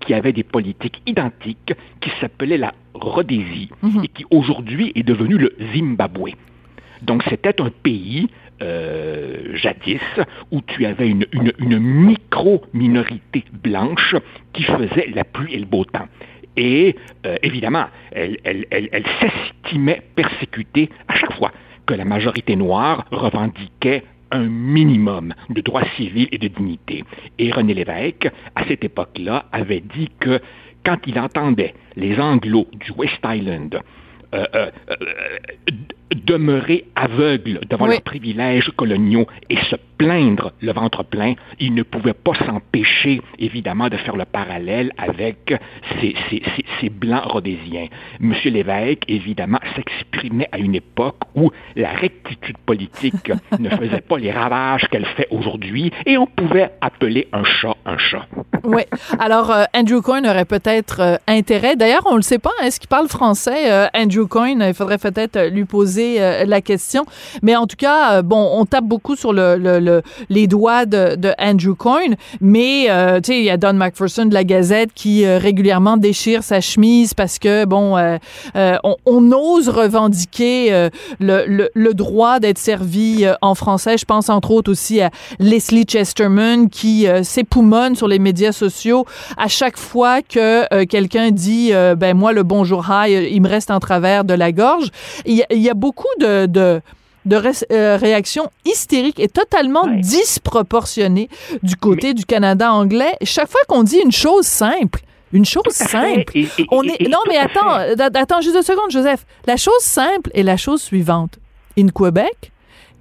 qui 0.01 0.15
avait 0.15 0.33
des 0.33 0.45
politiques 0.45 1.03
identiques, 1.07 1.75
qui 2.01 2.11
s'appelait 2.21 2.59
la 2.59 2.75
Rhodésie, 2.95 3.71
et 4.05 4.09
qui 4.09 4.25
aujourd'hui 4.31 4.93
est 4.95 5.03
devenu 5.03 5.37
le 5.37 5.53
Zimbabwe. 5.75 6.31
Donc 7.03 7.25
c'était 7.29 7.61
un 7.61 7.71
pays 7.83 8.29
euh, 8.63 9.55
jadis 9.55 10.01
où 10.51 10.61
tu 10.63 10.87
avais 10.87 11.09
une, 11.09 11.25
micro-minorité 11.79 13.45
blanche 13.53 14.15
qui 14.53 14.63
faisait 14.65 15.11
la 15.15 15.25
pluie 15.25 15.55
et 15.55 15.59
le 15.59 15.67
beau 15.67 15.85
temps. 15.85 16.09
Et 16.57 16.95
euh, 17.27 17.37
évidemment, 17.43 17.87
elle- 18.13 18.39
elle 18.45 19.05
s'estimait 19.21 20.03
persécutée 20.15 20.89
à 21.09 21.17
chaque 21.17 21.33
fois 21.35 21.51
que 21.87 21.95
la 21.95 22.05
majorité 22.05 22.57
noire 22.57 23.05
revendiquait 23.11 24.05
un 24.31 24.49
minimum 24.49 25.35
de 25.51 25.61
droits 25.61 25.85
civils 25.97 26.29
et 26.33 26.39
de 26.39 26.49
dignité. 26.49 27.05
Et 27.39 27.53
René 27.53 27.75
Lévesque, 27.75 28.29
à 28.55 28.65
cette 28.67 28.85
époque-là, 28.85 29.47
avait 29.53 29.81
dit 29.95 30.11
que 30.19 30.41
quand 30.85 30.99
il 31.07 31.19
entendait 31.19 31.75
les 31.97 32.19
Anglos 32.19 32.67
du 32.73 32.93
West 32.93 33.21
Island 33.25 33.81
euh, 34.35 34.45
euh, 34.55 34.71
euh, 34.91 34.95
demeurer 36.15 36.85
aveugles 36.95 37.61
devant 37.69 37.85
Oui. 37.87 37.93
leurs 37.93 38.03
privilèges 38.03 38.71
coloniaux 38.77 39.27
et 39.51 39.57
se 39.71 39.77
plaindre 39.99 40.53
le 40.61 40.73
ventre 40.73 41.03
plein, 41.05 41.35
il 41.61 41.75
ne 41.75 41.83
pouvait 41.83 42.13
pas 42.15 42.33
s'empêcher, 42.47 43.21
évidemment, 43.39 43.89
de 43.89 43.97
faire 43.97 44.17
le 44.17 44.25
parallèle 44.25 44.93
avec 44.99 45.55
ces, 46.01 46.15
ces- 46.31 46.43
ces- 46.57 46.65
ces 46.81 46.89
blancs 46.91 47.25
rhodésiens. 47.25 47.87
M. 48.21 48.33
Lévesque, 48.45 49.03
évidemment, 49.09 49.59
s'exprimait 49.75 50.49
à 50.53 50.59
une 50.59 50.75
époque 50.75 51.17
où 51.35 51.51
la 51.77 51.91
rectitude 51.91 52.59
politique 52.59 53.31
ne 53.59 53.69
faisait 53.71 54.01
pas 54.01 54.19
les 54.19 54.31
ravages 54.31 54.87
qu'elle 54.91 55.07
fait 55.07 55.29
aujourd'hui 55.31 55.91
et 56.07 56.17
on 56.19 56.27
pouvait 56.27 56.71
appeler 56.81 57.29
un 57.33 57.45
chat 57.45 57.75
un 57.87 57.99
chat. 57.99 58.27
Oui. 58.63 58.83
Alors, 59.19 59.51
euh, 59.51 59.65
Andrew 59.75 60.01
Coyne 60.01 60.27
aurait 60.27 60.45
peut-être 60.45 61.01
euh, 61.01 61.17
intérêt. 61.29 61.77
D'ailleurs, 61.77 62.03
on 62.07 62.13
ne 62.13 62.17
le 62.17 62.23
sait 62.23 62.39
pas. 62.39 62.51
Est-ce 62.63 62.81
qu'il 62.81 62.89
parle 62.89 63.09
français, 63.09 63.71
euh, 63.71 63.87
Andrew 63.95 64.24
Il 64.37 64.75
faudrait 64.75 64.99
peut-être 64.99 65.37
euh, 65.37 65.49
lui 65.49 65.65
poser 65.65 66.17
euh, 66.21 66.45
la 66.45 66.61
question. 66.61 67.05
Mais 67.43 67.57
en 67.57 67.67
tout 67.67 67.77
cas, 67.77 68.15
euh, 68.15 68.23
bon, 68.23 68.51
on 68.53 68.65
tape 68.67 68.85
beaucoup 68.85 69.17
sur 69.17 69.33
le, 69.33 69.57
le, 69.57 70.03
les 70.29 70.47
doigts 70.47 70.87
de, 70.87 71.33
Andrew 71.39 71.75
Coyne, 71.75 72.17
mais 72.41 72.87
tu 73.23 73.33
sais, 73.33 73.39
il 73.39 73.45
y 73.45 73.51
a 73.51 73.57
Don 73.57 73.75
McPherson 73.75 74.27
de 74.27 74.35
la 74.35 74.45
Gazette 74.45 74.91
qui 74.95 75.27
régulièrement 75.27 75.97
déchire 75.97 76.43
sa 76.43 76.61
chemise 76.61 77.15
parce 77.15 77.39
que 77.39 77.65
bon, 77.65 77.97
on, 78.55 79.33
ose 79.33 79.69
revendiquer 79.69 80.89
le, 81.21 81.93
droit 81.93 82.41
d'être 82.41 82.59
servi 82.59 83.27
en 83.41 83.55
français. 83.55 83.99
Je 83.99 84.05
pense 84.05 84.29
entre 84.29 84.51
autres 84.51 84.71
aussi 84.71 85.01
à 85.01 85.11
Leslie 85.39 85.85
Chesterman 85.85 86.69
qui 86.69 87.07
s'époumonne 87.23 87.97
sur 87.97 88.09
les 88.09 88.19
médias 88.19 88.53
sociaux 88.53 89.07
à 89.37 89.49
chaque 89.49 89.79
fois 89.79 90.23
que 90.23 90.85
quelqu'un 90.85 91.31
dit 91.31 91.73
ben 91.97 92.17
moi 92.17 92.33
le 92.33 92.43
bonjour 92.43 92.87
hi, 92.89 93.13
il 93.33 93.43
me 93.43 93.49
reste 93.49 93.71
en 93.71 93.81
travers 93.81 94.14
de 94.23 94.35
la 94.35 94.53
gorge. 94.53 94.91
Il 95.25 95.45
y 95.51 95.69
a, 95.69 95.75
beaucoup 95.75 96.07
de, 96.21 96.47
de 96.47 96.81
euh, 97.73 97.97
réactions 97.97 98.51
hystériques 98.67 99.19
et 99.19 99.29
totalement 99.29 99.87
disproportionnées 99.87 101.29
du 101.63 101.75
côté 101.75 102.13
du 102.13 102.25
Canada 102.25 102.73
anglais. 102.73 103.17
Chaque 103.23 103.51
fois 103.51 103.63
qu'on 103.67 103.83
dit 103.83 103.99
une 103.99 104.13
chose 104.13 104.47
simple, 104.47 105.01
une 105.33 105.47
chose 105.47 105.73
simple. 105.73 106.33
on 106.71 106.83
est 106.83 107.09
non 107.09 107.21
mais 107.27 107.39
attends, 107.39 107.79
euh, 107.79 107.95
attends 107.97 108.43
juste 108.43 108.57
une 108.57 108.63
seconde, 108.63 108.91
Joseph. 108.91 109.25
La 109.47 109.57
chose 109.57 109.81
simple 109.81 110.31
est 110.35 110.43
la 110.43 110.59
chose 110.59 110.83
suivante. 110.83 111.39
In 111.79 111.89
Quebec, 111.89 112.53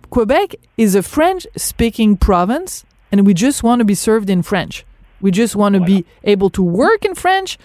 Quebec 0.09 0.57
is 0.77 0.95
a 0.95 1.01
French-speaking 1.01 2.17
province, 2.17 2.85
and 3.11 3.27
we 3.27 3.35
just 3.35 3.61
want 3.61 3.79
to 3.79 3.85
be 3.85 3.95
served 3.95 4.29
in 4.29 4.41
French. 4.41 4.85
We 5.21 5.31
just 5.31 5.55
want 5.55 5.75
to 5.75 5.81
be 5.81 6.05
able 6.23 6.49
to 6.51 6.63
work 6.63 7.05
in 7.05 7.13
French 7.13 7.57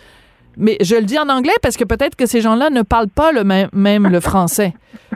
mais 0.59 0.77
je 0.83 0.97
le 0.97 1.03
dis 1.03 1.19
en 1.19 1.29
anglais 1.29 1.55
parce 1.63 1.77
que 1.77 1.85
peut-être 1.85 2.17
que 2.17 2.27
ces 2.27 2.41
gens-là 2.41 2.71
ne 2.71 2.83
parlent 2.83 3.09
pas 3.09 3.33
le 3.33 3.45
même, 3.45 4.09
le 4.09 4.21
français. 4.21 4.75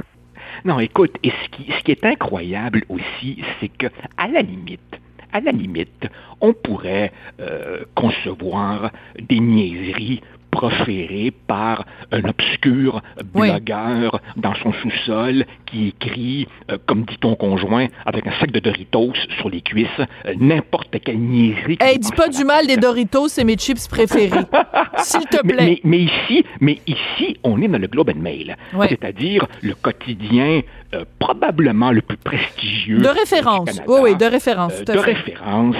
Non, 0.64 0.78
écoute, 0.78 1.16
et 1.24 1.30
ce 1.30 1.48
qui, 1.56 1.72
ce 1.76 1.82
qui 1.82 1.90
est 1.90 2.04
incroyable 2.04 2.84
aussi, 2.88 3.42
c'est 3.58 3.66
que 3.66 3.88
à 4.16 4.28
la 4.28 4.42
limite, 4.42 4.94
à 5.32 5.40
la 5.40 5.50
limite, 5.50 6.06
on 6.40 6.52
pourrait 6.52 7.12
euh, 7.40 7.84
concevoir 7.96 8.92
des 9.18 9.40
niaiseries 9.40 10.20
proféré 10.52 11.32
par 11.48 11.84
un 12.12 12.22
obscur 12.24 13.02
blogueur 13.34 14.20
dans 14.36 14.54
son 14.54 14.72
sous-sol 14.74 15.46
qui 15.66 15.88
écrit, 15.88 16.46
euh, 16.70 16.78
comme 16.86 17.04
dit 17.04 17.16
ton 17.18 17.34
conjoint, 17.34 17.88
avec 18.06 18.26
un 18.26 18.32
sac 18.38 18.52
de 18.52 18.60
Doritos 18.60 19.14
sur 19.38 19.48
les 19.48 19.62
cuisses, 19.62 19.88
euh, 19.98 20.34
n'importe 20.38 20.94
quelle 21.02 21.18
niaiserie. 21.18 21.78
Hey, 21.80 21.98
dis 21.98 22.12
pas 22.12 22.28
du 22.28 22.44
mal 22.44 22.66
des 22.66 22.76
Doritos, 22.76 23.28
c'est 23.28 23.44
mes 23.44 23.56
chips 23.56 23.88
préférés. 23.88 24.44
S'il 24.98 25.24
te 25.26 25.44
plaît. 25.44 25.80
Mais, 25.82 26.00
ici, 26.00 26.44
mais 26.60 26.78
ici, 26.86 27.38
on 27.42 27.60
est 27.60 27.68
dans 27.68 27.80
le 27.80 27.88
Globe 27.88 28.10
and 28.10 28.20
Mail, 28.20 28.56
c'est-à-dire 28.88 29.46
le 29.62 29.74
quotidien 29.74 30.60
euh, 30.94 31.04
probablement 31.18 31.90
le 31.90 32.02
plus 32.02 32.18
prestigieux. 32.18 32.98
De 32.98 33.08
référence. 33.08 33.80
oui, 33.86 33.98
oui, 34.02 34.16
de 34.16 34.26
référence. 34.26 34.84
de 34.84 34.98
référence 34.98 35.76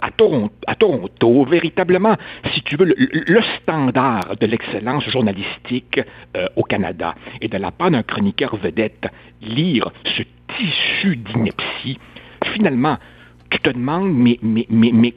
à, 0.00 0.10
Toronto, 0.10 0.52
à 0.66 0.74
Toronto, 0.74 1.44
véritablement, 1.44 2.16
si 2.52 2.62
tu 2.62 2.76
veux, 2.76 2.94
le 2.96 3.42
standard 3.62 4.36
de 4.38 4.46
l'excellence 4.46 5.08
journalistique 5.08 6.00
euh, 6.36 6.48
au 6.56 6.64
Canada. 6.64 7.14
Et 7.40 7.48
de 7.48 7.56
la 7.56 7.70
part 7.70 7.90
d'un 7.90 8.02
chroniqueur 8.02 8.56
vedette, 8.56 9.06
lire 9.40 9.90
ce 10.04 10.22
tissu 10.56 11.16
d'ineptie, 11.16 11.98
finalement, 12.52 12.98
tu 13.50 13.58
te 13.58 13.70
demandes, 13.70 14.12
mais, 14.12 14.38
mais, 14.42 14.66
mais, 14.68 14.90
mais 14.92 15.14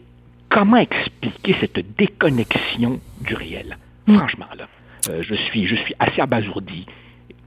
comment 0.49 0.77
expliquer 0.77 1.55
cette 1.59 1.95
déconnexion 1.97 2.99
du 3.21 3.33
réel? 3.35 3.77
Hmm. 4.07 4.17
Franchement, 4.17 4.47
là, 4.57 4.67
euh, 5.09 5.21
je, 5.21 5.35
suis, 5.35 5.67
je 5.67 5.75
suis 5.75 5.93
assez 5.99 6.21
abasourdi. 6.21 6.85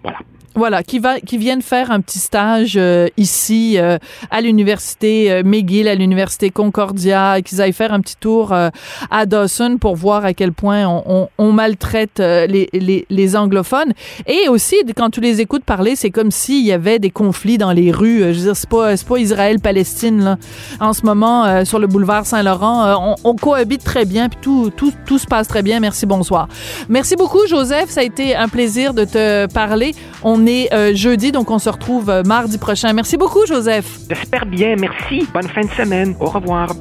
Voilà. 0.02 0.18
Voilà, 0.54 0.82
qui 0.82 0.98
va, 0.98 1.20
qui 1.20 1.38
viennent 1.38 1.62
faire 1.62 1.90
un 1.90 2.00
petit 2.00 2.18
stage 2.18 2.74
euh, 2.76 3.06
ici 3.16 3.76
euh, 3.76 3.98
à 4.30 4.40
l'université 4.40 5.30
euh, 5.30 5.42
McGill, 5.44 5.86
à 5.86 5.94
l'université 5.94 6.50
Concordia, 6.50 7.40
qu'ils 7.42 7.60
aillent 7.60 7.72
faire 7.72 7.92
un 7.92 8.00
petit 8.00 8.16
tour 8.16 8.52
à 8.52 9.26
Dawson 9.26 9.76
pour 9.80 9.94
voir 9.94 10.24
à 10.24 10.32
quel 10.32 10.52
point 10.52 10.86
on, 10.86 11.28
on, 11.38 11.52
maltraite 11.52 12.18
les, 12.18 12.68
les, 12.72 13.06
les, 13.08 13.36
anglophones. 13.36 13.92
Et 14.26 14.48
aussi, 14.48 14.76
quand 14.96 15.10
tu 15.10 15.20
les 15.20 15.40
écoutes 15.40 15.64
parler, 15.64 15.96
c'est 15.96 16.10
comme 16.10 16.30
s'il 16.30 16.64
y 16.64 16.72
avait 16.72 16.98
des 16.98 17.10
conflits 17.10 17.58
dans 17.58 17.72
les 17.72 17.90
rues. 17.90 18.20
Je 18.20 18.38
veux 18.38 18.44
dire, 18.44 18.56
c'est 18.56 18.68
pas, 18.68 18.96
pas 18.96 19.18
Israël-Palestine 19.18 20.22
là. 20.24 20.38
En 20.80 20.92
ce 20.92 21.04
moment, 21.04 21.64
sur 21.64 21.78
le 21.78 21.86
boulevard 21.86 22.26
Saint-Laurent, 22.26 23.14
on, 23.24 23.30
on, 23.30 23.34
cohabite 23.34 23.84
très 23.84 24.04
bien, 24.04 24.28
puis 24.28 24.38
tout, 24.40 24.72
tout, 24.74 24.92
tout 25.06 25.18
se 25.18 25.26
passe 25.26 25.48
très 25.48 25.62
bien. 25.62 25.80
Merci, 25.80 26.06
bonsoir. 26.06 26.48
Merci 26.88 27.16
beaucoup, 27.16 27.46
Joseph. 27.46 27.90
Ça 27.90 28.00
a 28.00 28.04
été 28.04 28.34
un 28.34 28.48
plaisir 28.48 28.94
de 28.94 29.04
te 29.04 29.46
parler. 29.52 29.94
On 30.22 30.37
euh, 30.46 30.94
jeudi, 30.94 31.32
donc 31.32 31.50
on 31.50 31.58
se 31.58 31.68
retrouve 31.68 32.10
euh, 32.10 32.22
mardi 32.22 32.58
prochain. 32.58 32.92
Merci 32.92 33.16
beaucoup, 33.16 33.44
Joseph. 33.46 33.98
J'espère 34.08 34.46
bien. 34.46 34.76
Merci. 34.76 35.26
Bonne 35.32 35.48
fin 35.48 35.62
de 35.62 35.70
semaine. 35.70 36.14
Au 36.20 36.26
revoir. 36.26 36.74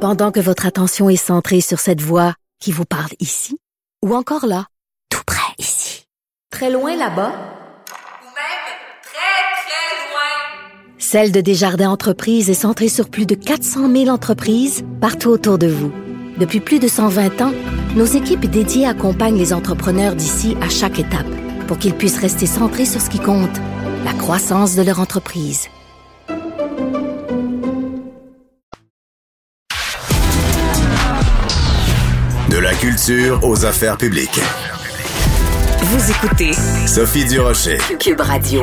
Pendant 0.00 0.30
que 0.30 0.40
votre 0.40 0.66
attention 0.66 1.10
est 1.10 1.16
centrée 1.16 1.60
sur 1.60 1.80
cette 1.80 2.00
voix 2.00 2.34
qui 2.60 2.70
vous 2.70 2.84
parle 2.84 3.10
ici, 3.18 3.58
ou 4.04 4.14
encore 4.14 4.46
là, 4.46 4.66
tout 5.10 5.22
près 5.26 5.52
ici, 5.58 6.04
très 6.52 6.70
loin 6.70 6.92
là-bas, 6.92 7.32
ou 7.32 8.30
même 8.30 8.68
très, 9.02 9.38
très 9.64 10.08
loin, 10.08 10.98
Celle 10.98 11.32
de 11.32 11.40
Desjardins 11.40 11.90
Entreprises 11.90 12.48
est 12.48 12.54
centrée 12.54 12.88
sur 12.88 13.08
plus 13.08 13.26
de 13.26 13.34
400 13.34 13.90
000 13.90 14.08
entreprises 14.08 14.84
partout 15.00 15.30
autour 15.30 15.58
de 15.58 15.66
vous. 15.66 15.92
Depuis 16.38 16.60
plus 16.60 16.78
de 16.78 16.86
120 16.86 17.40
ans, 17.40 17.52
nos 17.96 18.04
équipes 18.04 18.46
dédiées 18.46 18.86
accompagnent 18.86 19.38
les 19.38 19.52
entrepreneurs 19.52 20.14
d'ici 20.14 20.56
à 20.60 20.68
chaque 20.68 21.00
étape 21.00 21.26
pour 21.66 21.78
qu'ils 21.78 21.94
puissent 21.94 22.20
rester 22.20 22.46
centrés 22.46 22.84
sur 22.84 23.00
ce 23.00 23.10
qui 23.10 23.18
compte, 23.18 23.56
la 24.04 24.12
croissance 24.12 24.76
de 24.76 24.82
leur 24.82 25.00
entreprise. 25.00 25.68
De 32.50 32.58
la 32.58 32.74
culture 32.74 33.40
aux 33.42 33.64
affaires 33.64 33.96
publiques. 33.96 34.40
Vous 35.82 36.10
écoutez 36.10 36.52
Sophie 36.86 37.24
Durocher, 37.24 37.78
Cube 37.98 38.20
Radio. 38.20 38.62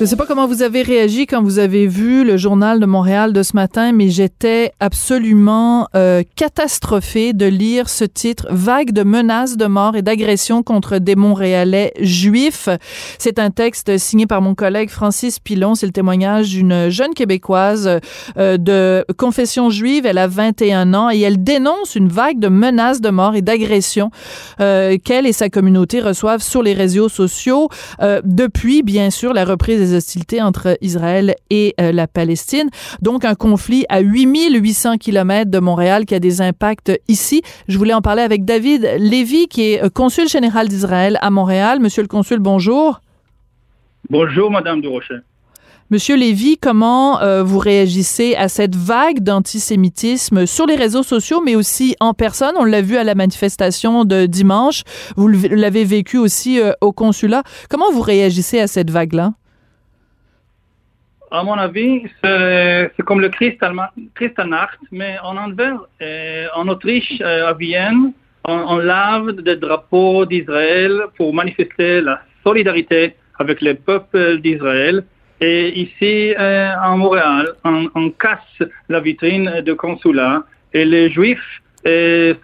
Je 0.00 0.06
ne 0.06 0.08
sais 0.08 0.16
pas 0.16 0.24
comment 0.24 0.46
vous 0.46 0.62
avez 0.62 0.80
réagi 0.80 1.26
quand 1.26 1.42
vous 1.42 1.58
avez 1.58 1.86
vu 1.86 2.24
le 2.24 2.38
journal 2.38 2.80
de 2.80 2.86
Montréal 2.86 3.34
de 3.34 3.42
ce 3.42 3.54
matin, 3.54 3.92
mais 3.92 4.08
j'étais 4.08 4.72
absolument 4.80 5.88
euh, 5.94 6.22
catastrophée 6.36 7.34
de 7.34 7.44
lire 7.44 7.90
ce 7.90 8.04
titre 8.04 8.46
Vague 8.48 8.92
de 8.92 9.02
menaces 9.02 9.58
de 9.58 9.66
mort 9.66 9.96
et 9.96 10.00
d'agression 10.00 10.62
contre 10.62 10.96
des 10.96 11.16
Montréalais 11.16 11.92
juifs. 12.00 12.70
C'est 13.18 13.38
un 13.38 13.50
texte 13.50 13.98
signé 13.98 14.26
par 14.26 14.40
mon 14.40 14.54
collègue 14.54 14.88
Francis 14.88 15.38
Pilon. 15.38 15.74
C'est 15.74 15.84
le 15.84 15.92
témoignage 15.92 16.48
d'une 16.48 16.88
jeune 16.88 17.12
québécoise 17.12 18.00
euh, 18.38 18.56
de 18.56 19.04
confession 19.18 19.68
juive. 19.68 20.06
Elle 20.06 20.16
a 20.16 20.28
21 20.28 20.94
ans 20.94 21.10
et 21.10 21.20
elle 21.20 21.44
dénonce 21.44 21.94
une 21.94 22.08
vague 22.08 22.38
de 22.38 22.48
menaces 22.48 23.02
de 23.02 23.10
mort 23.10 23.34
et 23.34 23.42
d'agression 23.42 24.10
euh, 24.62 24.96
qu'elle 25.04 25.26
et 25.26 25.34
sa 25.34 25.50
communauté 25.50 26.00
reçoivent 26.00 26.42
sur 26.42 26.62
les 26.62 26.72
réseaux 26.72 27.10
sociaux 27.10 27.68
euh, 28.00 28.22
depuis, 28.24 28.82
bien 28.82 29.10
sûr, 29.10 29.34
la 29.34 29.44
reprise 29.44 29.78
des 29.78 29.89
hostilités 29.94 30.42
entre 30.42 30.76
Israël 30.80 31.34
et 31.50 31.74
euh, 31.80 31.92
la 31.92 32.06
Palestine. 32.06 32.70
Donc, 33.02 33.24
un 33.24 33.34
conflit 33.34 33.84
à 33.88 34.00
8800 34.00 34.98
kilomètres 34.98 35.50
de 35.50 35.58
Montréal 35.58 36.06
qui 36.06 36.14
a 36.14 36.20
des 36.20 36.40
impacts 36.40 36.92
ici. 37.08 37.42
Je 37.68 37.78
voulais 37.78 37.94
en 37.94 38.02
parler 38.02 38.22
avec 38.22 38.44
David 38.44 38.88
Lévy, 38.98 39.48
qui 39.48 39.72
est 39.72 39.84
euh, 39.84 39.88
consul 39.88 40.28
général 40.28 40.68
d'Israël 40.68 41.18
à 41.20 41.30
Montréal. 41.30 41.80
Monsieur 41.80 42.02
le 42.02 42.08
consul, 42.08 42.38
bonjour. 42.38 43.00
Bonjour, 44.08 44.50
Madame 44.50 44.80
Durocher. 44.80 45.16
Monsieur 45.90 46.14
Lévy, 46.14 46.56
comment 46.56 47.20
euh, 47.20 47.42
vous 47.42 47.58
réagissez 47.58 48.36
à 48.36 48.48
cette 48.48 48.76
vague 48.76 49.20
d'antisémitisme 49.24 50.46
sur 50.46 50.66
les 50.66 50.76
réseaux 50.76 51.02
sociaux, 51.02 51.42
mais 51.44 51.56
aussi 51.56 51.96
en 51.98 52.14
personne? 52.14 52.54
On 52.56 52.64
l'a 52.64 52.80
vu 52.80 52.96
à 52.96 53.02
la 53.02 53.16
manifestation 53.16 54.04
de 54.04 54.26
dimanche. 54.26 54.84
Vous 55.16 55.26
l'avez 55.26 55.84
vécu 55.84 56.16
aussi 56.16 56.60
au 56.80 56.92
consulat. 56.92 57.42
Comment 57.68 57.90
vous 57.90 58.02
réagissez 58.02 58.60
à 58.60 58.68
cette 58.68 58.90
vague-là? 58.90 59.32
À 61.30 61.44
mon 61.44 61.54
avis, 61.54 62.02
c'est 62.22 63.02
comme 63.04 63.20
le 63.20 63.28
Kristallnacht, 63.28 64.78
mais 64.90 65.16
en 65.22 65.36
Anvers, 65.36 65.78
euh, 66.02 66.46
en 66.56 66.66
Autriche, 66.68 67.20
euh, 67.20 67.48
à 67.48 67.52
Vienne, 67.52 68.12
on, 68.44 68.78
lave 68.78 69.32
des 69.32 69.56
drapeaux 69.56 70.26
d'Israël 70.26 71.02
pour 71.16 71.32
manifester 71.32 72.00
la 72.00 72.20
solidarité 72.42 73.14
avec 73.38 73.60
le 73.60 73.74
peuple 73.74 74.38
d'Israël. 74.38 75.04
Et 75.40 75.78
ici, 75.78 76.34
euh, 76.36 76.72
en 76.82 76.98
Montréal, 76.98 77.52
on, 77.64 78.10
casse 78.10 78.68
la 78.88 79.00
vitrine 79.00 79.60
de 79.64 79.72
consulat 79.72 80.42
et 80.72 80.84
les 80.84 81.10
Juifs 81.10 81.62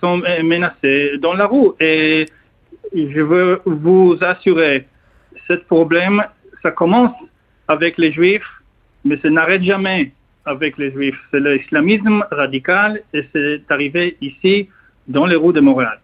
sont 0.01 0.23
menacés 0.45 1.19
dans 1.19 1.35
la 1.35 1.47
rue. 1.47 1.71
Et 1.81 2.27
je 2.95 3.21
veux 3.21 3.61
vous 3.67 4.17
assurer, 4.21 4.87
ce 5.49 5.55
problème, 5.55 6.23
ça 6.63 6.71
commence 6.71 7.15
avec 7.69 7.99
les 7.99 8.13
Juifs 8.13 8.47
mais 9.07 9.19
ça 9.23 9.31
n'arrête 9.31 9.63
jamais 9.63 10.13
avec 10.45 10.77
les 10.79 10.91
Juifs. 10.93 11.19
C'est 11.31 11.41
l'islamisme 11.41 12.25
radical 12.31 13.01
et 13.15 13.23
c'est 13.33 13.63
arrivé 13.71 14.17
ici 14.21 14.69
dans 15.09 15.27
les 15.27 15.37
rues 15.37 15.53
de 15.53 15.61
Montréal. 15.61 15.99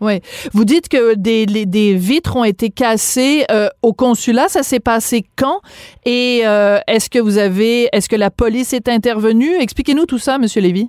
Oui. 0.00 0.20
Vous 0.52 0.64
dites 0.64 0.88
que 0.88 1.14
des, 1.16 1.44
les- 1.46 1.66
des 1.66 1.94
vitres 1.96 2.36
ont 2.36 2.44
été 2.44 2.70
cassées 2.70 3.44
euh, 3.50 3.68
au 3.82 3.92
consulat. 3.92 4.46
Ça 4.48 4.62
s'est 4.62 4.78
passé 4.78 5.24
quand? 5.36 5.60
Et 6.04 6.42
euh, 6.46 6.78
est-ce 6.86 7.10
que 7.10 7.18
vous 7.18 7.36
avez, 7.36 7.88
est-ce 7.92 8.08
que 8.08 8.14
la 8.14 8.30
police 8.30 8.72
est 8.72 8.88
intervenue? 8.88 9.54
Expliquez-nous 9.60 10.06
tout 10.06 10.18
ça, 10.18 10.38
Monsieur 10.38 10.60
Lévy. 10.62 10.88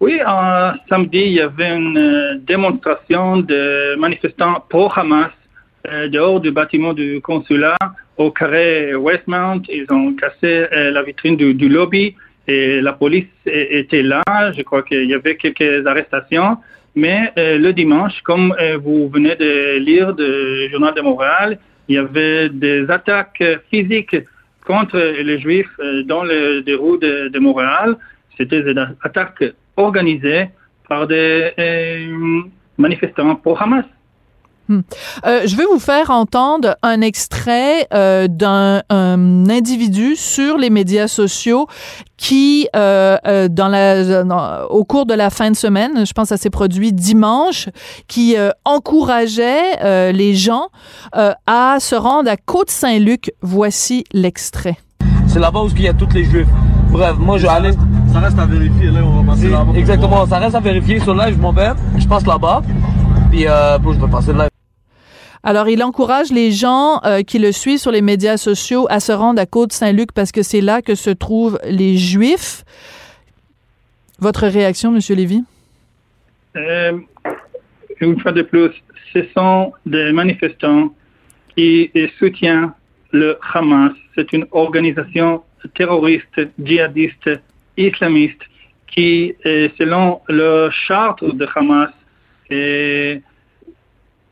Oui, 0.00 0.18
samedi, 0.88 1.18
il 1.18 1.32
y 1.34 1.40
avait 1.40 1.76
une 1.76 1.96
euh, 1.96 2.38
démonstration 2.44 3.36
de 3.36 3.94
manifestants 3.96 4.64
pro-Hamas 4.68 5.30
dehors 5.84 6.40
du 6.40 6.50
bâtiment 6.50 6.92
du 6.92 7.20
consulat 7.20 7.76
au 8.16 8.30
carré 8.30 8.94
Westmount. 8.94 9.62
Ils 9.68 9.86
ont 9.90 10.14
cassé 10.14 10.66
euh, 10.72 10.90
la 10.90 11.02
vitrine 11.02 11.36
du, 11.36 11.68
lobby 11.68 12.14
et 12.46 12.80
la 12.80 12.92
police 12.92 13.26
était 13.46 14.02
là. 14.02 14.22
Je 14.56 14.62
crois 14.62 14.82
qu'il 14.82 15.04
y 15.04 15.14
avait 15.14 15.36
quelques 15.36 15.86
arrestations. 15.86 16.58
Mais 16.94 17.32
euh, 17.38 17.58
le 17.58 17.72
dimanche, 17.72 18.20
comme 18.22 18.54
euh, 18.60 18.76
vous 18.76 19.08
venez 19.08 19.34
de 19.36 19.78
lire 19.78 20.14
du 20.14 20.70
Journal 20.70 20.94
de 20.94 21.00
Montréal, 21.00 21.58
il 21.88 21.94
y 21.94 21.98
avait 21.98 22.50
des 22.50 22.90
attaques 22.90 23.40
euh, 23.40 23.56
physiques 23.70 24.16
contre 24.66 24.98
les 24.98 25.40
Juifs 25.40 25.66
euh, 25.80 26.02
dans 26.04 26.22
le 26.22 26.60
des 26.60 26.74
rues 26.74 26.98
de, 26.98 27.28
de 27.28 27.38
Montréal. 27.38 27.96
C'était 28.36 28.62
des 28.62 28.74
attaques 29.02 29.44
organisées 29.76 30.48
par 30.88 31.06
des 31.06 31.50
euh, 31.58 32.40
manifestants 32.76 33.36
pro-Hamas. 34.68 34.84
Euh, 35.26 35.42
je 35.46 35.56
vais 35.56 35.64
vous 35.72 35.78
faire 35.78 36.10
entendre 36.10 36.76
un 36.82 37.00
extrait 37.00 37.86
euh, 37.94 38.28
d'un 38.28 38.82
un 38.90 39.48
individu 39.50 40.16
sur 40.16 40.58
les 40.58 40.70
médias 40.70 41.08
sociaux 41.08 41.66
qui, 42.16 42.68
euh, 42.76 43.16
euh, 43.26 43.48
dans 43.48 43.68
la, 43.68 44.22
dans- 44.24 44.64
au 44.70 44.84
cours 44.84 45.06
de 45.06 45.14
la 45.14 45.28
fin 45.30 45.50
de 45.50 45.56
semaine, 45.56 46.06
je 46.06 46.12
pense 46.12 46.24
que 46.30 46.36
ça 46.36 46.36
s'est 46.36 46.50
produit 46.50 46.92
dimanche, 46.92 47.68
qui 48.08 48.36
euh, 48.36 48.50
encourageait 48.64 49.82
euh, 49.82 50.12
les 50.12 50.34
gens 50.34 50.68
euh, 51.16 51.32
à 51.46 51.78
se 51.80 51.94
rendre 51.96 52.30
à 52.30 52.36
Côte-Saint-Luc. 52.36 53.32
Voici 53.42 54.04
l'extrait. 54.12 54.76
C'est 55.26 55.40
là-bas 55.40 55.60
où 55.62 55.68
il 55.74 55.82
y 55.82 55.88
a 55.88 55.94
tous 55.94 56.08
les 56.14 56.24
juifs. 56.24 56.46
Bref, 56.90 57.14
moi 57.18 57.38
je 57.38 57.42
vais 57.44 57.48
aller. 57.52 57.72
Ça 58.12 58.20
reste 58.20 58.38
à 58.38 58.44
vérifier, 58.44 58.90
là, 58.90 59.00
on 59.02 59.22
va 59.22 59.32
passer 59.32 59.42
C'est- 59.46 59.50
là-bas. 59.50 59.72
Exactement, 59.74 60.26
ça 60.26 60.38
reste 60.38 60.54
à 60.54 60.60
vérifier. 60.60 61.00
Sur 61.00 61.14
là, 61.14 61.30
je 61.32 61.36
m'en 61.38 61.52
vais, 61.52 61.70
je 61.98 62.06
passe 62.06 62.26
là-bas. 62.26 62.62
Puis, 63.32 63.46
euh, 63.48 63.78
puis 63.78 63.94
je 63.94 63.98
vais 63.98 64.10
passer 64.10 64.34
là. 64.34 64.48
Alors, 65.42 65.66
il 65.66 65.82
encourage 65.82 66.30
les 66.30 66.52
gens 66.52 67.00
euh, 67.06 67.22
qui 67.22 67.38
le 67.38 67.50
suivent 67.50 67.78
sur 67.78 67.90
les 67.90 68.02
médias 68.02 68.36
sociaux 68.36 68.86
à 68.90 69.00
se 69.00 69.10
rendre 69.10 69.40
à 69.40 69.46
Côte-Saint-Luc 69.46 70.12
parce 70.12 70.32
que 70.32 70.42
c'est 70.42 70.60
là 70.60 70.82
que 70.82 70.94
se 70.94 71.08
trouvent 71.08 71.58
les 71.64 71.96
Juifs. 71.96 72.62
Votre 74.18 74.46
réaction, 74.48 74.90
Monsieur 74.90 75.14
Lévy? 75.14 75.42
Euh, 76.56 76.98
une 78.02 78.20
fois 78.20 78.32
de 78.32 78.42
plus, 78.42 78.70
ce 79.14 79.20
sont 79.34 79.72
des 79.86 80.12
manifestants 80.12 80.94
qui 81.56 81.90
soutiennent 82.18 82.72
le 83.12 83.38
Hamas. 83.54 83.94
C'est 84.14 84.30
une 84.34 84.44
organisation 84.52 85.42
terroriste, 85.74 86.38
djihadiste, 86.62 87.30
islamiste 87.78 88.42
qui, 88.88 89.34
selon 89.42 90.20
le 90.28 90.68
charte 90.70 91.24
de 91.24 91.48
Hamas, 91.56 91.88
est 92.52 93.22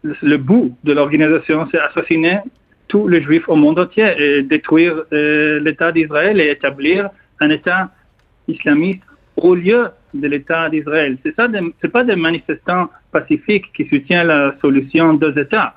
le 0.02 0.36
bout 0.36 0.76
de 0.84 0.92
l'organisation, 0.92 1.68
c'est 1.70 1.78
assassiner 1.78 2.38
tous 2.88 3.06
les 3.06 3.22
juifs 3.22 3.48
au 3.48 3.56
monde 3.56 3.78
entier 3.78 4.12
et 4.18 4.42
détruire 4.42 5.04
euh, 5.12 5.60
l'État 5.60 5.92
d'Israël 5.92 6.40
et 6.40 6.50
établir 6.50 7.08
un 7.40 7.50
État 7.50 7.90
islamiste 8.48 9.02
au 9.36 9.54
lieu 9.54 9.88
de 10.12 10.26
l'État 10.26 10.68
d'Israël. 10.68 11.16
C'est 11.22 11.34
ça, 11.36 11.46
c'est 11.80 11.88
pas 11.88 12.04
des 12.04 12.16
manifestants 12.16 12.90
pacifiques 13.12 13.72
qui 13.74 13.86
soutiennent 13.86 14.26
la 14.26 14.54
solution 14.60 15.14
deux 15.14 15.36
États. 15.38 15.74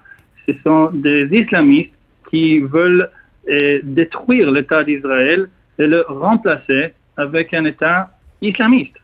Ce 0.48 0.54
sont 0.64 0.90
des 0.92 1.28
islamistes 1.32 1.94
qui 2.30 2.60
veulent 2.60 3.10
euh, 3.50 3.80
détruire 3.84 4.50
l'État 4.52 4.84
d'Israël 4.84 5.50
et 5.78 5.88
le 5.88 6.04
remplacer 6.08 6.94
avec 7.18 7.54
un 7.54 7.66
État 7.66 8.10
islamiste. 8.42 8.98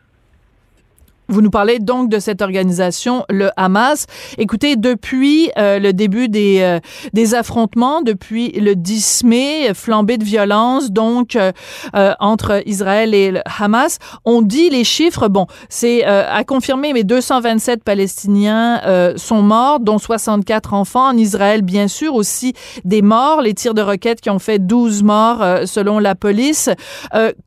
Vous 1.30 1.42
nous 1.42 1.50
parlez 1.50 1.78
donc 1.78 2.08
de 2.08 2.18
cette 2.18 2.42
organisation, 2.42 3.24
le 3.30 3.50
Hamas. 3.56 4.06
Écoutez, 4.36 4.74
depuis 4.74 5.52
euh, 5.56 5.78
le 5.78 5.92
début 5.92 6.28
des, 6.28 6.58
euh, 6.60 6.80
des 7.12 7.36
affrontements, 7.36 8.02
depuis 8.02 8.50
le 8.50 8.74
10 8.74 9.22
mai, 9.22 9.70
flambée 9.72 10.18
de 10.18 10.24
violence, 10.24 10.90
donc 10.90 11.36
euh, 11.36 11.52
euh, 11.94 12.14
entre 12.18 12.62
Israël 12.66 13.14
et 13.14 13.30
le 13.30 13.42
Hamas, 13.60 13.98
on 14.24 14.42
dit 14.42 14.70
les 14.70 14.82
chiffres, 14.82 15.28
bon, 15.28 15.46
c'est 15.68 16.04
euh, 16.04 16.24
à 16.28 16.42
confirmer, 16.42 16.92
mais 16.92 17.04
227 17.04 17.84
Palestiniens 17.84 18.80
euh, 18.84 19.16
sont 19.16 19.42
morts, 19.42 19.78
dont 19.78 19.98
64 19.98 20.74
enfants. 20.74 21.10
En 21.10 21.16
Israël, 21.16 21.62
bien 21.62 21.86
sûr, 21.86 22.16
aussi 22.16 22.54
des 22.84 23.02
morts, 23.02 23.40
les 23.40 23.54
tirs 23.54 23.74
de 23.74 23.82
roquettes 23.82 24.20
qui 24.20 24.30
ont 24.30 24.40
fait 24.40 24.58
12 24.58 25.04
morts 25.04 25.44
selon 25.66 26.00
la 26.00 26.16
police. 26.16 26.70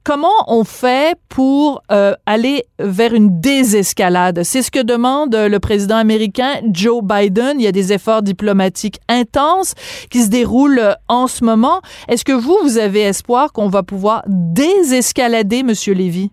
Comment 0.06 0.30
on 0.48 0.64
fait 0.64 1.18
pour 1.28 1.82
aller 2.26 2.64
vers 2.80 3.14
une 3.14 3.42
désescalade? 3.42 3.73
C'est 3.82 4.62
ce 4.62 4.70
que 4.70 4.84
demande 4.84 5.34
euh, 5.34 5.50
le 5.50 5.60
président 5.60 5.98
américain 5.98 6.54
Joe 6.72 7.04
Biden. 7.04 7.60
Il 7.60 7.64
y 7.64 7.68
a 7.68 7.72
des 7.72 7.92
efforts 7.92 8.22
diplomatiques 8.22 9.00
intenses 9.10 9.74
qui 10.12 10.20
se 10.22 10.30
déroulent 10.30 10.80
euh, 10.80 10.94
en 11.08 11.26
ce 11.28 11.44
moment. 11.44 11.82
Est-ce 12.08 12.24
que 12.24 12.34
vous, 12.34 12.56
vous 12.62 12.78
avez 12.78 13.02
espoir 13.02 13.52
qu'on 13.52 13.70
va 13.70 13.82
pouvoir 13.82 14.24
désescalader, 14.28 15.64
Monsieur 15.64 15.94
Lévy? 15.94 16.32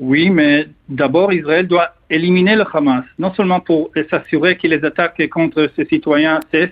Oui, 0.00 0.30
mais 0.30 0.66
d'abord, 0.88 1.32
Israël 1.32 1.68
doit 1.68 1.94
éliminer 2.10 2.56
le 2.56 2.64
Hamas, 2.72 3.04
non 3.18 3.32
seulement 3.34 3.60
pour 3.60 3.90
s'assurer 4.10 4.56
que 4.56 4.66
les 4.66 4.84
attaques 4.84 5.22
contre 5.30 5.70
ses 5.76 5.84
citoyens 5.84 6.40
cessent, 6.50 6.70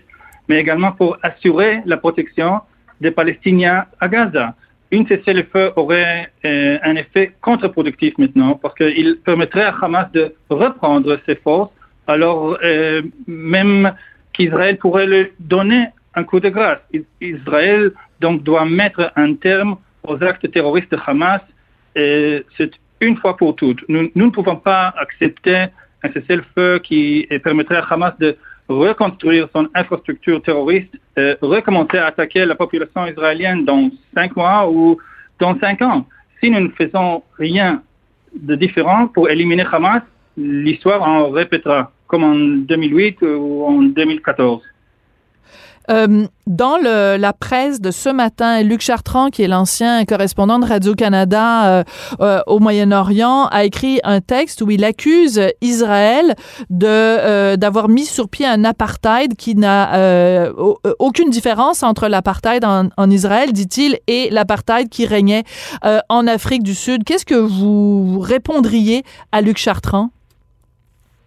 mais 0.48 0.60
également 0.60 0.92
pour 0.92 1.16
assurer 1.22 1.82
la 1.86 1.96
protection 1.96 2.60
des 3.00 3.12
Palestiniens 3.12 3.84
à 4.00 4.08
Gaza. 4.08 4.54
Une 4.92 5.06
cessez-le-feu 5.08 5.72
aurait 5.76 6.30
euh, 6.44 6.78
un 6.82 6.96
effet 6.96 7.32
contre-productif 7.40 8.12
maintenant, 8.18 8.52
parce 8.62 8.74
qu'il 8.74 9.16
permettrait 9.24 9.64
à 9.64 9.74
Hamas 9.80 10.12
de 10.12 10.34
reprendre 10.50 11.18
ses 11.26 11.36
forces, 11.36 11.72
alors 12.06 12.58
euh, 12.62 13.00
même 13.26 13.94
qu'Israël 14.34 14.76
pourrait 14.76 15.06
lui 15.06 15.28
donner 15.40 15.86
un 16.14 16.24
coup 16.24 16.40
de 16.40 16.50
grâce. 16.50 16.80
Is- 16.92 17.06
Israël 17.22 17.92
donc 18.20 18.42
doit 18.42 18.66
mettre 18.66 19.10
un 19.16 19.32
terme 19.34 19.76
aux 20.04 20.22
actes 20.22 20.50
terroristes 20.52 20.92
de 20.92 20.98
Hamas 21.06 21.40
et 21.96 22.44
c'est 22.58 22.72
une 23.00 23.16
fois 23.16 23.36
pour 23.36 23.56
toutes. 23.56 23.82
Nous, 23.88 24.10
nous 24.14 24.26
ne 24.26 24.30
pouvons 24.30 24.56
pas 24.56 24.92
accepter 24.98 25.66
un 26.02 26.12
cessez-le-feu 26.12 26.80
qui 26.80 27.26
permettrait 27.42 27.76
à 27.76 27.86
Hamas 27.88 28.12
de 28.18 28.36
reconstruire 28.72 29.48
son 29.54 29.68
infrastructure 29.74 30.42
terroriste, 30.42 30.94
euh, 31.18 31.36
recommencer 31.40 31.98
à 31.98 32.06
attaquer 32.06 32.44
la 32.44 32.54
population 32.54 33.06
israélienne 33.06 33.64
dans 33.64 33.90
cinq 34.14 34.36
mois 34.36 34.68
ou 34.70 34.98
dans 35.38 35.58
cinq 35.58 35.82
ans. 35.82 36.06
Si 36.40 36.50
nous 36.50 36.60
ne 36.60 36.68
faisons 36.70 37.22
rien 37.38 37.82
de 38.34 38.54
différent 38.54 39.08
pour 39.08 39.28
éliminer 39.28 39.64
Hamas, 39.70 40.02
l'histoire 40.36 41.02
en 41.02 41.30
répétera, 41.30 41.92
comme 42.06 42.24
en 42.24 42.34
2008 42.34 43.18
ou 43.22 43.64
en 43.64 43.82
2014. 43.82 44.62
Euh, 45.90 46.26
dans 46.46 46.76
le, 46.76 47.16
la 47.16 47.32
presse 47.32 47.80
de 47.80 47.90
ce 47.90 48.08
matin, 48.08 48.62
Luc 48.62 48.80
Chartrand, 48.80 49.30
qui 49.30 49.42
est 49.42 49.48
l'ancien 49.48 50.04
correspondant 50.04 50.58
de 50.58 50.64
Radio-Canada 50.64 51.66
euh, 51.66 51.84
euh, 52.20 52.40
au 52.46 52.60
Moyen-Orient, 52.60 53.46
a 53.46 53.64
écrit 53.64 54.00
un 54.04 54.20
texte 54.20 54.62
où 54.62 54.70
il 54.70 54.84
accuse 54.84 55.40
Israël 55.60 56.34
de 56.70 56.86
euh, 56.86 57.56
d'avoir 57.56 57.88
mis 57.88 58.04
sur 58.06 58.28
pied 58.28 58.46
un 58.46 58.64
apartheid 58.64 59.34
qui 59.34 59.54
n'a 59.56 60.50
au- 60.56 60.78
aucune 60.98 61.30
différence 61.30 61.82
entre 61.82 62.08
l'apartheid 62.08 62.64
en, 62.64 62.88
en 62.96 63.10
Israël, 63.10 63.52
dit-il, 63.52 63.98
et 64.06 64.30
l'apartheid 64.30 64.88
qui 64.88 65.06
régnait 65.06 65.44
en 66.08 66.26
Afrique 66.26 66.62
du 66.62 66.74
Sud. 66.74 67.04
Qu'est-ce 67.04 67.26
que 67.26 67.34
vous 67.34 68.20
répondriez 68.20 69.04
à 69.32 69.40
Luc 69.40 69.58
Chartrand? 69.58 70.10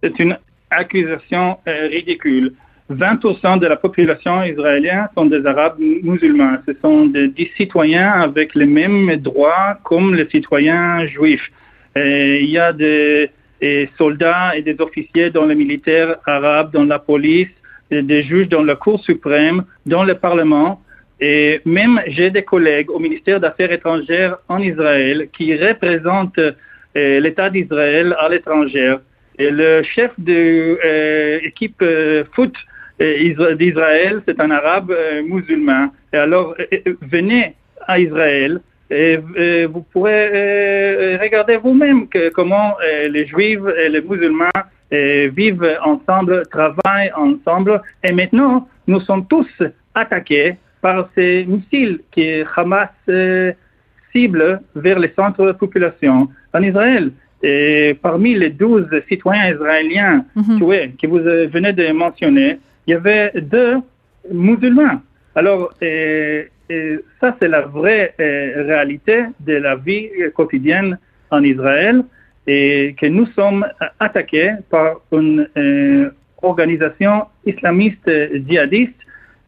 C'est 0.02 0.18
une 0.18 0.36
accusation 0.70 1.58
ridicule. 1.66 2.54
20% 2.90 3.58
de 3.58 3.66
la 3.66 3.76
population 3.76 4.44
israélienne 4.44 5.08
sont 5.16 5.26
des 5.26 5.44
Arabes 5.44 5.78
musulmans. 5.78 6.56
Ce 6.66 6.72
sont 6.80 7.06
des, 7.06 7.50
citoyens 7.56 8.12
avec 8.12 8.54
les 8.54 8.66
mêmes 8.66 9.16
droits 9.16 9.78
comme 9.82 10.14
les 10.14 10.28
citoyens 10.28 11.06
juifs. 11.06 11.50
Il 11.96 12.46
y 12.46 12.58
a 12.58 12.72
des, 12.72 13.30
soldats 13.98 14.56
et 14.56 14.62
des 14.62 14.76
officiers 14.80 15.30
dans 15.30 15.46
le 15.46 15.54
militaire 15.54 16.16
arabe, 16.26 16.72
dans 16.72 16.84
la 16.84 16.98
police, 16.98 17.48
des 17.90 18.22
juges 18.22 18.48
dans 18.48 18.62
la 18.62 18.76
Cour 18.76 19.02
suprême, 19.02 19.64
dans 19.84 20.04
le 20.04 20.14
Parlement. 20.14 20.80
Et 21.20 21.60
même 21.64 22.00
j'ai 22.08 22.30
des 22.30 22.42
collègues 22.42 22.90
au 22.90 22.98
ministère 22.98 23.40
d'Affaires 23.40 23.72
étrangères 23.72 24.36
en 24.48 24.58
Israël 24.58 25.28
qui 25.36 25.56
représentent 25.56 26.38
euh, 26.38 27.20
l'État 27.20 27.48
d'Israël 27.48 28.14
à 28.18 28.28
l'étranger. 28.28 28.96
Et 29.38 29.50
le 29.50 29.82
chef 29.82 30.12
de 30.18 30.78
euh, 30.84 31.38
équipe 31.42 31.80
euh, 31.82 32.24
foot 32.34 32.52
euh, 32.52 32.52
Isra- 32.52 32.75
d'Israël, 32.98 34.22
c'est 34.26 34.40
un 34.40 34.50
arabe 34.50 34.90
euh, 34.90 35.22
musulman. 35.22 35.88
Et 36.12 36.16
alors, 36.16 36.54
euh, 36.58 36.64
euh, 36.86 36.94
venez 37.02 37.54
à 37.86 37.98
Israël, 37.98 38.60
Et, 38.90 39.18
et 39.36 39.66
vous 39.66 39.82
pourrez 39.92 40.30
euh, 40.32 41.18
regarder 41.20 41.56
vous-même 41.56 42.06
comment 42.34 42.76
euh, 42.78 43.08
les 43.08 43.26
juifs 43.26 43.60
et 43.82 43.88
les 43.88 44.00
musulmans 44.00 44.58
euh, 44.92 45.28
vivent 45.36 45.76
ensemble, 45.84 46.42
travaillent 46.50 47.12
ensemble. 47.16 47.82
Et 48.04 48.12
maintenant, 48.12 48.68
nous 48.86 49.00
sommes 49.00 49.26
tous 49.26 49.48
attaqués 49.94 50.54
par 50.80 51.08
ces 51.14 51.44
missiles 51.46 52.00
que 52.14 52.44
Hamas 52.54 52.90
cible 54.12 54.60
vers 54.76 54.98
les 54.98 55.12
centres 55.16 55.44
de 55.44 55.52
population 55.52 56.28
en 56.54 56.62
Israël. 56.62 57.10
Et 57.42 57.96
parmi 58.00 58.34
les 58.34 58.50
12 58.50 58.88
citoyens 59.08 59.52
israéliens 59.54 60.24
tués 60.58 60.92
que 61.00 61.06
vous 61.06 61.18
venez 61.52 61.72
de 61.72 61.90
mentionner, 61.92 62.58
il 62.86 62.92
y 62.92 62.94
avait 62.94 63.32
deux 63.40 63.76
musulmans. 64.30 65.00
Alors, 65.34 65.72
ça, 67.20 67.36
c'est 67.40 67.48
la 67.48 67.62
vraie 67.62 68.14
euh, 68.20 68.64
réalité 68.66 69.24
de 69.40 69.54
la 69.54 69.76
vie 69.76 70.08
quotidienne 70.34 70.98
en 71.30 71.42
Israël 71.42 72.04
et 72.46 72.94
que 72.98 73.06
nous 73.06 73.26
sommes 73.26 73.64
euh, 73.64 73.86
attaqués 74.00 74.52
par 74.70 75.00
une 75.12 75.48
euh, 75.56 76.10
organisation 76.42 77.26
islamiste 77.44 78.10
djihadiste 78.46 78.94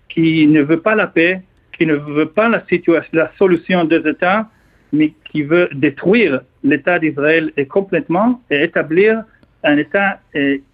qui 0.08 0.46
ne 0.46 0.62
veut 0.62 0.80
pas 0.80 0.94
la 0.94 1.06
paix, 1.06 1.42
qui 1.76 1.86
ne 1.86 1.94
veut 1.94 2.28
pas 2.28 2.48
la, 2.48 3.32
solution 3.36 3.84
des 3.84 4.08
États, 4.08 4.48
mais 4.92 5.12
qui 5.30 5.42
veut 5.42 5.68
détruire 5.72 6.40
l'État 6.64 6.98
d'Israël 6.98 7.52
complètement 7.68 8.40
et 8.50 8.64
établir 8.64 9.22
un 9.62 9.76
État 9.76 10.18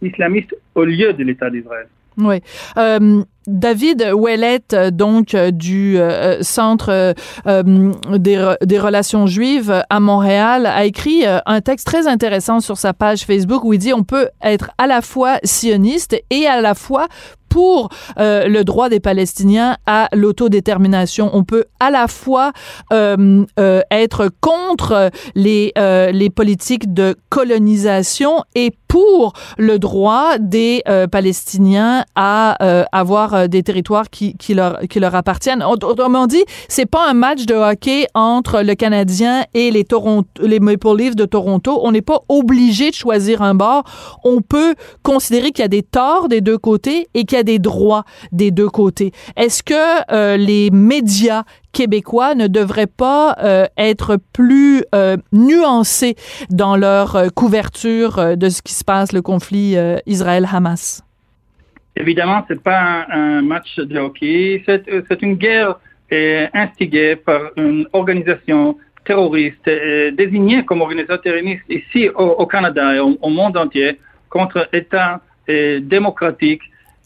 islamiste 0.00 0.54
au 0.74 0.84
lieu 0.84 1.12
de 1.12 1.24
l'État 1.24 1.50
d'Israël. 1.50 1.88
Oui. 2.18 2.40
Euh, 2.76 3.24
David 3.46 4.10
Ouellet, 4.14 4.62
euh, 4.72 4.90
donc 4.90 5.34
euh, 5.34 5.50
du 5.50 5.98
euh, 5.98 6.42
Centre 6.42 7.14
des, 7.46 8.54
des 8.62 8.78
relations 8.78 9.26
juives 9.26 9.84
à 9.88 10.00
Montréal, 10.00 10.66
a 10.66 10.84
écrit 10.84 11.24
un 11.26 11.60
texte 11.60 11.86
très 11.86 12.06
intéressant 12.06 12.60
sur 12.60 12.76
sa 12.76 12.92
page 12.92 13.24
Facebook 13.24 13.64
où 13.64 13.72
il 13.72 13.78
dit 13.78 13.92
on 13.92 14.04
peut 14.04 14.28
être 14.42 14.70
à 14.78 14.86
la 14.86 15.02
fois 15.02 15.38
sioniste 15.44 16.16
et 16.30 16.46
à 16.46 16.60
la 16.60 16.74
fois 16.74 17.06
pour 17.48 17.88
le 18.16 18.62
droit 18.62 18.88
des 18.88 18.98
Palestiniens 18.98 19.76
à 19.86 20.08
l'autodétermination. 20.12 21.30
On 21.34 21.44
peut 21.44 21.66
à 21.78 21.90
la 21.92 22.08
fois 22.08 22.52
être 22.90 24.28
contre 24.40 25.10
les, 25.36 25.72
les 25.76 26.30
politiques 26.30 26.92
de 26.92 27.16
colonisation 27.28 28.42
et 28.56 28.72
pour 28.88 29.34
le 29.56 29.78
droit 29.78 30.38
des 30.38 30.82
Palestiniens 31.12 32.04
à 32.16 32.86
avoir 32.90 33.33
euh, 33.34 33.46
des 33.48 33.62
territoires 33.62 34.08
qui, 34.10 34.36
leur, 34.54 34.78
appartiennent. 35.14 35.62
Aut- 35.62 35.84
Autrement 35.84 36.26
dit, 36.26 36.44
c'est 36.68 36.86
pas 36.86 37.08
un 37.08 37.14
match 37.14 37.46
de 37.46 37.54
hockey 37.54 38.06
entre 38.14 38.62
le 38.62 38.74
Canadien 38.74 39.44
et 39.54 39.70
les, 39.70 39.84
Toronto, 39.84 40.28
les 40.40 40.60
Maple 40.60 40.96
Leafs 40.96 41.16
de 41.16 41.24
Toronto. 41.24 41.80
On 41.82 41.92
n'est 41.92 42.02
pas 42.02 42.20
obligé 42.28 42.90
de 42.90 42.94
choisir 42.94 43.42
un 43.42 43.54
bord. 43.54 43.84
On 44.24 44.40
peut 44.40 44.74
considérer 45.02 45.50
qu'il 45.52 45.62
y 45.62 45.66
a 45.66 45.68
des 45.68 45.82
torts 45.82 46.28
des 46.28 46.40
deux 46.40 46.58
côtés 46.58 47.08
et 47.14 47.24
qu'il 47.24 47.36
y 47.36 47.40
a 47.40 47.44
des 47.44 47.58
droits 47.58 48.04
des 48.32 48.50
deux 48.50 48.68
côtés. 48.70 49.12
Est-ce 49.36 49.62
que 49.62 49.74
euh, 50.12 50.36
les 50.36 50.70
médias 50.70 51.44
québécois 51.72 52.34
ne 52.34 52.46
devraient 52.46 52.86
pas 52.86 53.36
euh, 53.42 53.66
être 53.76 54.16
plus 54.32 54.84
nuancés 55.32 56.14
dans 56.50 56.76
leur 56.76 57.32
couverture 57.34 58.36
de 58.36 58.48
ce 58.48 58.62
qui 58.62 58.72
se 58.74 58.84
passe, 58.84 59.12
le 59.12 59.22
conflit 59.22 59.76
Israël-Hamas? 60.06 61.03
Évidemment, 61.96 62.44
c'est 62.48 62.60
pas 62.60 63.06
un, 63.10 63.42
match 63.42 63.76
de 63.76 63.98
hockey, 63.98 64.62
c'est 64.66 64.88
euh, 64.88 65.02
une 65.22 65.34
guerre 65.36 65.78
euh, 66.12 66.46
instigée 66.52 67.16
par 67.16 67.52
une 67.56 67.86
organisation 67.92 68.76
terroriste 69.04 69.68
euh, 69.68 70.10
désignée 70.10 70.64
comme 70.64 70.80
organisation 70.80 71.18
terroriste 71.18 71.64
ici 71.68 72.08
au, 72.08 72.46
Canada 72.46 72.96
et 72.96 72.98
au, 72.98 73.16
au 73.20 73.28
monde 73.30 73.56
entier 73.56 73.98
contre 74.28 74.68
État 74.72 75.20
euh, 75.48 75.80
démocratique 75.80 76.62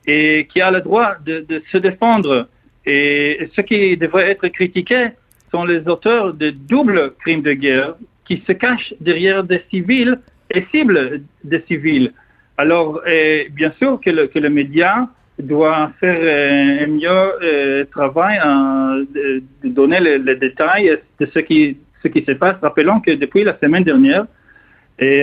et 0.06 0.48
qui 0.50 0.60
a 0.60 0.70
le 0.70 0.80
droit 0.80 1.16
de, 1.24 1.44
de 1.48 1.62
se 1.70 1.78
défendre. 1.78 2.48
Et 2.86 3.50
ce 3.54 3.60
qui 3.60 3.96
devrait 3.96 4.30
être 4.30 4.48
critiqué 4.48 5.08
sont 5.52 5.64
les 5.64 5.86
auteurs 5.86 6.32
de 6.32 6.50
doubles 6.50 7.12
crimes 7.20 7.42
de 7.42 7.52
guerre 7.52 7.94
qui 8.26 8.42
se 8.46 8.52
cachent 8.52 8.94
derrière 9.00 9.44
des 9.44 9.62
civils 9.70 10.18
et 10.50 10.64
ciblent 10.70 11.22
des 11.44 11.62
civils. 11.68 12.12
Alors, 12.58 13.00
euh, 13.06 13.44
bien 13.52 13.72
sûr 13.78 14.00
que 14.00 14.10
le, 14.10 14.26
que 14.26 14.38
le 14.38 14.50
média 14.50 15.08
doit 15.38 15.92
faire 16.00 16.18
euh, 16.20 16.84
un 16.84 16.88
mieux 16.88 17.08
euh, 17.42 17.84
travail 17.86 18.38
euh, 18.44 19.04
de, 19.14 19.42
de 19.62 19.68
donner 19.72 20.00
les, 20.00 20.36
détails 20.36 20.98
de 21.20 21.26
ce 21.32 21.38
qui, 21.38 21.78
ce 22.02 22.08
qui 22.08 22.24
se 22.24 22.32
passe. 22.32 22.56
Rappelons 22.60 23.00
que 23.00 23.12
depuis 23.12 23.44
la 23.44 23.56
semaine 23.58 23.84
dernière, 23.84 24.26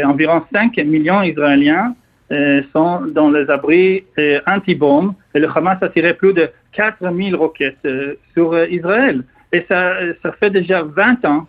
environ 0.06 0.42
5 0.54 0.78
millions 0.78 1.22
d'Israéliens 1.22 1.94
euh, 2.32 2.64
sont 2.74 3.02
dans 3.02 3.30
les 3.30 3.48
abris 3.52 4.04
euh, 4.18 4.40
anti-bombes 4.48 5.14
et 5.36 5.40
le 5.40 5.48
Hamas 5.48 5.78
a 5.82 5.90
tiré 5.90 6.16
plus 6.16 6.34
de 6.34 6.50
4000 6.72 7.36
roquettes 7.36 7.78
euh, 7.86 8.16
sur 8.34 8.54
euh, 8.54 8.66
Israël. 8.68 9.24
Et 9.52 9.64
ça, 9.68 9.94
ça 10.24 10.32
fait 10.40 10.50
déjà 10.50 10.82
20 10.82 11.24
ans, 11.26 11.48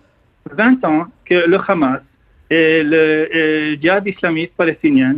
20 0.53 0.84
ans 0.84 1.07
que 1.24 1.49
le 1.49 1.59
Hamas 1.66 2.01
et 2.51 2.82
le 2.82 3.28
euh, 3.34 3.76
djihad 3.80 4.07
islamiste 4.07 4.53
palestinien 4.57 5.16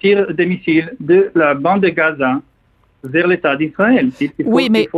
tirent 0.00 0.32
des 0.32 0.46
missiles 0.46 0.94
de 1.00 1.30
la 1.34 1.54
bande 1.54 1.82
de 1.82 1.88
Gaza 1.88 2.40
vers 3.06 3.26
l'État 3.26 3.56
d'Israël. 3.56 4.10
Oui, 4.44 4.68
mais, 4.70 4.88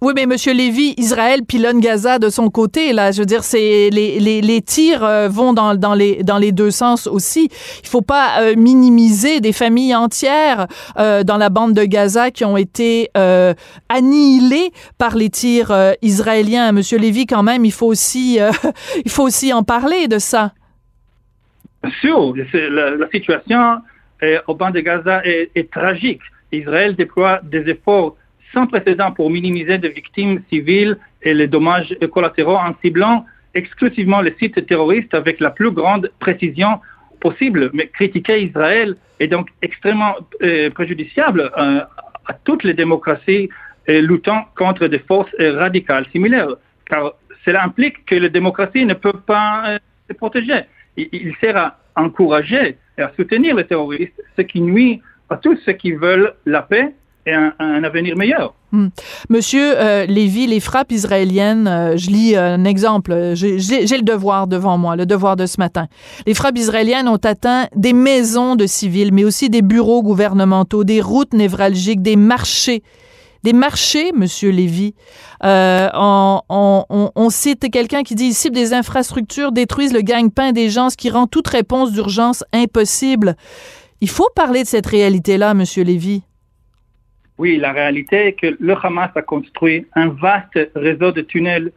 oui, 0.00 0.12
mais 0.14 0.26
Monsieur 0.26 0.52
Lévy, 0.52 0.94
Israël 0.96 1.44
pilonne 1.46 1.80
Gaza 1.80 2.18
de 2.18 2.28
son 2.28 2.50
côté. 2.50 2.92
Là, 2.92 3.12
je 3.12 3.20
veux 3.20 3.26
dire, 3.26 3.44
c'est 3.44 3.90
les, 3.90 4.18
les, 4.18 4.40
les 4.40 4.62
tirs 4.62 5.04
euh, 5.04 5.28
vont 5.28 5.52
dans, 5.52 5.74
dans 5.74 5.94
les 5.94 6.22
dans 6.22 6.38
les 6.38 6.52
deux 6.52 6.70
sens 6.70 7.06
aussi. 7.06 7.48
Il 7.82 7.88
faut 7.88 8.02
pas 8.02 8.40
euh, 8.40 8.54
minimiser 8.56 9.40
des 9.40 9.52
familles 9.52 9.94
entières 9.94 10.66
euh, 10.98 11.22
dans 11.22 11.36
la 11.36 11.50
bande 11.50 11.74
de 11.74 11.84
Gaza 11.84 12.30
qui 12.30 12.44
ont 12.44 12.56
été 12.56 13.10
euh, 13.16 13.54
annihilées 13.88 14.70
par 14.98 15.16
les 15.16 15.30
tirs 15.30 15.72
israéliens. 16.02 16.72
Monsieur 16.72 16.98
Lévy, 16.98 17.26
quand 17.26 17.42
même, 17.42 17.64
il 17.64 17.72
faut 17.72 17.86
aussi 17.86 18.38
il 19.04 19.10
faut 19.10 19.24
aussi 19.24 19.52
en 19.52 19.62
parler 19.62 20.08
de 20.08 20.18
ça. 20.18 20.52
Bien 21.82 21.92
sûr, 22.00 22.34
la, 22.70 22.96
la 22.96 23.08
situation 23.10 23.78
au 24.46 24.54
banc 24.54 24.70
de 24.70 24.80
Gaza 24.80 25.22
est, 25.24 25.70
tragique. 25.70 26.22
Israël 26.52 26.94
déploie 26.94 27.40
des 27.42 27.68
efforts 27.68 28.16
sans 28.52 28.66
précédent 28.66 29.12
pour 29.12 29.28
minimiser 29.30 29.78
des 29.78 29.90
victimes 29.90 30.42
civiles 30.50 30.96
et 31.22 31.34
les 31.34 31.48
dommages 31.48 31.94
collatéraux 32.12 32.56
en 32.56 32.74
ciblant 32.80 33.26
exclusivement 33.54 34.20
les 34.20 34.34
sites 34.38 34.66
terroristes 34.66 35.14
avec 35.14 35.40
la 35.40 35.50
plus 35.50 35.70
grande 35.70 36.10
précision 36.20 36.80
possible. 37.20 37.70
Mais 37.72 37.88
critiquer 37.88 38.42
Israël 38.42 38.96
est 39.20 39.28
donc 39.28 39.48
extrêmement 39.62 40.14
euh, 40.42 40.70
préjudiciable 40.70 41.50
euh, 41.56 41.80
à 42.26 42.32
toutes 42.44 42.64
les 42.64 42.74
démocraties 42.74 43.48
euh, 43.88 44.00
luttant 44.00 44.44
contre 44.56 44.86
des 44.86 44.98
forces 45.00 45.30
euh, 45.40 45.58
radicales 45.58 46.06
similaires. 46.10 46.54
Car 46.86 47.12
cela 47.44 47.64
implique 47.64 48.06
que 48.06 48.14
les 48.14 48.30
démocraties 48.30 48.86
ne 48.86 48.94
peuvent 48.94 49.24
pas 49.26 49.62
euh, 49.66 49.78
se 50.08 50.14
protéger. 50.14 50.62
Il 50.96 51.34
sert 51.40 51.56
à 51.56 51.76
encourager 51.96 52.78
et 52.98 53.02
à 53.02 53.10
soutenir 53.16 53.54
les 53.56 53.66
terroristes, 53.66 54.12
ce 54.36 54.42
qui 54.42 54.60
nuit 54.60 55.00
à 55.30 55.36
tous 55.36 55.56
ceux 55.64 55.72
qui 55.72 55.92
veulent 55.92 56.34
la 56.46 56.62
paix 56.62 56.94
et 57.26 57.32
un, 57.32 57.54
un 57.58 57.82
avenir 57.84 58.16
meilleur. 58.16 58.54
Hmm. 58.70 58.88
Monsieur 59.30 59.72
euh, 59.78 60.04
Lévy, 60.04 60.46
les 60.46 60.60
frappes 60.60 60.92
israéliennes, 60.92 61.66
euh, 61.66 61.96
je 61.96 62.10
lis 62.10 62.36
un 62.36 62.64
exemple, 62.64 63.12
euh, 63.12 63.34
j'ai 63.34 63.58
j'ai- 63.58 63.86
j'ai 63.86 63.96
le 63.96 64.02
devoir 64.02 64.46
devant 64.46 64.76
moi, 64.76 64.94
le 64.96 65.06
devoir 65.06 65.36
de 65.36 65.46
ce 65.46 65.58
matin. 65.58 65.86
Les 66.26 66.34
frappes 66.34 66.58
israéliennes 66.58 67.08
ont 67.08 67.16
atteint 67.24 67.66
des 67.74 67.92
maisons 67.94 68.56
de 68.56 68.66
civils, 68.66 69.12
mais 69.12 69.24
aussi 69.24 69.48
des 69.48 69.62
bureaux 69.62 70.02
gouvernementaux, 70.02 70.84
des 70.84 71.00
routes 71.00 71.32
névralgiques, 71.32 72.02
des 72.02 72.16
marchés. 72.16 72.82
Des 73.44 73.52
marchés, 73.52 74.10
Monsieur 74.16 74.48
Lévy. 74.48 74.94
Euh, 75.44 75.88
on, 75.98 77.28
cite 77.28 77.70
quelqu'un 77.70 78.02
qui 78.02 78.14
dit 78.14 78.24
ici 78.24 78.50
des 78.50 78.72
infrastructures 78.72 79.52
détruisent 79.52 79.92
le 79.92 80.00
gagne-pain 80.00 80.52
des 80.52 80.70
gens, 80.70 80.88
ce 80.88 80.96
qui 80.96 81.10
rend 81.10 81.26
toute 81.26 81.48
réponse 81.48 81.92
d'urgence 81.92 82.42
impossible. 82.54 83.36
Il 84.00 84.08
faut 84.08 84.30
parler 84.34 84.62
de 84.62 84.66
cette 84.66 84.86
réalité-là, 84.86 85.52
Monsieur 85.52 85.84
Lévy. 85.84 86.22
Oui, 87.36 87.58
la 87.58 87.72
réalité 87.72 88.28
est 88.28 88.32
que 88.32 88.56
le 88.58 88.74
Hamas 88.82 89.10
a 89.14 89.20
construit 89.20 89.86
un 89.94 90.08
vaste 90.08 90.58
réseau 90.74 91.12
de 91.12 91.20
tunnels 91.20 91.70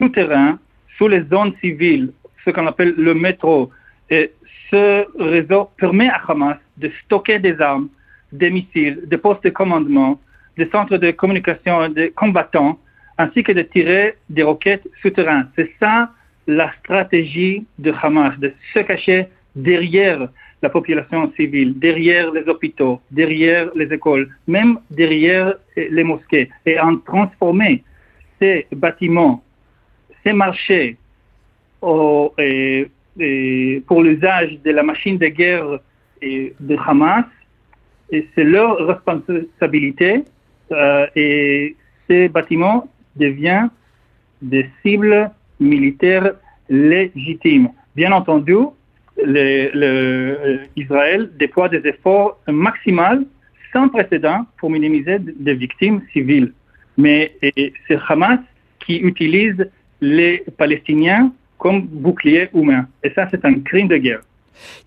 souterrains 0.00 0.60
sous 0.98 1.08
les 1.08 1.24
zones 1.24 1.52
civiles, 1.60 2.12
ce 2.44 2.50
qu'on 2.50 2.68
appelle 2.68 2.94
le 2.96 3.14
métro. 3.14 3.70
Et 4.08 4.30
ce 4.70 5.04
réseau 5.20 5.68
permet 5.78 6.10
à 6.10 6.20
Hamas 6.28 6.58
de 6.76 6.92
stocker 7.04 7.40
des 7.40 7.60
armes, 7.60 7.88
des 8.30 8.50
missiles, 8.50 9.00
des 9.06 9.18
postes 9.18 9.42
de 9.42 9.50
commandement, 9.50 10.20
des 10.58 10.68
centres 10.70 10.98
de 10.98 11.10
communication 11.12 11.88
des 11.88 12.10
combattants, 12.10 12.78
ainsi 13.16 13.42
que 13.42 13.52
de 13.52 13.62
tirer 13.62 14.16
des 14.28 14.42
roquettes 14.42 14.86
souterraines. 15.00 15.48
C'est 15.56 15.70
ça 15.80 16.10
la 16.46 16.72
stratégie 16.80 17.64
de 17.78 17.92
Hamas, 18.02 18.38
de 18.38 18.52
se 18.74 18.80
cacher 18.80 19.26
derrière 19.54 20.28
la 20.60 20.68
population 20.68 21.32
civile, 21.36 21.78
derrière 21.78 22.32
les 22.32 22.46
hôpitaux, 22.48 23.00
derrière 23.10 23.70
les 23.76 23.92
écoles, 23.92 24.28
même 24.46 24.78
derrière 24.90 25.54
les 25.76 26.04
mosquées, 26.04 26.50
et 26.66 26.80
en 26.80 26.96
transformer 26.96 27.84
ces 28.40 28.66
bâtiments, 28.72 29.42
ces 30.24 30.32
marchés, 30.32 30.96
pour 31.80 32.34
l'usage 34.02 34.58
de 34.64 34.70
la 34.72 34.82
machine 34.82 35.18
de 35.18 35.28
guerre 35.28 35.78
de 36.20 36.76
Hamas. 36.86 37.26
Et 38.10 38.26
c'est 38.34 38.44
leur 38.44 38.78
responsabilité. 38.86 40.24
Euh, 40.72 41.06
et 41.16 41.76
ces 42.06 42.28
bâtiments 42.28 42.88
deviennent 43.16 43.70
des 44.42 44.68
cibles 44.82 45.30
militaires 45.60 46.32
légitimes. 46.68 47.70
Bien 47.96 48.12
entendu, 48.12 48.56
euh, 49.26 50.58
Israël 50.76 51.30
déploie 51.38 51.68
des 51.68 51.86
efforts 51.86 52.38
maximaux 52.46 53.26
sans 53.72 53.88
précédent 53.88 54.46
pour 54.58 54.70
minimiser 54.70 55.18
des 55.18 55.54
victimes 55.54 56.00
civiles. 56.12 56.52
Mais 56.96 57.36
c'est 57.42 57.98
Hamas 58.08 58.40
qui 58.84 58.96
utilise 58.98 59.68
les 60.00 60.44
Palestiniens 60.56 61.32
comme 61.58 61.82
bouclier 61.82 62.48
humain. 62.54 62.86
Et 63.02 63.10
ça, 63.10 63.28
c'est 63.30 63.44
un 63.44 63.54
crime 63.60 63.88
de 63.88 63.96
guerre. 63.96 64.20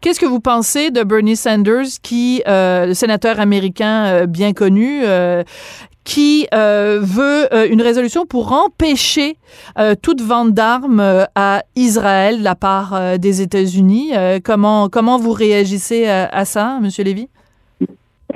Qu'est-ce 0.01 0.19
que 0.19 0.25
vous 0.25 0.39
pensez 0.39 0.91
de 0.91 1.03
Bernie 1.03 1.35
Sanders, 1.35 1.99
qui, 2.01 2.41
euh, 2.47 2.87
le 2.87 2.93
sénateur 2.93 3.39
américain 3.39 4.05
euh, 4.05 4.25
bien 4.25 4.53
connu, 4.53 5.01
euh, 5.03 5.43
qui 6.03 6.47
veut 6.51 7.47
une 7.69 7.81
résolution 7.81 8.25
pour 8.25 8.53
empêcher 8.53 9.35
toute 10.01 10.19
vente 10.21 10.51
d'armes 10.51 11.27
à 11.35 11.61
Israël 11.75 12.39
de 12.39 12.43
la 12.43 12.55
part 12.55 13.19
des 13.19 13.43
États-Unis? 13.43 14.11
Comment 14.43 14.89
comment 14.89 15.19
vous 15.19 15.31
réagissez 15.31 16.07
à, 16.07 16.25
à 16.25 16.43
ça, 16.43 16.79
Monsieur 16.81 17.03
Lévy? 17.03 17.29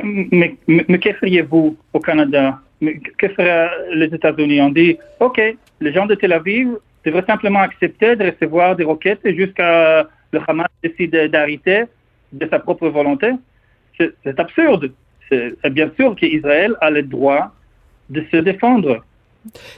Mais, 0.03 0.55
mais, 0.67 0.86
mais 0.88 0.99
que 0.99 1.11
feriez-vous 1.13 1.75
au 1.91 1.99
Canada? 1.99 2.59
Mais 2.81 2.99
Que 3.17 3.29
feraient 3.29 3.71
les 3.93 4.13
États-Unis? 4.13 4.61
On 4.61 4.69
dit, 4.69 4.97
OK, 5.19 5.41
les 5.81 5.91
gens 5.91 6.05
de 6.05 6.13
Tel 6.13 6.33
Aviv 6.33 6.69
devraient 7.03 7.25
simplement 7.25 7.61
accepter 7.61 8.15
de 8.15 8.25
recevoir 8.25 8.75
des 8.75 8.83
roquettes 8.83 9.27
jusqu'à 9.36 10.07
le 10.32 10.39
Hamas 10.47 10.67
décide 10.84 11.15
d'arrêter 11.32 11.86
de 12.32 12.47
sa 12.49 12.59
propre 12.59 12.88
volonté. 12.89 13.32
C'est 13.97 14.39
absurde. 14.39 14.91
C'est 15.30 15.69
bien 15.69 15.91
sûr 15.95 16.15
qu'Israël 16.15 16.76
a 16.82 16.89
le 16.89 17.03
droit 17.03 17.53
de 18.09 18.23
se 18.32 18.38
défendre. 18.38 19.03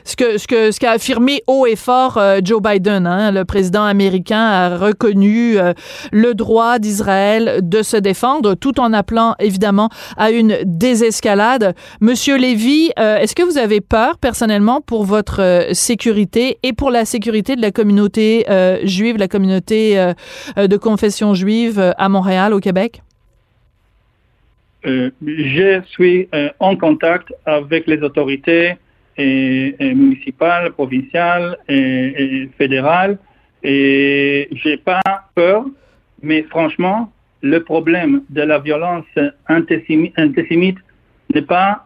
Ce 0.04 0.16
que 0.16 0.38
ce 0.38 0.48
que 0.48 0.72
ce 0.72 0.80
qu'a 0.80 0.92
affirmé 0.92 1.44
haut 1.48 1.66
et 1.66 1.76
fort 1.76 2.18
euh, 2.18 2.40
Joe 2.44 2.62
Biden, 2.62 3.06
hein, 3.06 3.32
le 3.32 3.44
président 3.46 3.84
américain 3.84 4.40
a 4.40 4.78
reconnu 4.78 5.58
euh, 5.58 5.74
le 6.12 6.34
droit 6.34 6.80
d'Israël 6.80 7.60
de 7.62 7.82
se 7.82 7.98
défendre, 7.98 8.56
tout 8.56 8.80
en 8.80 8.94
appelant 8.94 9.36
évidemment 9.40 9.90
à 10.16 10.32
une 10.32 10.58
désescalade. 10.64 11.76
Monsieur 12.00 12.38
Lévy, 12.38 12.92
euh, 12.98 13.18
est-ce 13.18 13.36
que 13.36 13.44
vous 13.44 13.58
avez 13.58 13.82
peur 13.82 14.18
personnellement 14.18 14.82
pour 14.82 15.04
votre 15.04 15.68
sécurité 15.74 16.60
et 16.64 16.74
pour 16.74 16.92
la 16.92 17.06
sécurité 17.06 17.56
de 17.56 17.62
la 17.62 17.72
communauté 17.72 18.46
juive, 18.84 19.18
la 19.18 19.28
communauté 19.28 20.14
de 20.56 20.78
confession 20.78 21.34
juive 21.34 21.94
à 21.98 22.10
Montréal, 22.10 22.54
au 22.54 22.60
Québec? 22.60 23.02
Je 24.84 25.82
suis 25.90 26.30
en 26.60 26.76
contact 26.76 27.34
avec 27.46 27.88
les 27.88 28.02
autorités 28.02 28.76
et, 29.18 29.76
et 29.80 29.94
municipales, 29.94 30.72
provinciales 30.72 31.58
et, 31.68 32.44
et 32.44 32.50
fédérales 32.58 33.18
et 33.64 34.48
j'ai 34.52 34.78
pas 34.78 35.02
peur, 35.36 35.66
mais 36.22 36.44
franchement, 36.44 37.12
le 37.42 37.64
problème 37.64 38.22
de 38.30 38.42
la 38.42 38.60
violence 38.60 39.06
antisémi- 39.50 40.14
antisémite 40.18 40.78
n'est 41.34 41.42
pas 41.42 41.86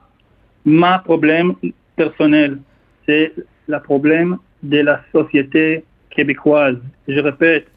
ma 0.66 1.00
problème 1.00 1.56
personnel, 1.96 2.60
c'est 3.08 3.34
le 3.68 3.80
problème 3.80 4.38
de 4.64 4.80
la 4.80 5.02
société 5.12 5.84
québécoise. 6.12 6.78
Je 7.08 7.20
répète, 7.20 7.68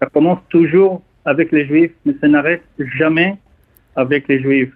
ça 0.00 0.08
commence 0.08 0.40
toujours 0.48 1.02
avec 1.24 1.52
les 1.52 1.66
juifs, 1.66 1.92
mais 2.04 2.14
ça 2.20 2.28
n'arrête 2.28 2.64
jamais 2.98 3.36
avec 3.94 4.26
les 4.28 4.40
juifs. 4.40 4.72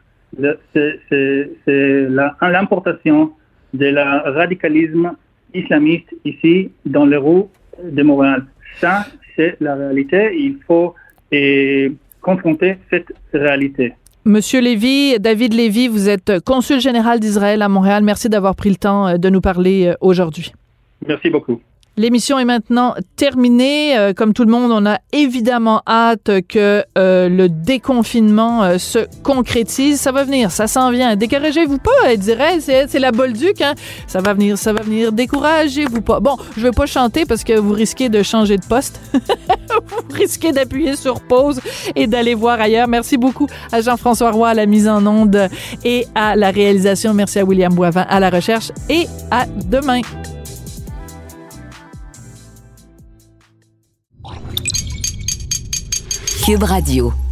C'est 0.73 2.09
l'importation 2.41 3.33
de 3.75 3.87
la 3.87 4.21
radicalisme 4.31 5.13
islamiste 5.55 6.15
ici 6.25 6.71
dans 6.85 7.07
les 7.07 7.17
rues 7.17 7.45
de 7.83 8.03
Montréal. 8.03 8.45
Ça, 8.81 9.07
c'est 9.35 9.57
la 9.61 9.75
réalité. 9.75 10.37
Il 10.37 10.59
faut 10.67 10.95
eh, 11.33 11.93
confronter 12.21 12.79
cette 12.91 13.13
réalité. 13.33 13.95
Monsieur 14.25 14.61
Lévy, 14.61 15.21
David 15.21 15.55
Lévy, 15.55 15.87
vous 15.87 16.09
êtes 16.09 16.41
consul 16.45 16.81
général 16.81 17.21
d'Israël 17.21 17.63
à 17.63 17.69
Montréal. 17.69 18.03
Merci 18.03 18.29
d'avoir 18.29 18.57
pris 18.57 18.71
le 18.71 18.77
temps 18.77 19.07
euh, 19.07 19.17
de 19.19 19.29
nous 19.31 19.41
parler 19.41 19.87
euh, 19.87 19.95
aujourd'hui. 20.01 20.53
Merci 21.07 21.31
beaucoup. 21.31 21.61
L'émission 21.99 22.39
est 22.39 22.45
maintenant 22.45 22.95
terminée. 23.17 23.97
Euh, 23.97 24.13
comme 24.13 24.35
tout 24.35 24.45
le 24.45 24.51
monde, 24.51 24.71
on 24.71 24.85
a 24.85 24.99
évidemment 25.13 25.81
hâte 25.87 26.31
que 26.47 26.85
euh, 26.99 27.29
le 27.31 27.49
déconfinement 27.49 28.63
euh, 28.65 28.77
se 28.77 28.99
concrétise. 29.23 29.99
Ça 29.99 30.13
va 30.13 30.25
venir, 30.25 30.51
ça 30.51 30.67
s'en 30.67 30.91
vient. 30.91 31.17
Découragez-vous 31.17 31.79
pas, 31.79 31.91
elle 32.07 32.19
dirait, 32.19 32.61
c'est, 32.61 32.99
la 32.99 33.13
Bolduc. 33.13 33.63
Hein? 33.63 33.75
Ça 34.07 34.21
va 34.21 34.35
venir, 34.35 34.59
ça 34.59 34.75
va 34.75 34.83
venir. 34.83 35.11
Découragez-vous 35.11 36.03
pas. 36.03 36.21
Bon, 36.21 36.37
je 36.59 36.63
vais 36.63 36.71
pas 36.71 36.85
chanter 36.85 37.25
parce 37.25 37.45
que 37.45 37.55
vous 37.55 37.73
risquez 37.73 38.11
de 38.11 38.23
changer 38.23 38.59
de 38.59 38.67
poste. 38.67 39.01
vous 39.15 40.15
risquez 40.15 40.53
d'appuyer 40.53 40.97
sur 40.97 41.23
pause 41.23 41.61
et 41.95 42.07
d'aller 42.07 42.35
voir 42.35 42.61
ailleurs. 42.61 42.89
Merci 42.89 43.17
beaucoup 43.17 43.47
à 43.73 43.81
Jean-François 43.81 44.33
Roy 44.33 44.51
à 44.51 44.55
la 44.55 44.67
mise 44.67 44.87
en 44.87 45.07
onde 45.07 45.49
et 45.83 46.05
à 46.15 46.37
la 46.37 46.51
réalisation. 46.51 47.15
Merci 47.15 47.39
à 47.39 47.45
William 47.45 47.75
Boivin 47.75 48.05
à 48.07 48.21
la 48.21 48.29
recherche 48.29 48.71
et 48.91 49.07
à 49.31 49.47
demain. 49.47 50.03
Cube 56.47 56.63
Radio. 56.63 57.26